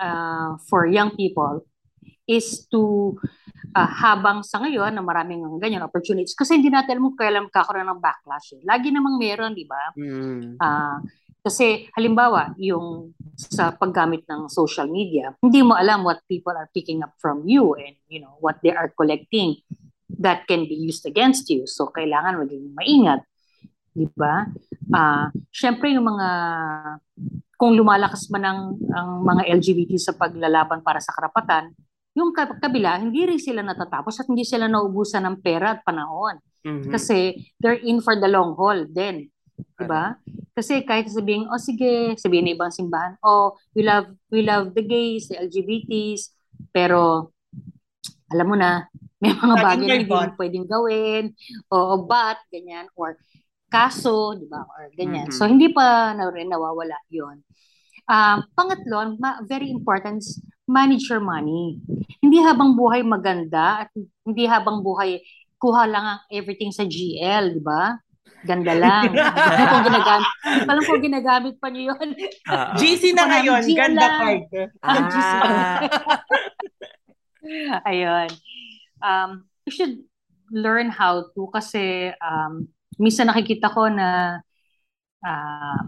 [0.00, 1.68] uh, for young people
[2.24, 3.12] is to
[3.76, 7.84] uh, habang sa ngayon na maraming ganyan opportunities kasi hindi natin alam kung kailan kakaroon
[7.84, 8.56] ng backlash.
[8.56, 8.64] Eh.
[8.64, 9.92] Lagi namang meron, di ba?
[10.00, 10.56] Mm.
[10.56, 10.98] Uh,
[11.44, 17.04] kasi halimbawa, yung sa paggamit ng social media, hindi mo alam what people are picking
[17.04, 19.60] up from you and you know what they are collecting
[20.08, 21.66] that can be used against you.
[21.66, 23.22] So, kailangan maging maingat.
[23.96, 24.44] di ba?
[24.92, 26.28] Ah, syempre yung mga
[27.56, 28.60] kung lumalakas man ang,
[28.92, 31.72] ang mga LGBT sa paglalaban para sa karapatan,
[32.12, 36.36] yung kabila, hindi rin sila natatapos at hindi sila naubusan ng pera at panahon.
[36.64, 36.92] Mhm.
[36.92, 39.28] Kasi they're in for the long haul din.
[39.56, 40.20] Diba?
[40.52, 44.84] Kasi kahit sabihin, oh sige, sabihin ng ibang simbahan, oh, we love, we love the
[44.84, 46.32] gays, the LGBTs,
[46.72, 47.32] pero
[48.32, 48.88] alam mo na,
[49.22, 51.24] may mga bagay na hindi mo pwedeng gawin,
[51.72, 53.16] o, o but, ganyan, or
[53.72, 55.28] kaso, di ba, or ganyan.
[55.28, 55.34] Mhm.
[55.34, 57.42] So, hindi pa na rin nawawala yon
[58.06, 60.22] Um, pangatlo, ma- very important,
[60.62, 61.82] manage your money.
[62.22, 63.90] Hindi habang buhay maganda at
[64.22, 65.18] hindi habang buhay
[65.58, 67.98] kuha lang ang everything sa GL, di ba?
[68.46, 69.10] Ganda lang.
[69.58, 70.30] Alam ko ginagamit,
[70.70, 72.08] alam ko ginagamit pa niyo yun.
[72.46, 72.78] Ah.
[72.78, 74.20] GC na ngayon, GL ganda lang.
[74.22, 74.42] card.
[74.78, 75.30] Ah, GC.
[75.42, 75.78] Ah.
[77.90, 78.30] Ayun.
[79.02, 80.02] Um, you should
[80.52, 84.40] learn how to kasi um, minsan nakikita ko na
[85.24, 85.82] ah,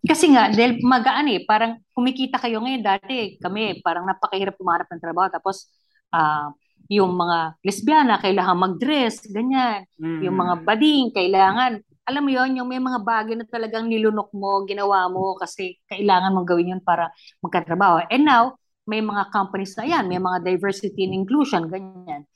[0.00, 5.02] kasi nga, dahil magaan eh, parang kumikita kayo ngayon dati, kami, parang napakahirap pumarap ng
[5.02, 5.28] trabaho.
[5.28, 5.68] Tapos,
[6.08, 6.48] ah,
[6.88, 9.84] yung mga lesbiana, kailangan mag-dress, ganyan.
[10.00, 10.20] Mm.
[10.24, 14.64] Yung mga bading, kailangan, alam mo yon yung may mga bagay na talagang nilunok mo,
[14.64, 17.12] ginawa mo, kasi kailangan mong gawin yun para
[17.44, 18.02] magkatrabaho.
[18.08, 18.56] And now,
[18.88, 22.26] may mga companies na yan, may mga diversity and inclusion, ganyan.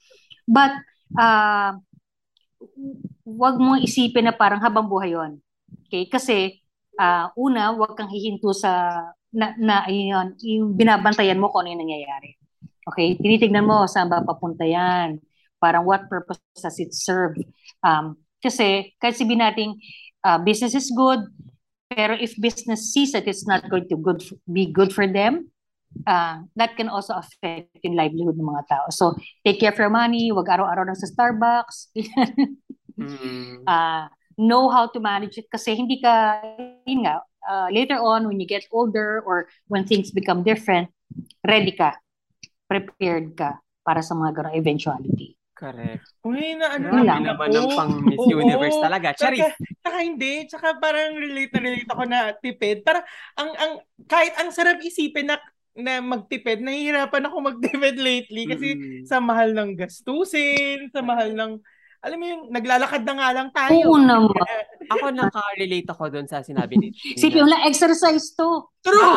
[0.44, 0.72] But,
[1.16, 1.80] ah,
[3.24, 5.40] wag mong isipin na parang habang buhay yon.
[5.88, 6.06] Okay?
[6.08, 6.60] Kasi,
[7.00, 9.00] ah, una, wag kang hihinto sa,
[9.34, 12.36] na, na ayun, yung binabantayan mo kung ano yung nangyayari.
[12.84, 13.16] Okay?
[13.16, 15.18] Tinitignan mo saan ba papunta yan.
[15.56, 17.34] Parang what purpose does it serve?
[17.80, 19.80] Um, kasi, kahit sabihin natin,
[20.20, 21.24] uh, business is good,
[21.88, 25.48] pero if business sees that it's not going to good be good for them,
[26.06, 28.86] uh, that can also affect yung livelihood ng mga tao.
[28.90, 29.14] So,
[29.46, 31.94] take care of your money, wag araw-araw lang sa Starbucks.
[32.94, 33.66] Mm.
[33.66, 34.06] uh,
[34.38, 36.38] know how to manage it kasi hindi ka,
[36.86, 40.86] yun nga, uh, later on when you get older or when things become different,
[41.42, 41.98] ready ka,
[42.70, 45.34] prepared ka para sa mga ganong eventuality.
[45.54, 46.02] Correct.
[46.26, 47.22] Uy, na ano lang.
[47.22, 48.42] naman naman ng pang Miss Oo.
[48.42, 49.14] Universe talaga.
[49.14, 49.38] Charis.
[49.38, 49.54] Tsaka,
[49.86, 50.32] tsaka hindi.
[50.50, 52.82] Tsaka parang relate na relate ako na tipid.
[52.82, 53.06] Para
[53.38, 53.72] ang, ang,
[54.10, 55.38] kahit ang sarap isipin na
[55.74, 59.04] na magtipid, nahihirapan ako magtipid lately kasi Mm-mm.
[59.06, 61.58] sa mahal ng gastusin, sa mahal ng,
[62.04, 63.74] alam mo yung, naglalakad na nga lang tayo.
[63.90, 64.30] Oo naman.
[64.86, 67.42] Ako naka-relate ako doon sa sinabi ni Jeannie.
[67.42, 68.70] Mo lang, exercise to.
[68.86, 69.14] True!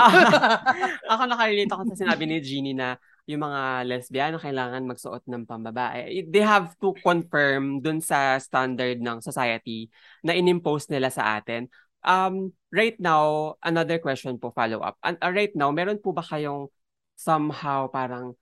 [1.14, 2.98] ako naka-relate ako sa sinabi ni Jeannie na
[3.28, 6.26] yung mga lesbiano kailangan magsuot ng pambabae.
[6.32, 9.92] They have to confirm dun sa standard ng society
[10.24, 11.68] na inimpose nila sa atin.
[12.04, 14.98] Um, right now, another question po, follow-up.
[15.04, 16.70] Uh, right now, meron po ba kayong
[17.18, 18.38] somehow parang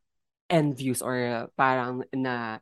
[0.50, 2.60] envious or parang na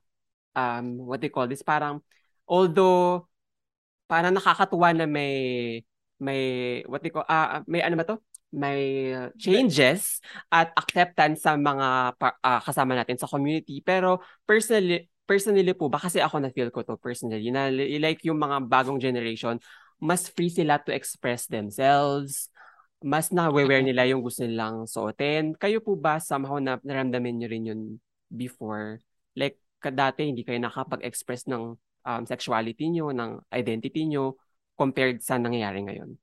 [0.56, 1.66] um, what they call this?
[1.66, 2.00] Parang,
[2.48, 3.28] although
[4.08, 5.34] parang nakakatuwa na may
[6.22, 6.42] may
[6.88, 8.18] what they call ah, may ano ba to?
[8.54, 10.22] May uh, changes
[10.54, 16.22] at acceptance sa mga ah, kasama natin sa community pero personally personally po ba kasi
[16.22, 19.58] ako na feel ko to personally na li- like yung mga bagong generation
[20.04, 22.52] mas free sila to express themselves
[23.04, 25.60] mas na-aware nila yung gusto nilang suotin.
[25.60, 27.82] Kayo po ba somehow na naramdaman nyo rin yun
[28.32, 29.04] before?
[29.36, 31.76] Like, dati hindi kayo nakapag-express ng
[32.08, 34.40] um, sexuality nyo, ng identity nyo,
[34.80, 36.16] compared sa nangyayari ngayon?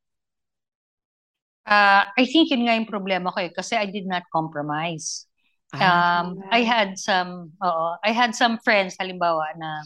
[1.69, 5.29] Uh, I think yun nga yung problema ko eh, kasi I did not compromise.
[5.71, 9.85] Um, I had some, oo, I had some friends, halimbawa, na,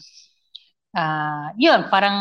[0.95, 2.17] ah, yun, parang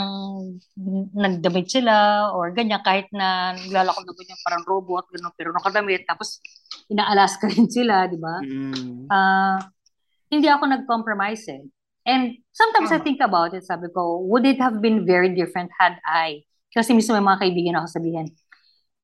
[1.14, 6.42] nagdamit sila or ganyan, kahit na naglalakad na ganyan, parang robot, gano'n, pero nakadamit, tapos
[6.90, 8.42] inaalas ka rin sila, di ba?
[8.42, 9.06] Mm.
[9.08, 9.62] Ah,
[10.28, 11.62] hindi ako nag-compromise eh.
[12.04, 13.06] And sometimes I Tama.
[13.06, 16.44] think about it, sabi ko, would it have been very different had I?
[16.74, 18.28] Kasi mismo may mga kaibigan ako sabihin,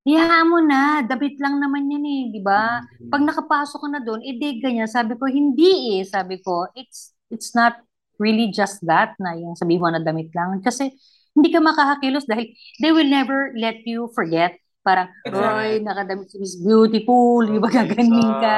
[0.01, 2.81] Hayaan mo na, damit lang naman yan eh, di ba?
[3.13, 4.89] Pag nakapasok ka na doon, eh di ganyan.
[4.89, 6.09] Sabi ko, hindi eh.
[6.09, 7.77] Sabi ko, it's it's not
[8.21, 10.61] really just that na yung sabi mo na damit lang.
[10.61, 10.93] Kasi
[11.33, 14.61] hindi ka makakakilos dahil they will never let you forget.
[14.81, 15.37] Parang, Correct.
[15.37, 18.55] oy, nakadamit si Miss Beautiful, di ba gaganin ka?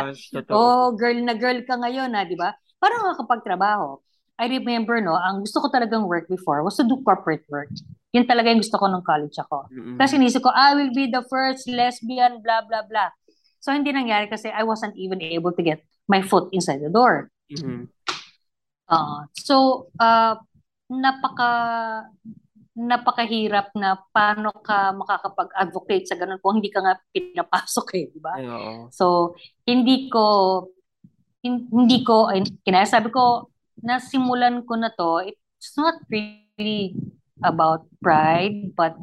[0.55, 2.55] Oh, girl na girl ka ngayon, ha, di ba?
[2.79, 3.99] Parang makakapagtrabaho.
[4.39, 7.71] I remember, no, ang gusto ko talagang work before was to do corporate work.
[8.15, 9.67] Yun talaga yung gusto ko nung college ako.
[9.71, 9.99] Mm-mm.
[9.99, 13.11] Kasi inisip ko, I will be the first lesbian, blah, blah, blah.
[13.63, 17.31] So, hindi nangyari kasi I wasn't even able to get my foot inside the door.
[17.51, 17.87] Mhm.
[18.89, 20.37] Uh, so, uh,
[20.93, 21.53] napaka
[22.73, 28.33] napakahirap na paano ka makakapag-advocate sa ganun kung hindi ka nga pinapasok eh, di ba?
[28.41, 28.73] Oo.
[28.89, 29.37] So,
[29.69, 30.25] hindi ko,
[31.45, 33.53] hin- hindi ko, ay, kinasabi ko,
[33.85, 36.97] nasimulan ko na to, it's not really
[37.45, 38.97] about pride, but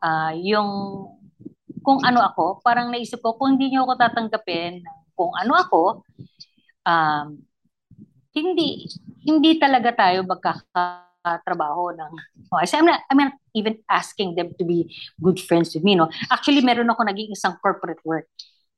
[0.00, 1.04] uh, yung
[1.84, 4.80] kung ano ako, parang naisip ko, kung hindi niyo ako tatanggapin
[5.12, 5.82] kung ano ako,
[6.86, 7.38] um,
[8.32, 8.88] hindi
[9.22, 12.12] hindi talaga tayo magkakatrabaho ng
[12.50, 14.88] oh, so I'm not, I'm not even asking them to be
[15.20, 18.26] good friends with me no actually meron ako naging isang corporate work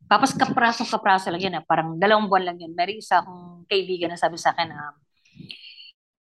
[0.05, 1.65] tapos kaprasong kapraso lang yun, ah.
[1.65, 2.77] parang dalawang buwan lang yun.
[2.77, 4.95] Meron isa akong kaibigan na sabi sa akin na um,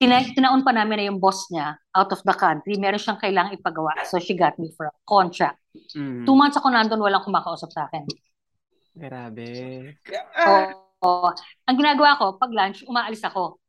[0.03, 3.59] tina- tinaon pa namin na yung boss niya out of the country, meron siyang kailangang
[3.59, 3.95] ipagawa.
[4.07, 5.63] So she got me for a contract.
[5.95, 6.27] Mm.
[6.27, 8.03] Two months ako nandun, walang kumakausap sa akin.
[8.99, 9.47] Grabe.
[10.43, 10.88] Oo.
[11.03, 13.63] Ang ginagawa ko, pag lunch, umaalis ako.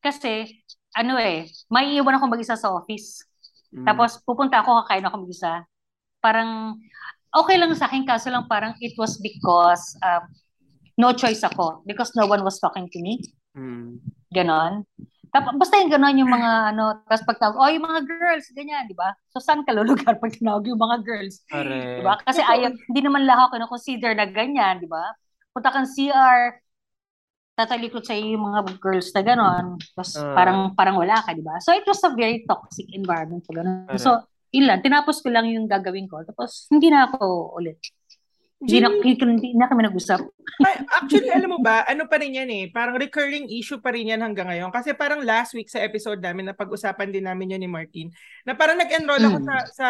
[0.00, 0.48] Kasi,
[0.96, 3.24] ano eh, may iwan ako mag-isa sa office.
[3.72, 3.86] Mm.
[3.86, 5.64] Tapos, pupunta ako, kakain ako mag-isa.
[6.20, 6.76] Parang,
[7.32, 10.20] okay lang sa akin, kaso lang parang it was because uh,
[10.98, 11.80] no choice ako.
[11.88, 13.20] Because no one was talking to me.
[13.56, 14.02] Mm.
[14.34, 14.84] Ganon.
[15.30, 18.84] Tapos, basta yung gano'n yung mga ano, tapos pag tawag, oh, yung mga girls, ganyan,
[18.90, 19.14] di ba?
[19.30, 21.40] So, saan ka lulugar pag tinawag yung mga girls?
[22.02, 22.18] Di ba?
[22.26, 25.14] Kasi ayaw, hindi naman lahat ako consider na ganyan, di ba?
[25.50, 26.62] Punta kang CR,
[27.58, 31.60] tatalikod sa yung mga girls na gano'n, tapos uh, parang, parang wala ka, di ba?
[31.60, 33.44] So, it was a very toxic environment.
[33.44, 33.90] So, ganun.
[34.00, 34.10] So,
[34.56, 36.24] ilan, tinapos ko lang yung gagawin ko.
[36.24, 37.76] Tapos, hindi na ako ulit.
[38.60, 40.20] Hindi na, hindi na kami nag-usap.
[41.00, 44.20] Actually, alam mo ba, ano pa rin yan eh, parang recurring issue pa rin yan
[44.20, 44.68] hanggang ngayon.
[44.68, 48.12] Kasi parang last week sa episode namin, na pag-usapan din namin yun ni Martin,
[48.44, 49.46] na parang nag-enroll ako mm.
[49.48, 49.86] sa, sa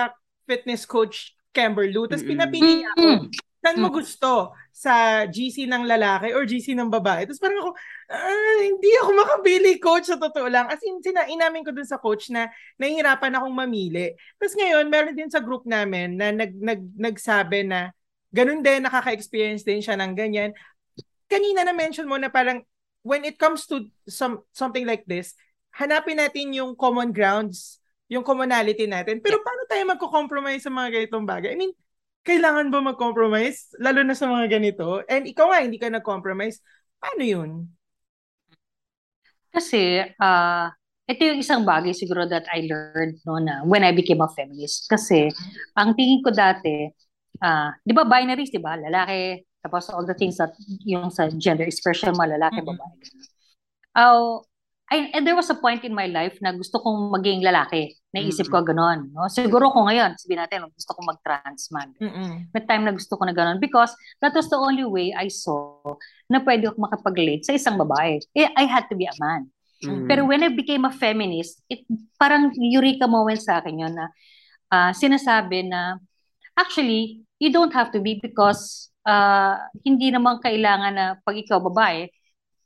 [0.46, 3.26] fitness coach Camberloo, tapos pinapili niya ako,
[3.60, 4.56] saan mo gusto?
[4.72, 7.28] Sa GC ng lalaki or GC ng babae?
[7.28, 7.70] Tapos parang ako,
[8.08, 10.66] ah, hindi ako makabili, coach, sa totoo lang.
[10.72, 12.48] As in, sina, inamin ko dun sa coach na
[12.80, 14.16] nahihirapan akong mamili.
[14.40, 17.92] Tapos ngayon, meron din sa group namin na nag, nag, nagsabi na
[18.32, 20.50] ganun din, nakaka-experience din siya ng ganyan.
[21.28, 22.64] Kanina na-mention mo na parang
[23.04, 25.36] when it comes to some something like this,
[25.74, 27.78] hanapin natin yung common grounds,
[28.10, 29.20] yung commonality natin.
[29.20, 31.54] Pero paano tayo magko-compromise sa mga ganitong bagay?
[31.54, 31.74] I mean,
[32.24, 33.72] kailangan ba mag-compromise?
[33.80, 35.00] Lalo na sa mga ganito.
[35.08, 36.60] And ikaw nga, hindi ka nag-compromise.
[37.00, 37.50] Paano yun?
[39.50, 40.66] Kasi, uh,
[41.10, 44.86] ito yung isang bagay siguro that I learned no, na when I became a feminist.
[44.86, 45.32] Kasi,
[45.74, 46.86] ang tingin ko dati,
[47.42, 48.78] uh, di ba binaries, di ba?
[48.78, 50.54] Lalaki, tapos all the things that
[50.86, 52.78] yung sa gender expression mo, lalaki, mm-hmm.
[52.78, 52.96] babae.
[53.98, 54.46] Oh,
[54.90, 57.94] I, and there was a point in my life na gusto kong maging lalaki.
[58.10, 58.58] Naisip mm-hmm.
[58.58, 59.14] ko gano'n.
[59.14, 59.30] No?
[59.30, 61.94] Siguro ko ngayon, sabihin natin, gusto kong mag-trans man.
[61.94, 62.50] Mm-hmm.
[62.50, 65.78] May time na gusto ko na gano'n because that was the only way I saw
[66.26, 68.18] na pwede ako makapag-relate sa isang babae.
[68.34, 69.46] Eh, I had to be a man.
[69.80, 70.10] Mm-hmm.
[70.10, 71.86] Pero when I became a feminist, it
[72.18, 74.10] parang eureka moment sa akin yun na
[74.74, 76.02] uh, sinasabi na
[76.58, 79.56] actually, you don't have to be because uh,
[79.86, 82.10] hindi naman kailangan na pag ikaw babae,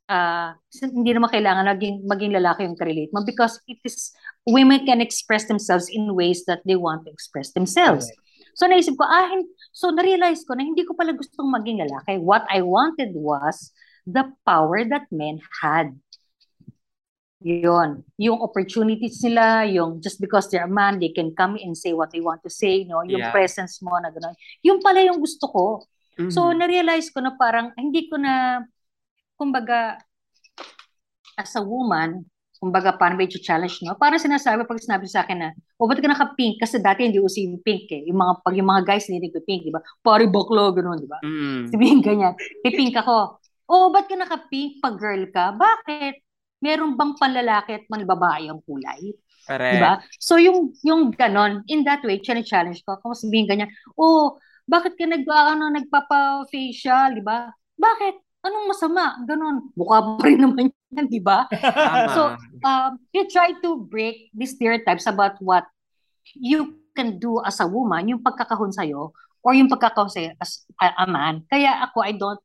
[0.09, 4.13] uh, hindi naman kailangan maging, maging lalaki yung karelate mo because it is,
[4.45, 8.07] women can express themselves in ways that they want to express themselves.
[8.09, 8.21] Okay.
[8.55, 9.35] So naisip ko, ah,
[9.75, 12.23] so na-realize ko na hindi ko pala gustong maging lalaki.
[12.23, 13.75] What I wanted was
[14.07, 15.97] the power that men had.
[17.45, 18.07] Yun.
[18.17, 22.09] Yung opportunities nila, yung just because they're a man, they can come and say what
[22.09, 23.05] they want to say, no?
[23.05, 23.35] Yung yeah.
[23.35, 24.33] presence mo na gano'n.
[24.65, 25.65] Yung pala yung gusto ko.
[26.17, 26.33] Mm-hmm.
[26.33, 28.65] So, na-realize ko na parang, hindi ko na,
[29.45, 30.01] kumbaga,
[31.37, 32.25] as a woman,
[32.57, 33.93] kumbaga, paano ba i-challenge, no?
[34.01, 36.57] Parang sinasabi, pag sinabi sa akin na, o, oh, ba't ka naka-pink?
[36.57, 38.09] Kasi dati hindi uso yung pink, eh.
[38.09, 39.85] Yung mga, pag yung mga guys hindi ko pink, di ba?
[40.01, 41.21] Pari baklo, gano'n, di ba?
[41.21, 41.69] Mm.
[41.69, 42.33] Sabihin ganyan.
[42.65, 43.37] Pipink ako.
[43.69, 45.53] O, oh, ba't ka naka-pink pag girl ka?
[45.53, 46.25] Bakit?
[46.65, 49.13] Meron bang panlalaki at panbabae ang kulay?
[49.45, 49.77] Correct.
[49.77, 50.01] Diba?
[50.17, 52.97] So yung yung ganon, in that way, challenge ko.
[53.05, 53.69] Kung sabihin ganyan,
[54.01, 57.53] oh, bakit ka nag, ano, nagpapa-facial, di ba?
[57.77, 58.24] Bakit?
[58.45, 59.19] Anong masama?
[59.25, 59.73] Ganon.
[59.73, 61.49] Mukha pa rin naman yan, di ba?
[62.15, 65.67] so, um, you try to break the stereotypes about what
[66.39, 69.11] you can do as a woman, yung pagkakahon sa'yo,
[69.43, 71.43] or yung pagkakahon sa'yo as a, a man.
[71.51, 72.43] Kaya ako, I don't,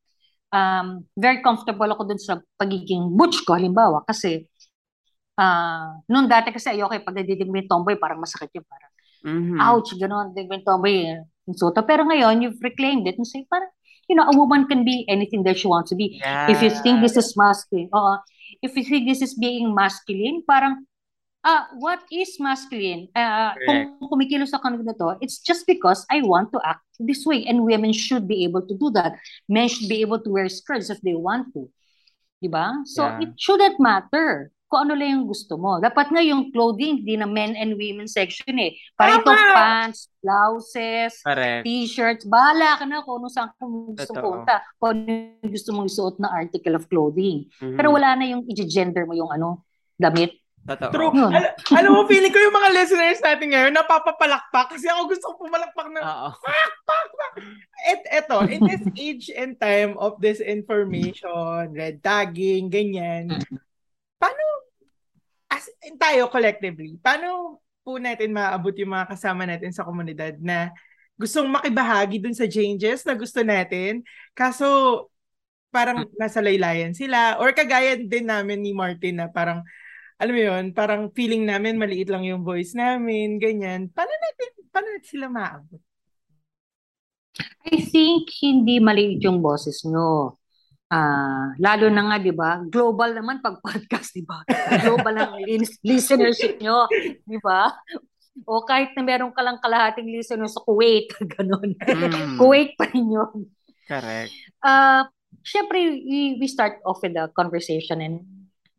[0.49, 4.49] um, very comfortable ako dun sa pagiging butch ko, halimbawa, kasi,
[5.37, 8.91] uh, noon dati kasi ayoko eh, pag nadidig tomboy, parang masakit yun, parang,
[9.29, 9.59] mm-hmm.
[9.61, 11.85] ouch, ganon, didig tomboy, insulto.
[11.85, 13.69] Pero ngayon, you've reclaimed it, and say, parang,
[14.09, 16.19] you know, a woman can be anything that she wants to be.
[16.19, 16.49] Yeah.
[16.49, 18.17] If you think this is masculine, uh,
[18.61, 20.85] if you think this is being masculine, parang,
[21.43, 23.07] uh, what is masculine?
[23.15, 27.45] Uh, kung kumikilos ako na to, it's just because I want to act this way.
[27.45, 29.13] And women should be able to do that.
[29.47, 31.69] Men should be able to wear skirts if they want to.
[32.43, 32.81] Diba?
[32.85, 33.21] So, yeah.
[33.21, 35.81] it shouldn't matter kung ano lang yung gusto mo.
[35.81, 38.77] Dapat nga yung clothing, hindi na men and women section eh.
[38.93, 41.65] Para ito pants, blouses, Correct.
[41.65, 44.45] t-shirts, bahala ka na kung ano saan kung gusto Totoo.
[44.45, 44.61] punta.
[44.77, 47.49] Kung ano gusto mong isuot na article of clothing.
[47.57, 47.81] Mm-hmm.
[47.81, 49.65] Pero wala na yung i-gender mo yung ano,
[49.97, 50.37] damit.
[50.69, 50.91] Totoo.
[50.93, 51.11] True.
[51.17, 51.33] Yun.
[51.33, 55.49] Al- alam mo, feeling ko yung mga listeners natin ngayon napapapalakpak kasi ako gusto ko
[55.49, 56.29] pumalakpak ng Oo.
[57.89, 63.39] Et, eto, in this age and time of disinformation, red tagging, ganyan,
[64.19, 64.43] paano,
[65.49, 65.65] as,
[65.97, 70.69] tayo collectively, paano po natin maaabot yung mga kasama natin sa komunidad na
[71.19, 75.07] gustong makibahagi dun sa changes na gusto natin, kaso
[75.69, 79.61] parang nasa laylayan sila, or kagaya din namin ni Martin na parang,
[80.15, 83.91] alam mo yun, parang feeling namin maliit lang yung voice namin, ganyan.
[83.91, 85.81] Paano natin, paano natin sila maaabot?
[87.69, 90.38] I think hindi maliit yung boses nyo.
[90.89, 92.65] Ah, lalo na nga, di ba?
[92.65, 94.41] Global naman pag podcast, di ba?
[94.81, 95.33] Global ang
[95.85, 96.89] listenership nyo,
[97.25, 97.69] di ba?
[98.49, 101.77] O kahit na meron ka lang kalahating listener sa Kuwait, ganun.
[101.77, 102.41] Mm.
[102.41, 103.53] Kuwait pa rin yun.
[103.85, 104.33] Correct.
[104.65, 105.05] Uh,
[105.45, 108.15] Siyempre, we, we start off with a conversation and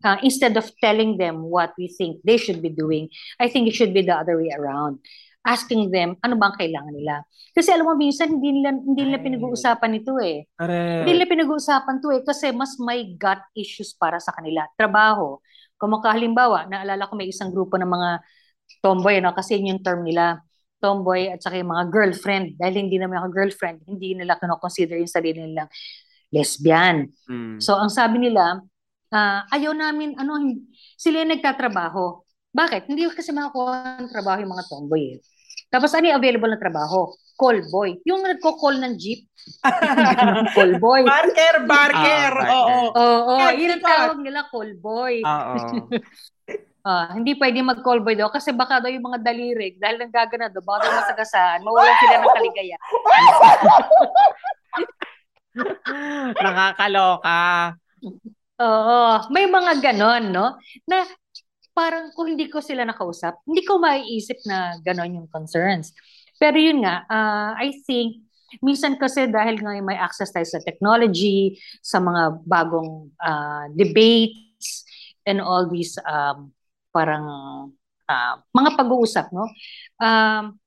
[0.05, 3.09] uh, instead of telling them what we think they should be doing,
[3.39, 4.99] I think it should be the other way around.
[5.41, 7.25] Asking them, ano bang kailangan nila?
[7.57, 10.45] Kasi alam mo, minsan hindi nila, hindi nila pinag-uusapan ito eh.
[10.53, 10.99] Correct.
[11.01, 14.69] Hindi nila pinag-uusapan to eh kasi mas may gut issues para sa kanila.
[14.77, 15.41] Trabaho.
[15.81, 18.11] Kung halimbawa, naalala ko may isang grupo ng mga
[18.85, 19.33] tomboy, no?
[19.33, 20.45] kasi yun yung term nila,
[20.79, 22.47] tomboy at saka yung mga girlfriend.
[22.61, 25.73] Dahil hindi naman ako girlfriend, hindi nila kinoconsider yung sarili nilang
[26.31, 27.11] lesbian.
[27.27, 27.59] Mm.
[27.59, 28.63] So, ang sabi nila,
[29.11, 30.39] ah, ayaw namin, ano,
[30.95, 32.23] sila yung nagtatrabaho.
[32.51, 32.91] Bakit?
[32.91, 35.19] Hindi kasi makakuha ng trabaho yung mga tomboy eh.
[35.71, 37.15] Tapos ano yung available na trabaho?
[37.39, 37.95] Call boy.
[38.05, 39.23] Yung nagko-call ng jeep.
[40.59, 41.07] call boy.
[41.07, 42.33] Barker, barker.
[42.35, 42.53] Ah, barker.
[42.53, 42.79] Oo.
[42.99, 45.23] Oo, Yeah, yun ang tawag nila call boy.
[45.23, 45.55] Oo.
[46.81, 50.49] Ah, hindi pwede mag-call boy daw kasi baka daw yung mga dalirig dahil nang gagana
[50.49, 52.77] daw, baka daw masagasaan, mawalan sila ng kaligaya.
[56.41, 57.77] Nakakaloka.
[58.65, 60.57] Oo, may mga ganon, no?
[60.89, 61.05] Na
[61.81, 65.97] parang kung hindi ko sila nakausap, hindi ko maiisip na ganon yung concerns.
[66.37, 68.21] Pero yun nga, ah, I think,
[68.61, 74.85] minsan kasi dahil nga may access tayo sa technology, sa mga bagong ah, debates,
[75.25, 76.53] and all these um,
[76.93, 77.25] parang
[78.05, 79.49] ah, mga pag-uusap, no?
[79.97, 80.61] Um,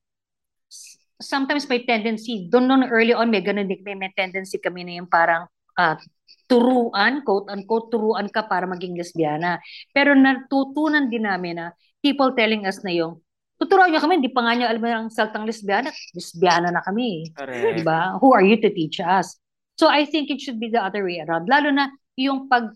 [1.22, 5.10] sometimes may tendency, doon noon early on, may ganun may, may tendency kami na yung
[5.10, 5.46] parang
[5.78, 5.98] ah,
[6.46, 9.58] turuan, quote-unquote, turuan ka para maging lesbiana.
[9.96, 11.68] Pero natutunan din namin na
[12.04, 13.24] people telling us na yung,
[13.58, 17.32] tuturuan niyo kami, hindi pa nga niyo alam ang saltang lesbiana, lesbiana na kami.
[17.34, 17.80] Correct.
[17.80, 18.20] Di ba?
[18.20, 19.40] Who are you to teach us?
[19.80, 21.50] So I think it should be the other way around.
[21.50, 21.90] Lalo na
[22.20, 22.70] yung pag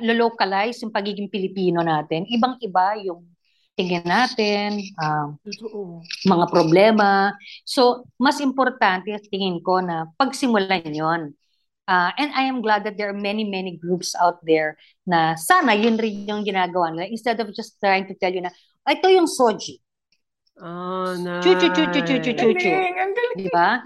[0.00, 3.28] localize yung pagiging Pilipino natin, ibang-iba yung
[3.76, 5.36] tingin natin, um,
[6.28, 7.32] mga problema.
[7.64, 11.32] So, mas importante tingin ko na pagsimulan yon.
[11.86, 15.74] Ah, and I am glad that there are many, many groups out there na sana
[15.74, 17.10] yun rin yung ginagawa nila.
[17.10, 18.54] Instead of just trying to tell you na,
[18.86, 19.82] "Ah, ito yung soji.
[20.62, 21.42] Oh, nice.
[21.42, 22.72] Chu, chu, chu, chu, chu, chu.
[23.34, 23.82] Di ba?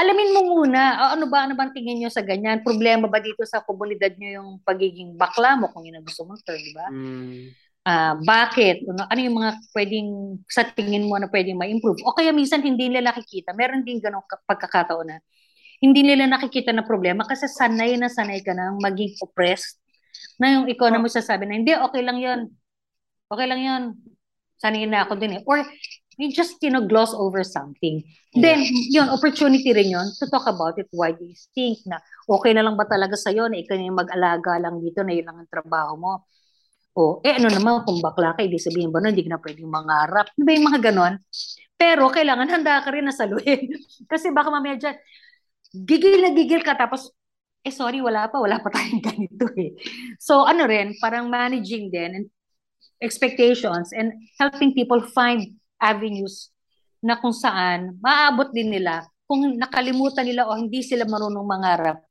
[0.00, 2.64] Alamin mo muna, ano ba, ano bang tingin nyo sa ganyan?
[2.64, 6.40] Problema ba dito sa komunidad nyo yung pagiging bakla mo kung yun ang gusto mong
[6.40, 6.86] term, di ba?
[6.88, 7.52] Mm.
[7.84, 8.84] Ah, bakit?
[8.88, 10.08] Ano, ano yung mga pwedeng
[10.48, 12.00] sa tingin mo na pwedeng ma-improve?
[12.04, 13.52] O kaya minsan hindi nila nakikita.
[13.52, 15.16] Meron din ganong ka- pagkakataon na
[15.80, 19.80] hindi nila nakikita na problema kasi sanay na sanay ka na maging oppressed
[20.36, 22.40] na yung ikaw na mo sasabi na hindi, okay lang yun.
[23.32, 23.82] Okay lang yun.
[24.60, 25.42] Sanay na ako din eh.
[25.48, 25.64] Or
[26.20, 28.04] you just, you know, gloss over something.
[28.36, 28.60] Then,
[28.92, 30.88] yun, opportunity rin yun to talk about it.
[30.92, 34.60] Why do you think na okay na lang ba talaga sa'yo na ikaw yung mag-alaga
[34.60, 36.12] lang dito na yun lang ang trabaho mo?
[36.92, 40.28] O, eh ano naman kung bakla ka, ibig sabihin ba no, hindi na pwedeng mangarap.
[40.36, 41.14] Di ba yung mga ganon?
[41.80, 43.72] Pero kailangan handa ka rin na saluhin.
[44.10, 44.96] Kasi baka mamaya dyan,
[45.72, 47.10] gigil na gigil ka tapos,
[47.62, 49.74] eh sorry, wala pa, wala pa tayong ganito eh.
[50.18, 52.26] So ano rin, parang managing din and
[53.00, 56.52] expectations and helping people find avenues
[57.00, 62.02] na kung saan maaabot din nila kung nakalimutan nila o hindi sila marunong mangarap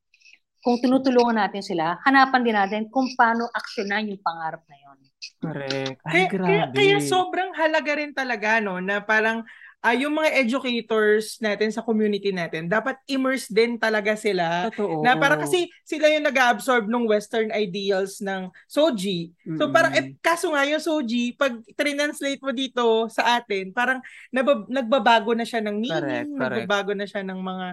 [0.60, 4.98] kung tinutulungan natin sila, hanapan din natin kung paano aksyonan yung pangarap na yon.
[5.40, 5.98] Correct.
[6.04, 6.74] Ay, Kaya, kaya, grabe.
[6.76, 9.40] kaya sobrang halaga rin talaga, no, na parang
[9.80, 14.68] ah, yung mga educators natin sa community natin, dapat immerse din talaga sila.
[14.68, 15.00] Totoo.
[15.00, 19.32] Na para kasi sila yung nag-absorb ng western ideals ng Soji.
[19.56, 19.72] So Mm-mm.
[19.72, 25.32] parang, eh, kaso nga yung Soji, pag translate mo dito sa atin, parang nabab- nagbabago
[25.32, 26.68] na siya ng meaning, Correct, correct.
[26.68, 27.66] nagbabago na siya ng mga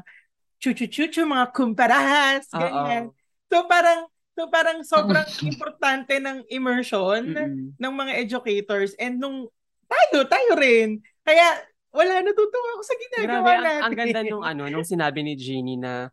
[0.64, 2.60] chuchu-chuchu, mga kumparahas, Oo.
[2.64, 3.04] ganyan.
[3.52, 7.76] So parang, so parang sobrang importante ng immersion Mm-mm.
[7.76, 9.52] ng mga educators and nung
[9.88, 11.04] tayo, tayo rin.
[11.28, 13.82] Kaya wala natutuwa ako sa ginagawa Grabe, ang, natin.
[13.84, 16.12] ang ganda nung ano, nung sinabi ni Jeannie na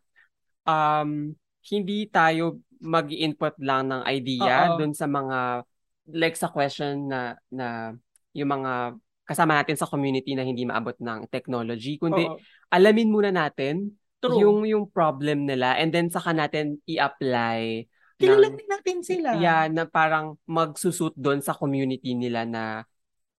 [0.65, 1.33] um,
[1.65, 4.77] hindi tayo mag input lang ng idea Oo.
[4.81, 5.65] dun sa mga
[6.13, 7.97] like sa question na na
[8.35, 8.93] yung mga
[9.25, 12.37] kasama natin sa community na hindi maabot ng technology, kundi Oo.
[12.69, 13.89] alamin muna natin
[14.21, 14.37] True.
[14.37, 19.35] yung yung problem nila and then saka natin i-apply ng, Kilalanin natin sila.
[19.43, 22.63] yeah, na parang magsusut doon sa community nila na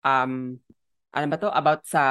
[0.05, 0.61] um
[1.17, 2.03] ano ba to about sa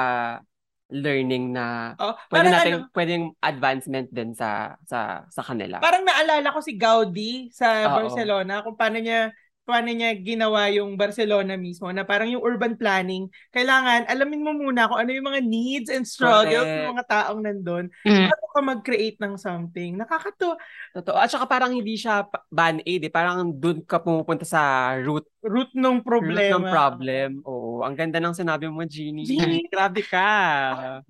[0.90, 5.82] learning na Oh, pwede natin ano, pwedeng advancement din sa sa sa kanila.
[5.82, 8.06] Parang naalala ko si Gaudi sa Oo.
[8.06, 9.30] Barcelona kung paano niya
[9.66, 14.86] paano niya ginawa yung Barcelona mismo na parang yung urban planning, kailangan alamin mo muna
[14.86, 16.90] kung ano yung mga needs and struggles ng Correct.
[16.94, 18.30] mga taong nandun Mm.
[18.30, 19.98] bago ka mag-create ng something.
[19.98, 20.54] Nakakatuwa.
[20.94, 21.18] Totoo.
[21.18, 23.10] At saka parang hindi siya band-aid eh.
[23.10, 24.62] Parang doon ka pumupunta sa
[24.96, 26.58] root, Root ng root problema.
[26.58, 27.28] ng problem.
[27.42, 27.82] Oo.
[27.82, 29.26] Ang ganda ng sinabi mo, Jeannie.
[29.26, 29.66] Jeannie.
[29.74, 30.30] Grabe ka.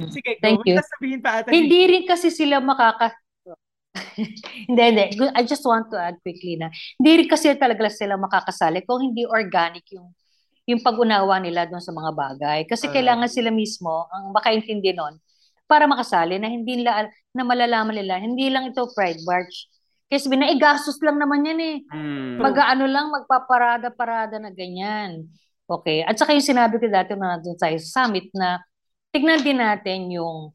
[0.09, 0.73] Sige, Thank go.
[0.73, 0.77] you.
[1.21, 1.53] Pa ata.
[1.53, 3.13] Hindi rin kasi sila makaka...
[4.69, 5.05] hindi, hindi.
[5.33, 6.69] I just want to add quickly na
[7.01, 10.13] hindi rin kasi talaga sila makakasali kung hindi organic yung
[10.67, 12.61] yung pag-unawa nila doon sa mga bagay.
[12.67, 12.93] Kasi Ah.
[12.99, 15.15] kailangan sila mismo ang makaintindi nun
[15.71, 19.71] para makasali na hindi nila na malalaman nila, hindi lang ito pride march.
[20.07, 21.77] Kasi sabi na, eh, gastos lang naman yan eh.
[21.91, 22.39] Hmm.
[22.39, 25.27] Mag-ano lang, magpaparada-parada na ganyan.
[25.67, 26.07] Okay.
[26.07, 28.63] At saka yung sinabi ko dati na tayo sa summit na
[29.11, 30.55] tignan din natin yung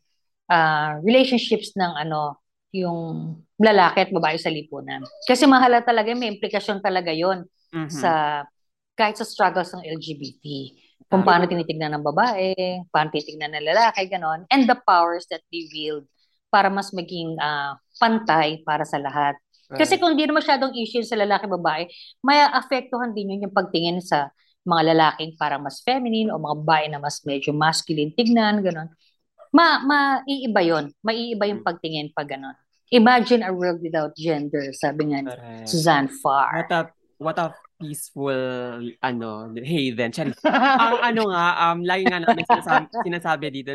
[0.51, 2.40] ah, relationships ng ano,
[2.72, 5.03] yung lalaki at babae sa lipunan.
[5.27, 7.91] Kasi mahala talaga, may implikasyon talaga yon Mhm.
[7.91, 8.11] sa
[8.95, 10.45] kahit sa struggles ng LGBT.
[11.11, 12.56] Kung paano tinitignan ng babae,
[12.88, 14.48] paano tinitignan ng lalaki, ganon.
[14.48, 16.07] And the powers that they wield
[16.52, 19.35] para mas maging ah, pantay para sa lahat.
[19.72, 21.88] Kasi kung hindi na masyadong issue sa lalaki-babae,
[22.23, 24.31] may apektuhan din yun yung pagtingin sa
[24.68, 28.91] mga lalaking parang mas feminine o mga babae na mas medyo masculine tignan, gano'n.
[29.52, 30.85] Ma, maiiba yun.
[31.03, 32.56] Maiiba yung pagtingin pag gano'n.
[32.91, 35.68] Imagine a world without gender, sabi nga ni Correct.
[35.72, 36.68] Suzanne Farr.
[36.68, 36.81] What a,
[37.23, 37.47] what a
[37.80, 38.35] peaceful,
[38.99, 40.11] ano, haven.
[40.11, 43.72] Char- ang ano nga, um, lagi nga namin sinasabi, sinasabi dito,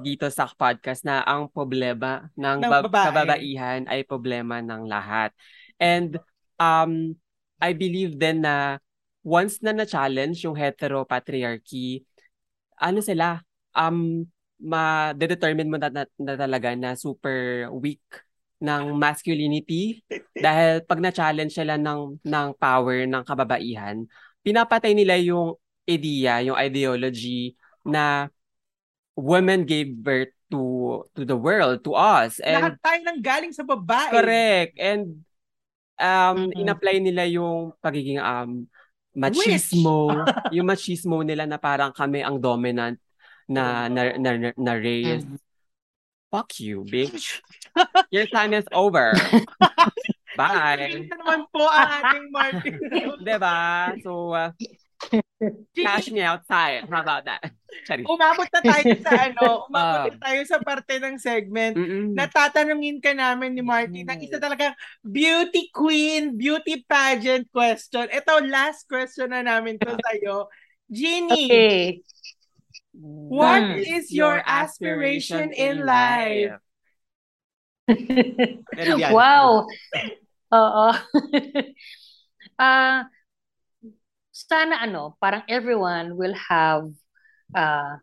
[0.00, 3.06] dito sa podcast na ang problema ng, Ng bab- babae.
[3.12, 5.36] kababaihan ay problema ng lahat.
[5.76, 6.16] And
[6.56, 7.12] um,
[7.60, 8.80] I believe din na
[9.20, 12.08] once na na-challenge yung heteropatriarchy,
[12.80, 13.44] ano sila,
[13.76, 14.24] um,
[14.56, 18.00] ma-determine mo na, na, na talaga na super weak
[18.62, 20.00] ng masculinity
[20.36, 24.04] dahil pag na-challenge sila ng, ng power ng kababaihan,
[24.44, 25.56] pinapatay nila yung
[25.88, 27.54] idea, yung ideology
[27.86, 28.28] na
[29.16, 32.38] women gave birth to to the world, to us.
[32.46, 34.12] Lahat And tayo nang galing sa babae.
[34.12, 34.76] correct.
[34.78, 35.24] And
[35.98, 36.56] um, Mhm.
[36.56, 38.68] in-apply nila yung pagiging um,
[39.16, 42.98] machismo, yung machismo nila na parang kami ang dominant
[43.48, 45.24] na na, na, na, na race.
[45.24, 45.38] Mhm.
[46.30, 47.40] Fuck you, bitch.
[48.10, 49.12] Your time is over.
[50.36, 51.06] Bye.
[51.08, 52.74] Ito naman po ang ating Martin.
[53.26, 53.56] Diba?
[54.04, 54.52] So, uh,
[55.72, 56.84] cash me outside.
[56.88, 57.40] How about that?
[57.88, 58.04] Sorry.
[58.04, 60.12] Umabot na tayo sa ano, umabot Ah.
[60.12, 62.12] na tayo sa parte ng segment Mm-mm.
[62.12, 68.08] natatanungin ka namin ni Martin ng isa talagang beauty queen, beauty pageant question.
[68.08, 70.48] Ito, last question na namin to sa'yo.
[70.86, 71.80] Jeannie, Okay.
[73.28, 73.82] What Hmm.
[73.86, 76.52] is your aspiration in life?
[78.74, 79.08] Very bien.
[79.14, 79.66] Wow.
[80.52, 80.86] Oo.
[82.58, 83.08] Ah,
[84.32, 86.88] sana ano, parang everyone will have
[87.56, 87.96] uh,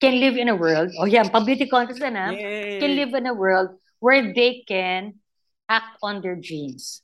[0.00, 0.90] can live in a world.
[0.98, 2.26] Oh, yan, pa-beauty contest na na.
[2.80, 5.18] Can live in a world where they can
[5.68, 7.02] act on their dreams.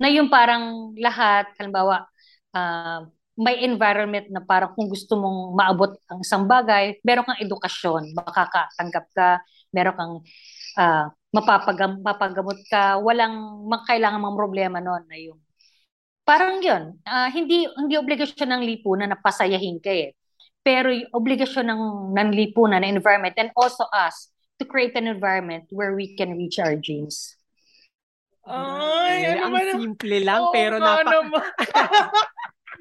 [0.00, 2.06] Na yung parang lahat, halimbawa,
[2.54, 8.16] ah, may environment na parang kung gusto mong maabot ang isang bagay, meron kang edukasyon,
[8.16, 9.28] makakatanggap ka,
[9.76, 10.14] meron kang
[10.80, 15.40] ah, mapapagam, mapagamot ka, walang kailangan mga problema noon na yung
[16.26, 20.16] parang yun, ah, hindi hindi obligasyon ng lipunan na pasayahin ka eh.
[20.66, 21.82] Pero yung obligasyon ng,
[22.18, 26.58] ng lipunan, na environment, and also us, to create an environment where we can reach
[26.58, 27.36] our dreams.
[28.46, 31.14] Ay, Eh, ano ang simple lang, Oo pero napak...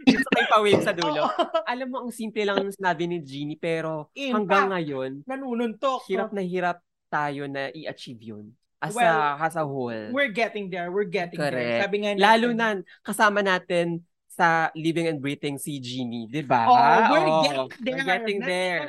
[0.06, 1.26] Gusto ko ipawave sa dulo.
[1.72, 4.34] Alam mo, ang simple lang ng sinabi ni Jeannie, pero Impact.
[4.34, 6.06] hanggang ngayon, Nanununtok.
[6.06, 6.78] hirap na hirap
[7.08, 8.46] tayo na i-achieve yun.
[8.78, 10.12] As, Well, a, as a whole.
[10.12, 10.94] We're getting there.
[10.94, 11.50] We're getting there.
[11.50, 11.82] Correct.
[11.90, 16.68] Sabi nga Lalo natin- na kasama natin sa living and breathing si Jeannie, di ba?
[16.68, 17.64] Oh, we're Oo, getting there.
[17.96, 18.80] We're getting there.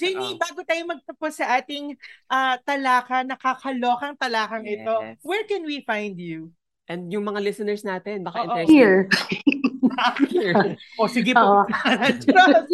[0.00, 1.92] Jenny, bago tayo magtapos sa ating
[2.26, 5.20] ah, talaka, nakakalokang talakang ito, Yes.
[5.20, 6.48] where can we find you?
[6.90, 8.46] And yung mga listeners natin, baka Oo.
[8.50, 8.74] interested.
[8.74, 8.98] Here.
[10.26, 10.74] Here.
[10.98, 11.38] O sige Oo.
[11.38, 11.70] po.
[12.26, 12.66] Trust.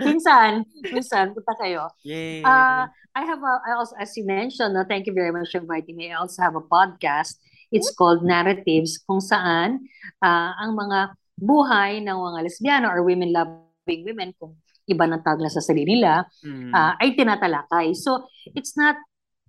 [0.00, 1.92] minsan, minsan, punta kayo.
[2.02, 2.40] Yay.
[2.40, 5.60] Uh, I have a, I also, as you mentioned, no, thank you very much for
[5.60, 6.10] inviting me.
[6.10, 7.36] I also have a podcast.
[7.68, 9.84] It's called Narratives kung saan
[10.22, 14.54] ah, ang mga buhay ng mga lesbiano or women-loving women kung
[14.86, 16.70] iba ng tawag na sa sarili nila Mm.
[16.70, 17.92] ah, ay tinatalakay.
[17.98, 18.24] So,
[18.54, 18.94] it's not,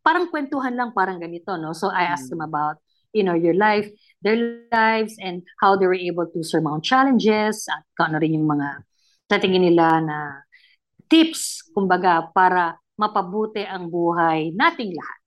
[0.06, 1.74] parang kwentuhan lang, parang ganito, no?
[1.74, 2.78] So, I asked them about,
[3.10, 3.90] you know, your life,
[4.22, 4.38] their
[4.70, 8.86] lives, and how they were able to surmount challenges, at kung ano rin yung mga
[9.26, 10.46] tatingin nila na
[11.10, 15.20] tips, kumbaga, para mapabuti ang buhay nating lahat.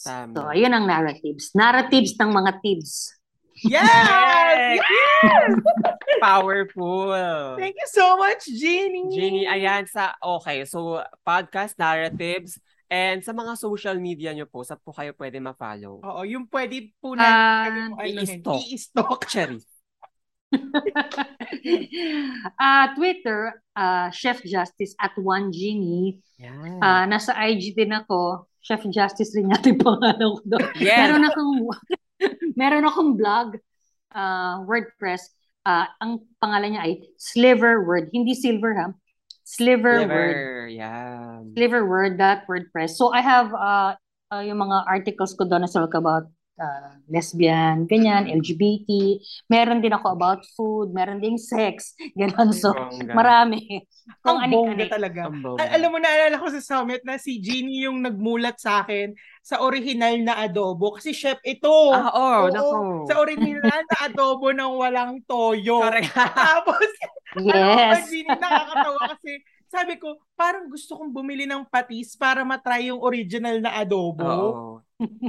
[0.00, 0.32] Tama.
[0.36, 1.56] So, ayun ang narratives.
[1.56, 3.16] Narratives ng mga tips.
[3.64, 4.80] Yes!
[4.80, 5.52] Yes!
[6.24, 7.12] Powerful.
[7.60, 9.12] Thank you so much, Jeannie.
[9.12, 12.56] Jenny, ayan sa, okay, so podcast narratives
[12.90, 16.02] and sa mga social media nyo po, saan po kayo pwede ma-follow?
[16.02, 18.60] Oo, yung pwede po natin uh, i-stalk.
[18.66, 19.20] i-stalk.
[19.30, 19.62] Cherry.
[22.58, 26.18] Ah, Twitter, ah, Chef Justice at One Genie.
[26.42, 26.82] Yan.
[26.82, 28.50] Ah, nasa IG din ako.
[28.60, 30.66] Chef Justice rin yata yung pangalan ko doon.
[30.76, 30.98] Yes.
[31.00, 31.52] Meron akong
[32.60, 33.48] meron akong blog,
[34.12, 35.32] ah, WordPress.
[35.64, 38.88] Ah, ang pangalan niya ay Sliver Word, hindi silver ha.
[39.50, 40.06] Sliver, Word.
[40.06, 40.68] Liver.
[40.78, 41.52] Yan.
[41.58, 42.94] Sliver Word dot WordPress.
[42.94, 43.98] So I have uh,
[44.30, 49.16] uh, yung mga articles ko doon na talk about uh, lesbian, ganyan, LGBT.
[49.48, 52.52] Meron din ako about food, meron ding sex, ganun.
[52.52, 53.16] So, Bongga.
[53.16, 53.88] marami.
[54.20, 54.90] Kung Ang bongga anik-anik.
[54.92, 55.20] talaga.
[55.26, 55.60] Ang bongga.
[55.64, 59.64] Al- alam mo, naalala ko sa summit na si Jeannie yung nagmulat sa akin sa
[59.64, 61.00] original na adobo.
[61.00, 61.72] Kasi chef ito.
[61.90, 62.76] Ah, oh, Oo, nako.
[63.08, 65.80] Sa original na adobo ng walang toyo.
[65.80, 66.12] Correct.
[66.36, 66.84] Tapos,
[67.38, 67.54] Yes.
[67.54, 69.32] Ano, Jeannie, nakakatawa kasi
[69.70, 74.26] sabi ko, parang gusto kong bumili ng patis para matry yung original na adobo.
[74.26, 74.82] Oo.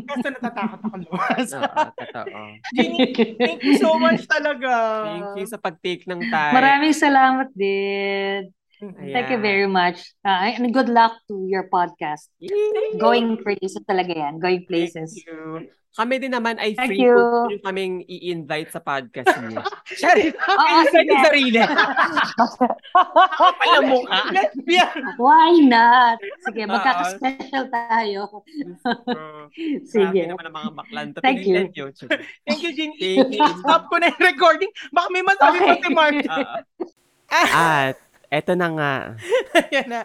[0.10, 1.48] Kaso natatakot ako lumabas.
[1.58, 2.40] Oo, totoo.
[2.76, 4.72] Jeannie, thank you so much talaga.
[5.08, 6.54] Thank you sa pag-take ng time.
[6.56, 8.52] Maraming salamat din.
[8.82, 9.14] Mm-mm.
[9.14, 9.46] Thank you Ayan.
[9.46, 10.02] very much.
[10.26, 12.34] Uh, and good luck to your podcast.
[12.42, 12.98] Yay!
[12.98, 14.42] Going places talaga yan.
[14.42, 15.14] Going places.
[15.14, 15.81] Thank you.
[15.92, 17.12] Kami din naman ay Thank free you.
[17.14, 19.60] kung yung kaming i-invite sa podcast niyo.
[20.00, 20.32] Sorry.
[20.32, 21.10] Oo, Invite sige.
[21.12, 21.60] yung sarili.
[23.36, 24.20] Kapal ang mukha.
[24.32, 24.96] Lesbian.
[25.20, 26.18] Why not?
[26.48, 28.20] Sige, magkaka-special tayo.
[29.84, 29.84] Sige.
[29.84, 30.22] Sige.
[30.32, 31.08] naman ang mga baklan.
[31.20, 31.56] Thank you.
[31.60, 31.88] Thank you.
[32.48, 33.44] Thank you, you.
[33.60, 34.72] Stop ko na yung recording.
[34.90, 35.82] Baka may masabi pa Okay.
[35.82, 36.16] si Mark.
[37.52, 37.96] At
[38.32, 38.94] eto na nga.
[39.60, 40.02] Ayan na.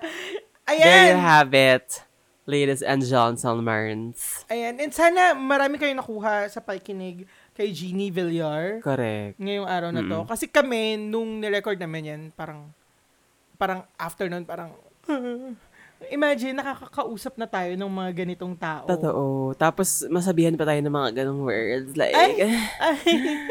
[0.66, 1.22] There you Ayan.
[1.22, 2.02] have it.
[2.46, 4.14] Ladies and gentlemen.
[4.46, 4.78] Ayan.
[4.78, 7.26] And sana marami kayong nakuha sa pakikinig
[7.58, 9.34] kay Jeannie Villar Correct.
[9.34, 10.22] ngayong araw na to.
[10.22, 10.28] Mm.
[10.30, 12.70] Kasi kami, nung nirecord namin yan, parang,
[13.58, 14.70] parang afternoon, parang,
[16.12, 18.84] imagine, nakakakausap na tayo ng mga ganitong tao.
[18.84, 19.56] Totoo.
[19.56, 21.96] Tapos masabihan pa tayo ng mga ganong words.
[21.96, 22.32] Like, Ay!
[22.88, 23.10] Ay.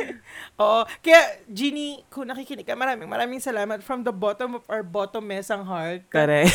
[0.62, 0.86] Oo.
[1.02, 5.66] Kaya, Jeannie, kung nakikinig ka, maraming maraming salamat from the bottom of our bottom mesang
[5.66, 6.06] heart.
[6.08, 6.54] Correct.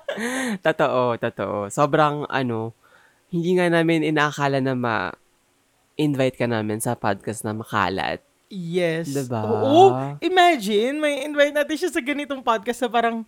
[0.66, 1.72] totoo, totoo.
[1.72, 2.76] Sobrang ano,
[3.34, 8.22] hindi nga namin inaakala na ma-invite ka namin sa podcast na makalat.
[8.54, 9.10] Yes.
[9.10, 9.42] Diba?
[9.42, 10.14] Oo.
[10.22, 13.26] Imagine, may invite natin siya sa ganitong podcast na parang,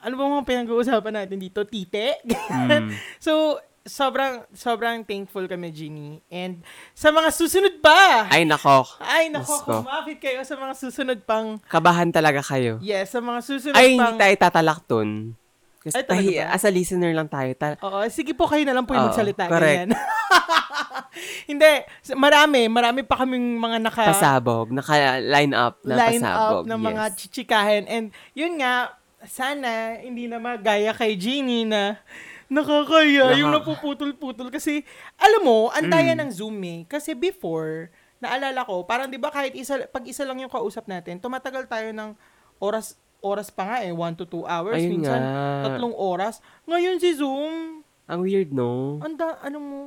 [0.00, 1.62] ano ba mga pinag-uusapan natin dito?
[1.66, 2.22] Tite?
[2.26, 2.90] Mm.
[3.26, 6.20] so, sobrang, sobrang thankful kami, Jeannie.
[6.28, 6.62] And
[6.92, 8.84] sa mga susunod pa, Ay, nako.
[9.00, 12.78] ay nako, kumapit kayo sa mga susunod pang, Kabahan talaga kayo.
[12.78, 15.34] yes, sa mga susunod Ay, pang, hindi tayo tatalak dun.
[15.78, 16.52] Kasi Ay, tahi- ba?
[16.52, 17.50] as a listener lang tayo.
[17.56, 19.46] Ta- Oo, sige po kayo na lang po yung Oo, magsalita.
[19.48, 19.94] correct.
[21.50, 21.70] Hindi,
[22.14, 24.70] marami, marami pa kaming mga naka pasabog.
[24.70, 26.62] Naka-line up na line pasabog.
[26.62, 27.14] up ng mga yes.
[27.18, 27.84] chichikahin.
[27.88, 28.04] And
[28.36, 31.98] yun nga, sana hindi na magaya kay Jeannie na
[32.46, 34.48] nakakaya Naka- yung napuputol-putol.
[34.48, 34.80] Kasi,
[35.16, 36.20] alam mo, ang daya Mm.
[36.22, 36.80] ng Zoom eh.
[36.84, 41.18] Kasi before, naalala ko, parang di ba kahit isa, pag isa lang yung kausap natin,
[41.18, 42.16] tumatagal tayo ng
[42.58, 44.78] oras oras pa nga eh, 1 to 2 hours.
[44.78, 45.66] Ayun minsan, nga.
[45.66, 46.38] tatlong oras.
[46.64, 49.02] Ngayon si Zoom, Ang weird, no?
[49.02, 49.78] anda, ano mo,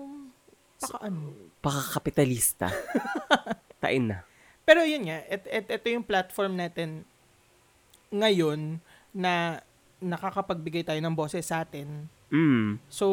[0.78, 1.32] paka ano.
[1.64, 2.68] Pakakapitalista.
[3.82, 4.28] Tain na.
[4.62, 7.08] Pero yun nga, et, et, ito yung platform natin
[8.12, 9.60] ngayon na
[10.00, 12.10] nakakapagbigay tayo ng boses sa atin.
[12.32, 12.80] Mm.
[12.88, 13.06] So,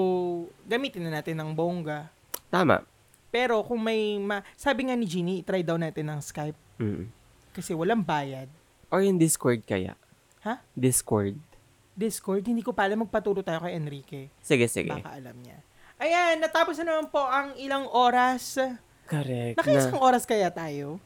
[0.65, 2.09] gamitin na natin ng bongga.
[2.49, 2.81] Tama.
[3.29, 7.11] Pero kung may, ma- sabi nga ni Jeannie, try daw natin ng Skype Mm.
[7.53, 8.49] kasi walang bayad.
[8.89, 9.99] Or yung Discord kaya.
[10.47, 10.65] Ha?
[10.73, 11.37] Discord.
[11.93, 14.31] Discord, hindi ko pa alam, magpaturo tayo kay Enrique.
[14.41, 14.89] Sige, sige.
[14.89, 15.59] Baka alam niya.
[15.99, 18.55] Ayan, natapos na naman po ang ilang oras.
[19.11, 19.59] Correct.
[19.59, 21.03] Nakaisang Na, oras kaya tayo?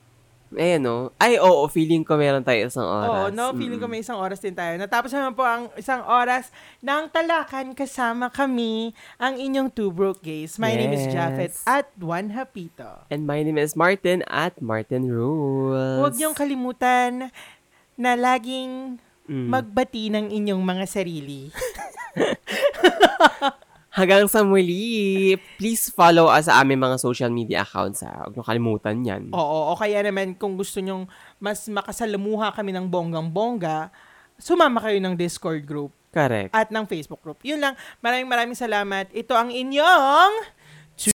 [0.55, 1.11] Eh, no?
[1.17, 3.31] Ay, oo, feeling ko meron tayo isang Oo, oras.
[3.31, 3.51] no?
[3.53, 3.89] Feeling ko Mm.
[3.89, 4.75] may isang oras din tayo.
[4.75, 6.49] Natapos naman po ang isang oras
[6.79, 10.57] ng talakan kasama kami, ang inyong two broke gays.
[10.57, 11.11] My name is Yes.
[11.11, 13.05] Jafet at Juan Hapito.
[13.09, 15.99] And my name is Martin at Martin Rules.
[15.99, 17.29] Huwag niyong kalimutan
[17.95, 19.49] na laging Mm.
[19.49, 21.49] magbati ng inyong mga sarili.
[23.93, 28.25] Hanggang sa muli, please follow us sa aming mga social media accounts ha.
[28.25, 29.23] Huwag niyo kalimutan yan.
[29.37, 31.05] Oo, o kaya naman kung gusto nyong
[31.37, 33.93] mas makasalamuha kami ng bonggang-bongga,
[34.41, 36.57] sumama kayo ng Discord group Correct.
[36.57, 37.45] at ng Facebook group.
[37.45, 37.77] Yun lang.
[38.01, 39.13] Maraming maraming salamat.
[39.13, 40.33] Ito ang inyong